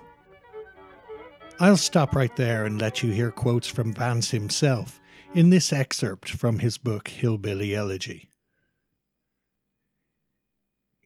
I'll 1.60 1.78
stop 1.78 2.16
right 2.16 2.36
there 2.36 2.66
and 2.66 2.82
let 2.82 3.04
you 3.04 3.12
hear 3.12 3.30
quotes 3.30 3.68
from 3.68 3.94
Vance 3.94 4.32
himself 4.32 5.00
in 5.36 5.52
this 5.52 5.72
excerpt 5.72 6.32
from 6.32 6.58
his 6.58 6.80
book 6.80 7.10
Hillbilly 7.10 7.76
Elegy. 7.76 8.32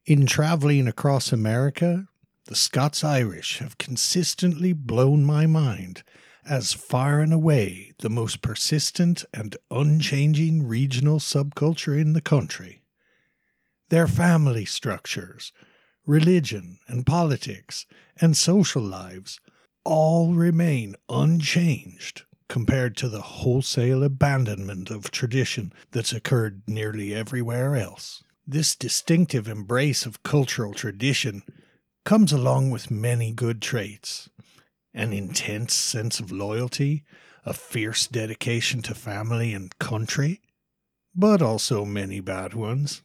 In 0.06 0.24
traveling 0.24 0.88
across 0.88 1.30
America, 1.30 2.08
the 2.46 2.56
Scots 2.56 3.04
Irish 3.04 3.58
have 3.58 3.76
consistently 3.76 4.72
blown 4.72 5.22
my 5.22 5.44
mind 5.44 6.04
as 6.48 6.72
far 6.72 7.20
and 7.20 7.34
away 7.34 7.92
the 7.98 8.08
most 8.08 8.40
persistent 8.40 9.26
and 9.34 9.54
unchanging 9.70 10.66
regional 10.66 11.18
subculture 11.18 12.00
in 12.00 12.14
the 12.14 12.22
country. 12.22 12.80
Their 13.90 14.06
family 14.06 14.64
structures, 14.64 15.52
religion 16.08 16.78
and 16.88 17.04
politics, 17.04 17.84
and 18.18 18.36
social 18.36 18.82
lives 18.82 19.38
all 19.84 20.32
remain 20.32 20.96
unchanged 21.08 22.22
compared 22.48 22.96
to 22.96 23.10
the 23.10 23.20
wholesale 23.20 24.02
abandonment 24.02 24.90
of 24.90 25.10
tradition 25.10 25.70
that's 25.90 26.14
occurred 26.14 26.62
nearly 26.66 27.14
everywhere 27.14 27.76
else. 27.76 28.24
This 28.46 28.74
distinctive 28.74 29.46
embrace 29.46 30.06
of 30.06 30.22
cultural 30.22 30.72
tradition 30.72 31.42
comes 32.06 32.32
along 32.32 32.70
with 32.70 32.90
many 32.90 33.30
good 33.30 33.60
traits 33.60 34.30
an 34.94 35.12
intense 35.12 35.74
sense 35.74 36.18
of 36.18 36.32
loyalty, 36.32 37.04
a 37.44 37.52
fierce 37.52 38.08
dedication 38.08 38.80
to 38.82 38.94
family 38.94 39.52
and 39.52 39.78
country, 39.78 40.40
but 41.14 41.42
also 41.42 41.84
many 41.84 42.18
bad 42.18 42.54
ones. 42.54 43.02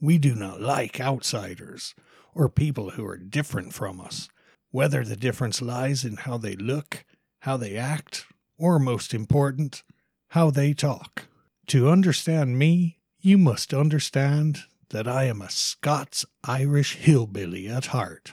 We 0.00 0.16
do 0.16 0.34
not 0.34 0.60
like 0.60 0.98
outsiders 0.98 1.94
or 2.34 2.48
people 2.48 2.90
who 2.90 3.06
are 3.06 3.16
different 3.16 3.74
from 3.74 4.00
us, 4.00 4.28
whether 4.70 5.04
the 5.04 5.16
difference 5.16 5.60
lies 5.60 6.04
in 6.04 6.16
how 6.16 6.38
they 6.38 6.54
look, 6.56 7.04
how 7.40 7.56
they 7.56 7.76
act, 7.76 8.26
or 8.58 8.78
most 8.78 9.14
important, 9.14 9.82
how 10.28 10.50
they 10.50 10.72
talk. 10.72 11.28
To 11.68 11.88
understand 11.88 12.58
me, 12.58 12.98
you 13.20 13.38
must 13.38 13.74
understand 13.74 14.60
that 14.90 15.06
I 15.06 15.24
am 15.24 15.40
a 15.40 15.50
Scots 15.50 16.24
Irish 16.44 16.96
hillbilly 16.96 17.68
at 17.68 17.86
heart. 17.86 18.32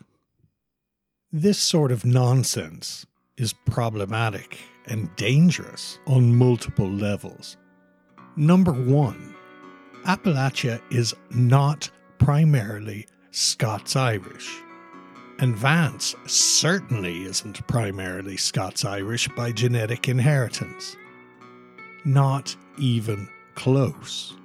This 1.32 1.60
sort 1.60 1.92
of 1.92 2.06
nonsense 2.06 3.06
is 3.38 3.54
problematic 3.66 4.58
and 4.88 5.14
dangerous 5.16 6.00
on 6.08 6.36
multiple 6.36 6.90
levels. 6.90 7.58
Number 8.36 8.72
one, 8.72 9.36
Appalachia 10.06 10.82
is 10.90 11.14
not 11.32 11.90
primarily 12.18 13.06
Scots 13.40 13.96
Irish. 13.96 14.64
And 15.38 15.56
Vance 15.56 16.16
certainly 16.26 17.26
isn't 17.26 17.68
primarily 17.68 18.36
Scots 18.36 18.84
Irish 18.84 19.28
by 19.28 19.52
genetic 19.52 20.10
inheritance. 20.10 20.98
Not 22.04 22.56
even 22.80 23.30
close. 23.54 24.36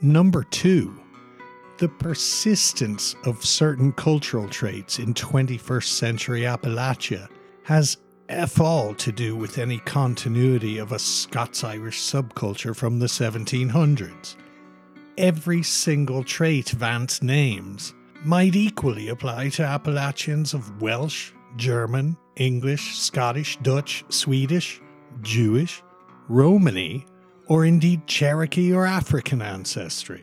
Number 0.00 0.44
two, 0.44 0.96
the 1.78 1.88
persistence 1.88 3.16
of 3.24 3.44
certain 3.44 3.90
cultural 3.90 4.48
traits 4.48 5.00
in 5.00 5.12
21st 5.12 5.88
century 5.88 6.42
Appalachia 6.42 7.28
has 7.64 7.96
F 8.28 8.60
all 8.60 8.94
to 8.94 9.10
do 9.10 9.34
with 9.34 9.58
any 9.58 9.78
continuity 9.78 10.78
of 10.78 10.92
a 10.92 11.00
Scots 11.00 11.64
Irish 11.64 12.00
subculture 12.00 12.76
from 12.76 13.00
the 13.00 13.06
1700s. 13.06 14.36
Every 15.18 15.62
single 15.62 16.22
trait 16.22 16.68
Vance 16.70 17.22
names 17.22 17.94
might 18.22 18.54
equally 18.54 19.08
apply 19.08 19.48
to 19.50 19.62
Appalachians 19.62 20.52
of 20.52 20.82
Welsh, 20.82 21.32
German, 21.56 22.18
English, 22.36 22.98
Scottish, 22.98 23.56
Dutch, 23.62 24.04
Swedish, 24.10 24.82
Jewish, 25.22 25.82
Romany, 26.28 27.06
or 27.46 27.64
indeed 27.64 28.06
Cherokee 28.06 28.74
or 28.74 28.84
African 28.84 29.40
ancestry. 29.40 30.22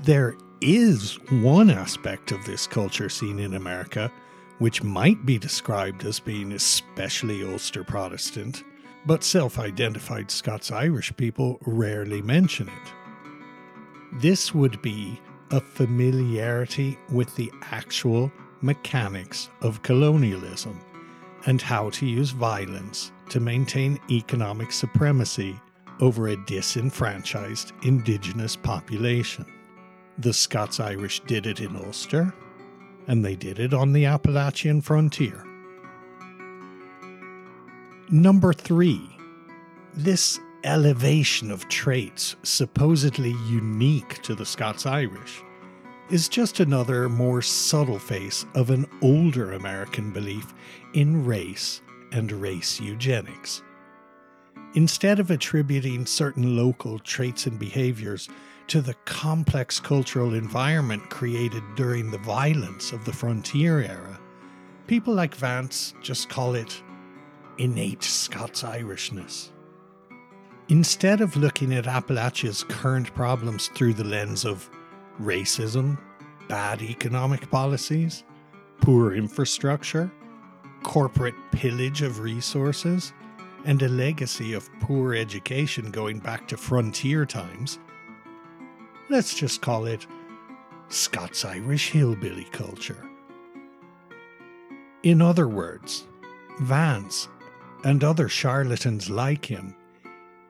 There 0.00 0.36
is 0.60 1.18
one 1.30 1.70
aspect 1.70 2.32
of 2.32 2.44
this 2.44 2.66
culture 2.66 3.08
seen 3.08 3.38
in 3.38 3.54
America 3.54 4.12
which 4.58 4.82
might 4.82 5.24
be 5.24 5.38
described 5.38 6.04
as 6.04 6.20
being 6.20 6.52
especially 6.52 7.50
Ulster 7.50 7.82
Protestant, 7.82 8.64
but 9.06 9.24
self 9.24 9.58
identified 9.58 10.30
Scots 10.30 10.70
Irish 10.70 11.16
people 11.16 11.58
rarely 11.64 12.20
mention 12.20 12.68
it. 12.68 12.97
This 14.14 14.54
would 14.54 14.80
be 14.82 15.20
a 15.50 15.60
familiarity 15.60 16.98
with 17.10 17.34
the 17.36 17.52
actual 17.62 18.32
mechanics 18.62 19.50
of 19.60 19.82
colonialism 19.82 20.80
and 21.46 21.60
how 21.62 21.90
to 21.90 22.06
use 22.06 22.30
violence 22.30 23.12
to 23.28 23.40
maintain 23.40 23.98
economic 24.10 24.72
supremacy 24.72 25.60
over 26.00 26.28
a 26.28 26.36
disenfranchised 26.46 27.72
indigenous 27.82 28.56
population. 28.56 29.44
The 30.18 30.32
Scots 30.32 30.80
Irish 30.80 31.20
did 31.20 31.46
it 31.46 31.60
in 31.60 31.76
Ulster, 31.76 32.32
and 33.06 33.24
they 33.24 33.36
did 33.36 33.58
it 33.58 33.72
on 33.72 33.92
the 33.92 34.06
Appalachian 34.06 34.80
frontier. 34.80 35.44
Number 38.10 38.52
three, 38.52 39.00
this 39.94 40.40
elevation 40.64 41.50
of 41.50 41.68
traits 41.68 42.36
supposedly 42.42 43.34
unique 43.48 44.20
to 44.22 44.34
the 44.34 44.46
Scots 44.46 44.86
Irish 44.86 45.42
is 46.10 46.28
just 46.28 46.60
another 46.60 47.08
more 47.08 47.42
subtle 47.42 47.98
face 47.98 48.44
of 48.54 48.70
an 48.70 48.86
older 49.02 49.52
American 49.52 50.10
belief 50.10 50.54
in 50.94 51.24
race 51.24 51.82
and 52.12 52.32
race 52.32 52.80
eugenics. 52.80 53.62
Instead 54.74 55.20
of 55.20 55.30
attributing 55.30 56.06
certain 56.06 56.56
local 56.56 56.98
traits 56.98 57.46
and 57.46 57.58
behaviors 57.58 58.28
to 58.66 58.80
the 58.80 58.94
complex 59.04 59.78
cultural 59.78 60.34
environment 60.34 61.08
created 61.10 61.62
during 61.76 62.10
the 62.10 62.18
violence 62.18 62.92
of 62.92 63.04
the 63.04 63.12
frontier 63.12 63.80
era, 63.80 64.18
people 64.86 65.14
like 65.14 65.34
Vance 65.34 65.94
just 66.02 66.28
call 66.28 66.54
it 66.54 66.82
innate 67.58 68.02
Scots 68.02 68.62
Irishness. 68.62 69.50
Instead 70.70 71.22
of 71.22 71.34
looking 71.34 71.72
at 71.72 71.86
Appalachia's 71.86 72.62
current 72.64 73.14
problems 73.14 73.68
through 73.68 73.94
the 73.94 74.04
lens 74.04 74.44
of 74.44 74.68
racism, 75.18 75.98
bad 76.46 76.82
economic 76.82 77.50
policies, 77.50 78.22
poor 78.82 79.14
infrastructure, 79.14 80.12
corporate 80.82 81.34
pillage 81.52 82.02
of 82.02 82.20
resources, 82.20 83.14
and 83.64 83.82
a 83.82 83.88
legacy 83.88 84.52
of 84.52 84.68
poor 84.80 85.14
education 85.14 85.90
going 85.90 86.18
back 86.18 86.46
to 86.46 86.56
frontier 86.58 87.24
times, 87.24 87.78
let's 89.08 89.34
just 89.34 89.62
call 89.62 89.86
it 89.86 90.06
Scots 90.90 91.46
Irish 91.46 91.90
hillbilly 91.92 92.44
culture. 92.52 93.08
In 95.02 95.22
other 95.22 95.48
words, 95.48 96.06
Vance 96.60 97.28
and 97.84 98.04
other 98.04 98.28
charlatans 98.28 99.08
like 99.08 99.46
him, 99.46 99.74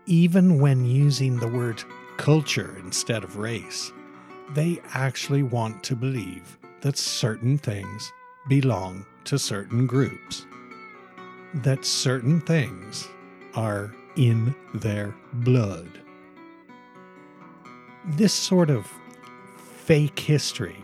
even 0.08 0.58
when 0.58 0.86
using 0.86 1.36
the 1.36 1.46
word 1.46 1.84
culture 2.16 2.76
instead 2.82 3.22
of 3.22 3.36
race, 3.36 3.92
they 4.54 4.80
actually 4.94 5.42
want 5.42 5.84
to 5.84 5.94
believe 5.94 6.58
that 6.80 6.96
certain 6.96 7.58
things 7.58 8.10
belong 8.48 9.04
to 9.24 9.38
certain 9.38 9.86
groups, 9.86 10.46
that 11.52 11.84
certain 11.84 12.40
things 12.40 13.06
are 13.54 13.94
in 14.16 14.54
their 14.72 15.14
blood. 15.34 16.00
This 18.06 18.32
sort 18.32 18.70
of 18.70 18.90
fake 19.84 20.18
history, 20.18 20.82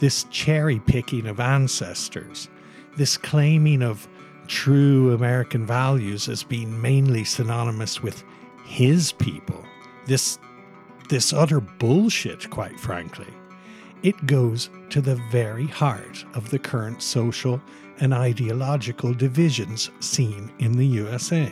this 0.00 0.24
cherry 0.24 0.80
picking 0.80 1.28
of 1.28 1.38
ancestors, 1.38 2.48
this 2.96 3.16
claiming 3.16 3.82
of 3.82 4.08
true 4.48 5.14
American 5.14 5.64
values 5.64 6.28
as 6.28 6.42
being 6.42 6.80
mainly 6.82 7.22
synonymous 7.22 8.02
with 8.02 8.24
his 8.64 9.12
people, 9.12 9.64
this, 10.06 10.38
this 11.08 11.32
utter 11.32 11.60
bullshit, 11.60 12.48
quite 12.50 12.78
frankly, 12.78 13.32
it 14.02 14.26
goes 14.26 14.70
to 14.90 15.00
the 15.00 15.16
very 15.30 15.66
heart 15.66 16.24
of 16.34 16.50
the 16.50 16.58
current 16.58 17.02
social 17.02 17.60
and 18.00 18.12
ideological 18.12 19.14
divisions 19.14 19.90
seen 20.00 20.52
in 20.58 20.72
the 20.72 20.86
USA. 20.86 21.50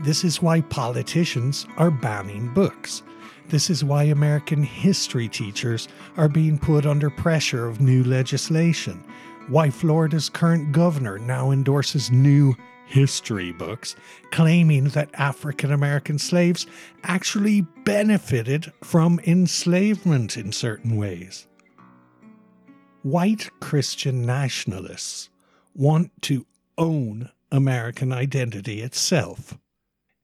This 0.00 0.24
is 0.24 0.42
why 0.42 0.62
politicians 0.62 1.66
are 1.76 1.90
banning 1.90 2.52
books. 2.54 3.02
This 3.48 3.68
is 3.68 3.84
why 3.84 4.04
American 4.04 4.62
history 4.62 5.28
teachers 5.28 5.88
are 6.16 6.28
being 6.28 6.58
put 6.58 6.86
under 6.86 7.10
pressure 7.10 7.68
of 7.68 7.80
new 7.80 8.04
legislation. 8.04 9.04
Why 9.48 9.70
Florida's 9.70 10.28
current 10.28 10.72
governor 10.72 11.18
now 11.18 11.50
endorses 11.50 12.10
new 12.10 12.54
history 12.90 13.52
books 13.52 13.94
claiming 14.32 14.84
that 14.88 15.10
African 15.14 15.72
American 15.72 16.18
slaves 16.18 16.66
actually 17.04 17.62
benefited 17.84 18.72
from 18.82 19.20
enslavement 19.24 20.36
in 20.36 20.52
certain 20.52 20.96
ways. 20.96 21.46
White 23.02 23.48
Christian 23.60 24.22
nationalists 24.22 25.30
want 25.74 26.10
to 26.22 26.44
own 26.76 27.30
American 27.52 28.12
identity 28.12 28.82
itself. 28.82 29.56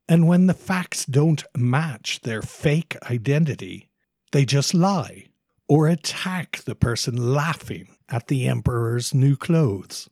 And 0.08 0.26
when 0.26 0.46
the 0.46 0.54
facts 0.54 1.06
don't 1.06 1.44
match 1.56 2.20
their 2.20 2.42
fake 2.42 2.96
identity, 3.10 3.88
they 4.32 4.44
just 4.44 4.74
lie 4.74 5.26
or 5.68 5.88
attack 5.88 6.58
the 6.64 6.74
person 6.74 7.32
laughing 7.32 7.88
at 8.08 8.28
the 8.28 8.46
emperor's 8.46 9.14
new 9.14 9.36
clothes. 9.36 10.08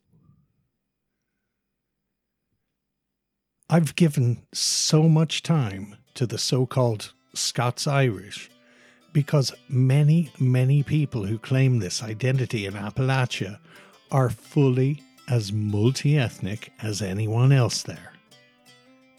I've 3.71 3.97
given 3.97 4.47
so 4.53 5.09
much 5.09 5.43
time 5.43 5.97
to 6.15 6.27
the 6.27 6.39
so 6.39 6.67
called 6.67 7.13
Scots 7.35 7.87
Irish 7.87 8.51
because 9.13 9.53
many, 9.69 10.31
many 10.39 10.83
people 10.83 11.25
who 11.25 11.39
claim 11.39 11.79
this 11.79 12.03
identity 12.03 12.67
in 12.67 12.75
Appalachia 12.75 13.59
are 14.11 14.31
fully 14.31 15.03
as 15.29 15.53
multi 15.53 16.19
ethnic 16.19 16.73
as 16.83 17.01
anyone 17.01 17.53
else 17.53 17.83
there 17.83 18.15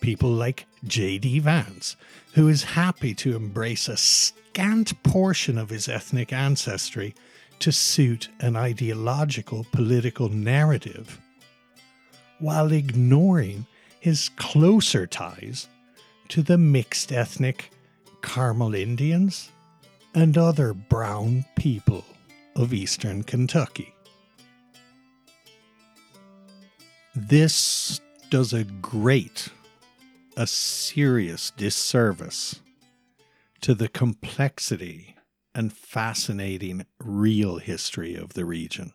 people 0.06 0.30
like 0.30 0.68
J.D. 0.84 1.40
Vance, 1.40 1.96
who 2.36 2.48
is 2.48 2.64
happy 2.64 3.16
to 3.16 3.36
embrace 3.36 3.88
a 3.88 3.98
scant 3.98 5.02
portion 5.02 5.58
of 5.58 5.72
his 5.72 5.90
ethnic 5.90 6.32
ancestry 6.32 7.16
to 7.58 7.72
suit 7.72 8.30
an 8.40 8.56
ideological 8.56 9.66
political 9.72 10.30
narrative, 10.30 11.20
while 12.38 12.72
ignoring 12.72 13.66
his 14.06 14.30
closer 14.36 15.08
ties 15.08 15.68
to 16.28 16.44
the 16.44 16.60
mixed 16.60 17.12
ethnic 17.12 17.72
Carmel 18.22 18.76
Indians 18.76 19.50
and 20.14 20.38
other 20.38 20.76
brown 20.76 21.44
people 21.56 22.06
of 22.56 22.72
eastern 22.72 23.24
Kentucky. 23.24 23.96
This 27.16 28.00
does 28.30 28.54
a 28.54 28.64
great 28.64 29.50
a 30.38 30.46
serious 30.46 31.50
disservice 31.50 32.62
to 33.62 33.74
the 33.74 33.88
complexity 33.88 35.16
and 35.56 35.74
fascinating 35.74 36.86
real 37.00 37.58
history 37.58 38.14
of 38.14 38.36
the 38.36 38.46
region. 38.46 38.94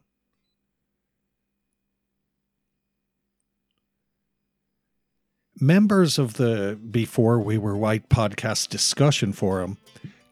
Members 5.63 6.19
of 6.19 6.35
the 6.35 6.79
Before 6.91 7.39
We 7.39 7.59
Were 7.59 7.77
White 7.77 8.09
podcast 8.09 8.71
discussion 8.71 9.35
forum 9.35 9.77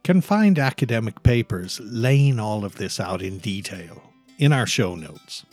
can 0.03 0.23
find 0.23 0.59
academic 0.59 1.23
papers 1.23 1.79
laying 1.85 2.41
all 2.41 2.65
of 2.65 2.77
this 2.77 2.99
out 2.99 3.21
in 3.21 3.37
detail 3.37 4.11
in 4.39 4.55
our 4.55 4.67
show 4.67 4.95
notes. 4.95 5.45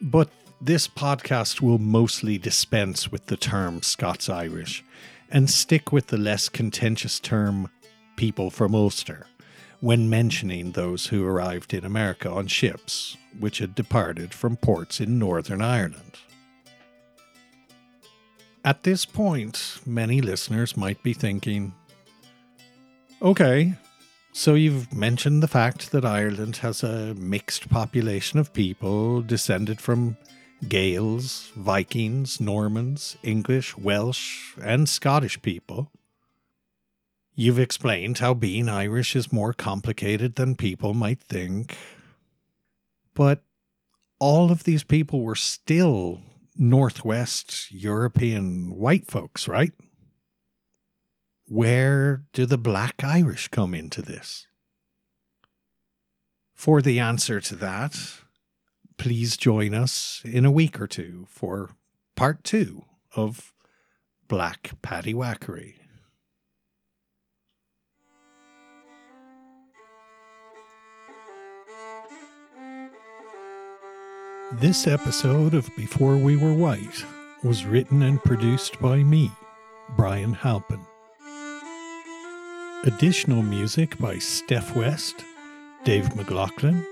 But 0.00 0.30
this 0.60 0.86
podcast 0.86 1.60
will 1.60 1.78
mostly 1.78 2.38
dispense 2.38 3.10
with 3.10 3.26
the 3.26 3.36
term 3.36 3.82
Scots 3.82 4.28
Irish 4.28 4.84
and 5.32 5.50
stick 5.50 5.90
with 5.90 6.06
the 6.06 6.16
less 6.16 6.48
contentious 6.48 7.18
term 7.18 7.68
people 8.14 8.50
from 8.50 8.72
Ulster 8.72 9.26
when 9.80 10.08
mentioning 10.08 10.70
those 10.70 11.06
who 11.06 11.26
arrived 11.26 11.74
in 11.74 11.84
America 11.84 12.30
on 12.30 12.46
ships 12.46 13.16
which 13.36 13.58
had 13.58 13.74
departed 13.74 14.32
from 14.32 14.56
ports 14.56 15.00
in 15.00 15.18
Northern 15.18 15.60
Ireland. 15.60 16.18
At 18.66 18.82
this 18.82 19.04
point, 19.04 19.78
many 19.86 20.20
listeners 20.20 20.76
might 20.76 21.00
be 21.04 21.12
thinking, 21.12 21.72
okay, 23.22 23.74
so 24.32 24.54
you've 24.54 24.92
mentioned 24.92 25.40
the 25.40 25.46
fact 25.46 25.92
that 25.92 26.04
Ireland 26.04 26.56
has 26.56 26.82
a 26.82 27.14
mixed 27.14 27.68
population 27.68 28.40
of 28.40 28.52
people 28.52 29.22
descended 29.22 29.80
from 29.80 30.16
Gaels, 30.66 31.52
Vikings, 31.54 32.40
Normans, 32.40 33.16
English, 33.22 33.78
Welsh, 33.78 34.56
and 34.60 34.88
Scottish 34.88 35.40
people. 35.42 35.92
You've 37.36 37.60
explained 37.60 38.18
how 38.18 38.34
being 38.34 38.68
Irish 38.68 39.14
is 39.14 39.32
more 39.32 39.52
complicated 39.52 40.34
than 40.34 40.56
people 40.56 40.92
might 40.92 41.20
think. 41.20 41.76
But 43.14 43.44
all 44.18 44.50
of 44.50 44.64
these 44.64 44.82
people 44.82 45.20
were 45.20 45.36
still 45.36 46.20
Northwest 46.58 47.70
European 47.70 48.74
white 48.74 49.06
folks, 49.06 49.46
right? 49.46 49.72
Where 51.46 52.24
do 52.32 52.46
the 52.46 52.58
black 52.58 53.04
Irish 53.04 53.48
come 53.48 53.74
into 53.74 54.02
this? 54.02 54.46
For 56.54 56.82
the 56.82 56.98
answer 56.98 57.40
to 57.40 57.56
that, 57.56 57.96
please 58.96 59.36
join 59.36 59.74
us 59.74 60.22
in 60.24 60.44
a 60.44 60.50
week 60.50 60.80
or 60.80 60.86
two 60.86 61.26
for 61.28 61.70
part 62.14 62.42
two 62.42 62.84
of 63.14 63.52
Black 64.26 64.72
Patty 64.82 65.14
This 74.52 74.86
episode 74.86 75.54
of 75.54 75.74
Before 75.76 76.16
We 76.16 76.36
Were 76.36 76.54
White 76.54 77.04
was 77.42 77.64
written 77.66 78.02
and 78.02 78.22
produced 78.22 78.80
by 78.80 79.02
me, 79.02 79.32
Brian 79.96 80.32
Halpin. 80.32 80.86
Additional 82.84 83.42
music 83.42 83.98
by 83.98 84.18
Steph 84.18 84.76
West, 84.76 85.16
Dave 85.82 86.14
McLaughlin, 86.14 86.86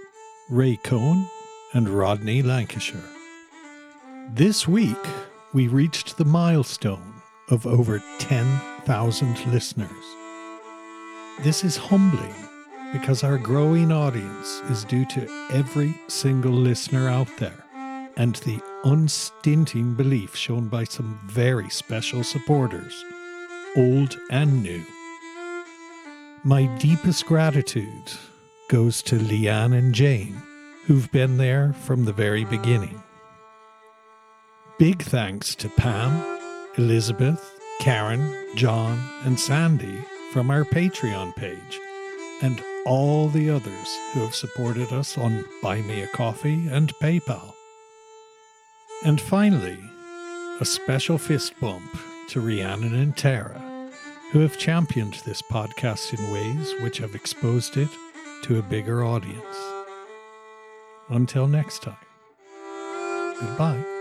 Ray 0.51 0.77
Cohn, 0.83 1.29
and 1.73 1.89
Rodney 1.89 2.43
Lancashire. 2.43 3.09
This 4.31 4.67
week, 4.67 5.07
we 5.53 5.69
reached 5.69 6.17
the 6.17 6.25
milestone 6.25 7.23
of 7.51 7.69
over 7.69 8.03
10,000 8.19 9.53
listeners. 9.53 10.05
This 11.43 11.63
is 11.63 11.77
humbling 11.77 12.35
because 12.95 13.25
our 13.25 13.37
growing 13.37 13.91
audience 13.91 14.63
is 14.71 14.85
due 14.85 15.05
to 15.07 15.29
every 15.53 15.93
single 16.07 16.53
listener 16.53 17.11
out 17.11 17.29
there 17.39 17.65
and 18.17 18.37
the 18.37 18.61
unstinting 18.85 19.95
belief 19.95 20.37
shown 20.37 20.69
by 20.69 20.85
some 20.85 21.21
very 21.27 21.69
special 21.69 22.23
supporters, 22.23 23.05
old 23.77 24.17
and 24.31 24.63
new. 24.63 24.85
My 26.45 26.67
deepest 26.79 27.27
gratitude 27.27 28.13
goes 28.69 29.03
to 29.03 29.17
Leanne 29.17 29.77
and 29.77 29.93
Jane 29.93 30.41
who've 30.87 31.11
been 31.11 31.39
there 31.39 31.73
from 31.73 32.05
the 32.05 32.13
very 32.13 32.45
beginning. 32.45 33.03
Big 34.79 35.03
thanks 35.03 35.55
to 35.57 35.69
Pam, 35.71 36.39
Elizabeth, 36.77 37.59
Karen, 37.81 38.55
John, 38.55 39.03
and 39.25 39.41
Sandy 39.41 39.99
from 40.33 40.51
our 40.51 40.65
Patreon 40.65 41.35
page, 41.37 41.81
and 42.43 42.63
all 42.87 43.29
the 43.29 43.51
others 43.51 43.99
who 44.13 44.21
have 44.21 44.35
supported 44.35 44.93
us 44.93 45.17
on 45.17 45.45
Buy 45.63 45.81
Me 45.83 46.03
a 46.03 46.07
Coffee 46.09 46.69
and 46.69 46.93
PayPal. 47.03 47.53
And 49.05 49.21
finally, 49.21 49.79
a 50.61 50.65
special 50.65 51.19
fist 51.19 51.59
bump 51.61 51.97
to 52.29 52.41
Rhiannon 52.41 52.95
and 52.95 53.17
Tara, 53.17 53.91
who 54.33 54.41
have 54.41 54.59
championed 54.59 55.15
this 55.25 55.43
podcast 55.43 56.19
in 56.19 56.33
ways 56.33 56.75
which 56.81 56.99
have 56.99 57.15
exposed 57.15 57.77
it 57.77 57.89
to 58.43 58.59
a 58.59 58.63
bigger 58.63 59.05
audience. 59.05 59.57
Until 61.09 61.47
next 61.47 61.83
time, 61.83 61.97
goodbye. 63.41 63.94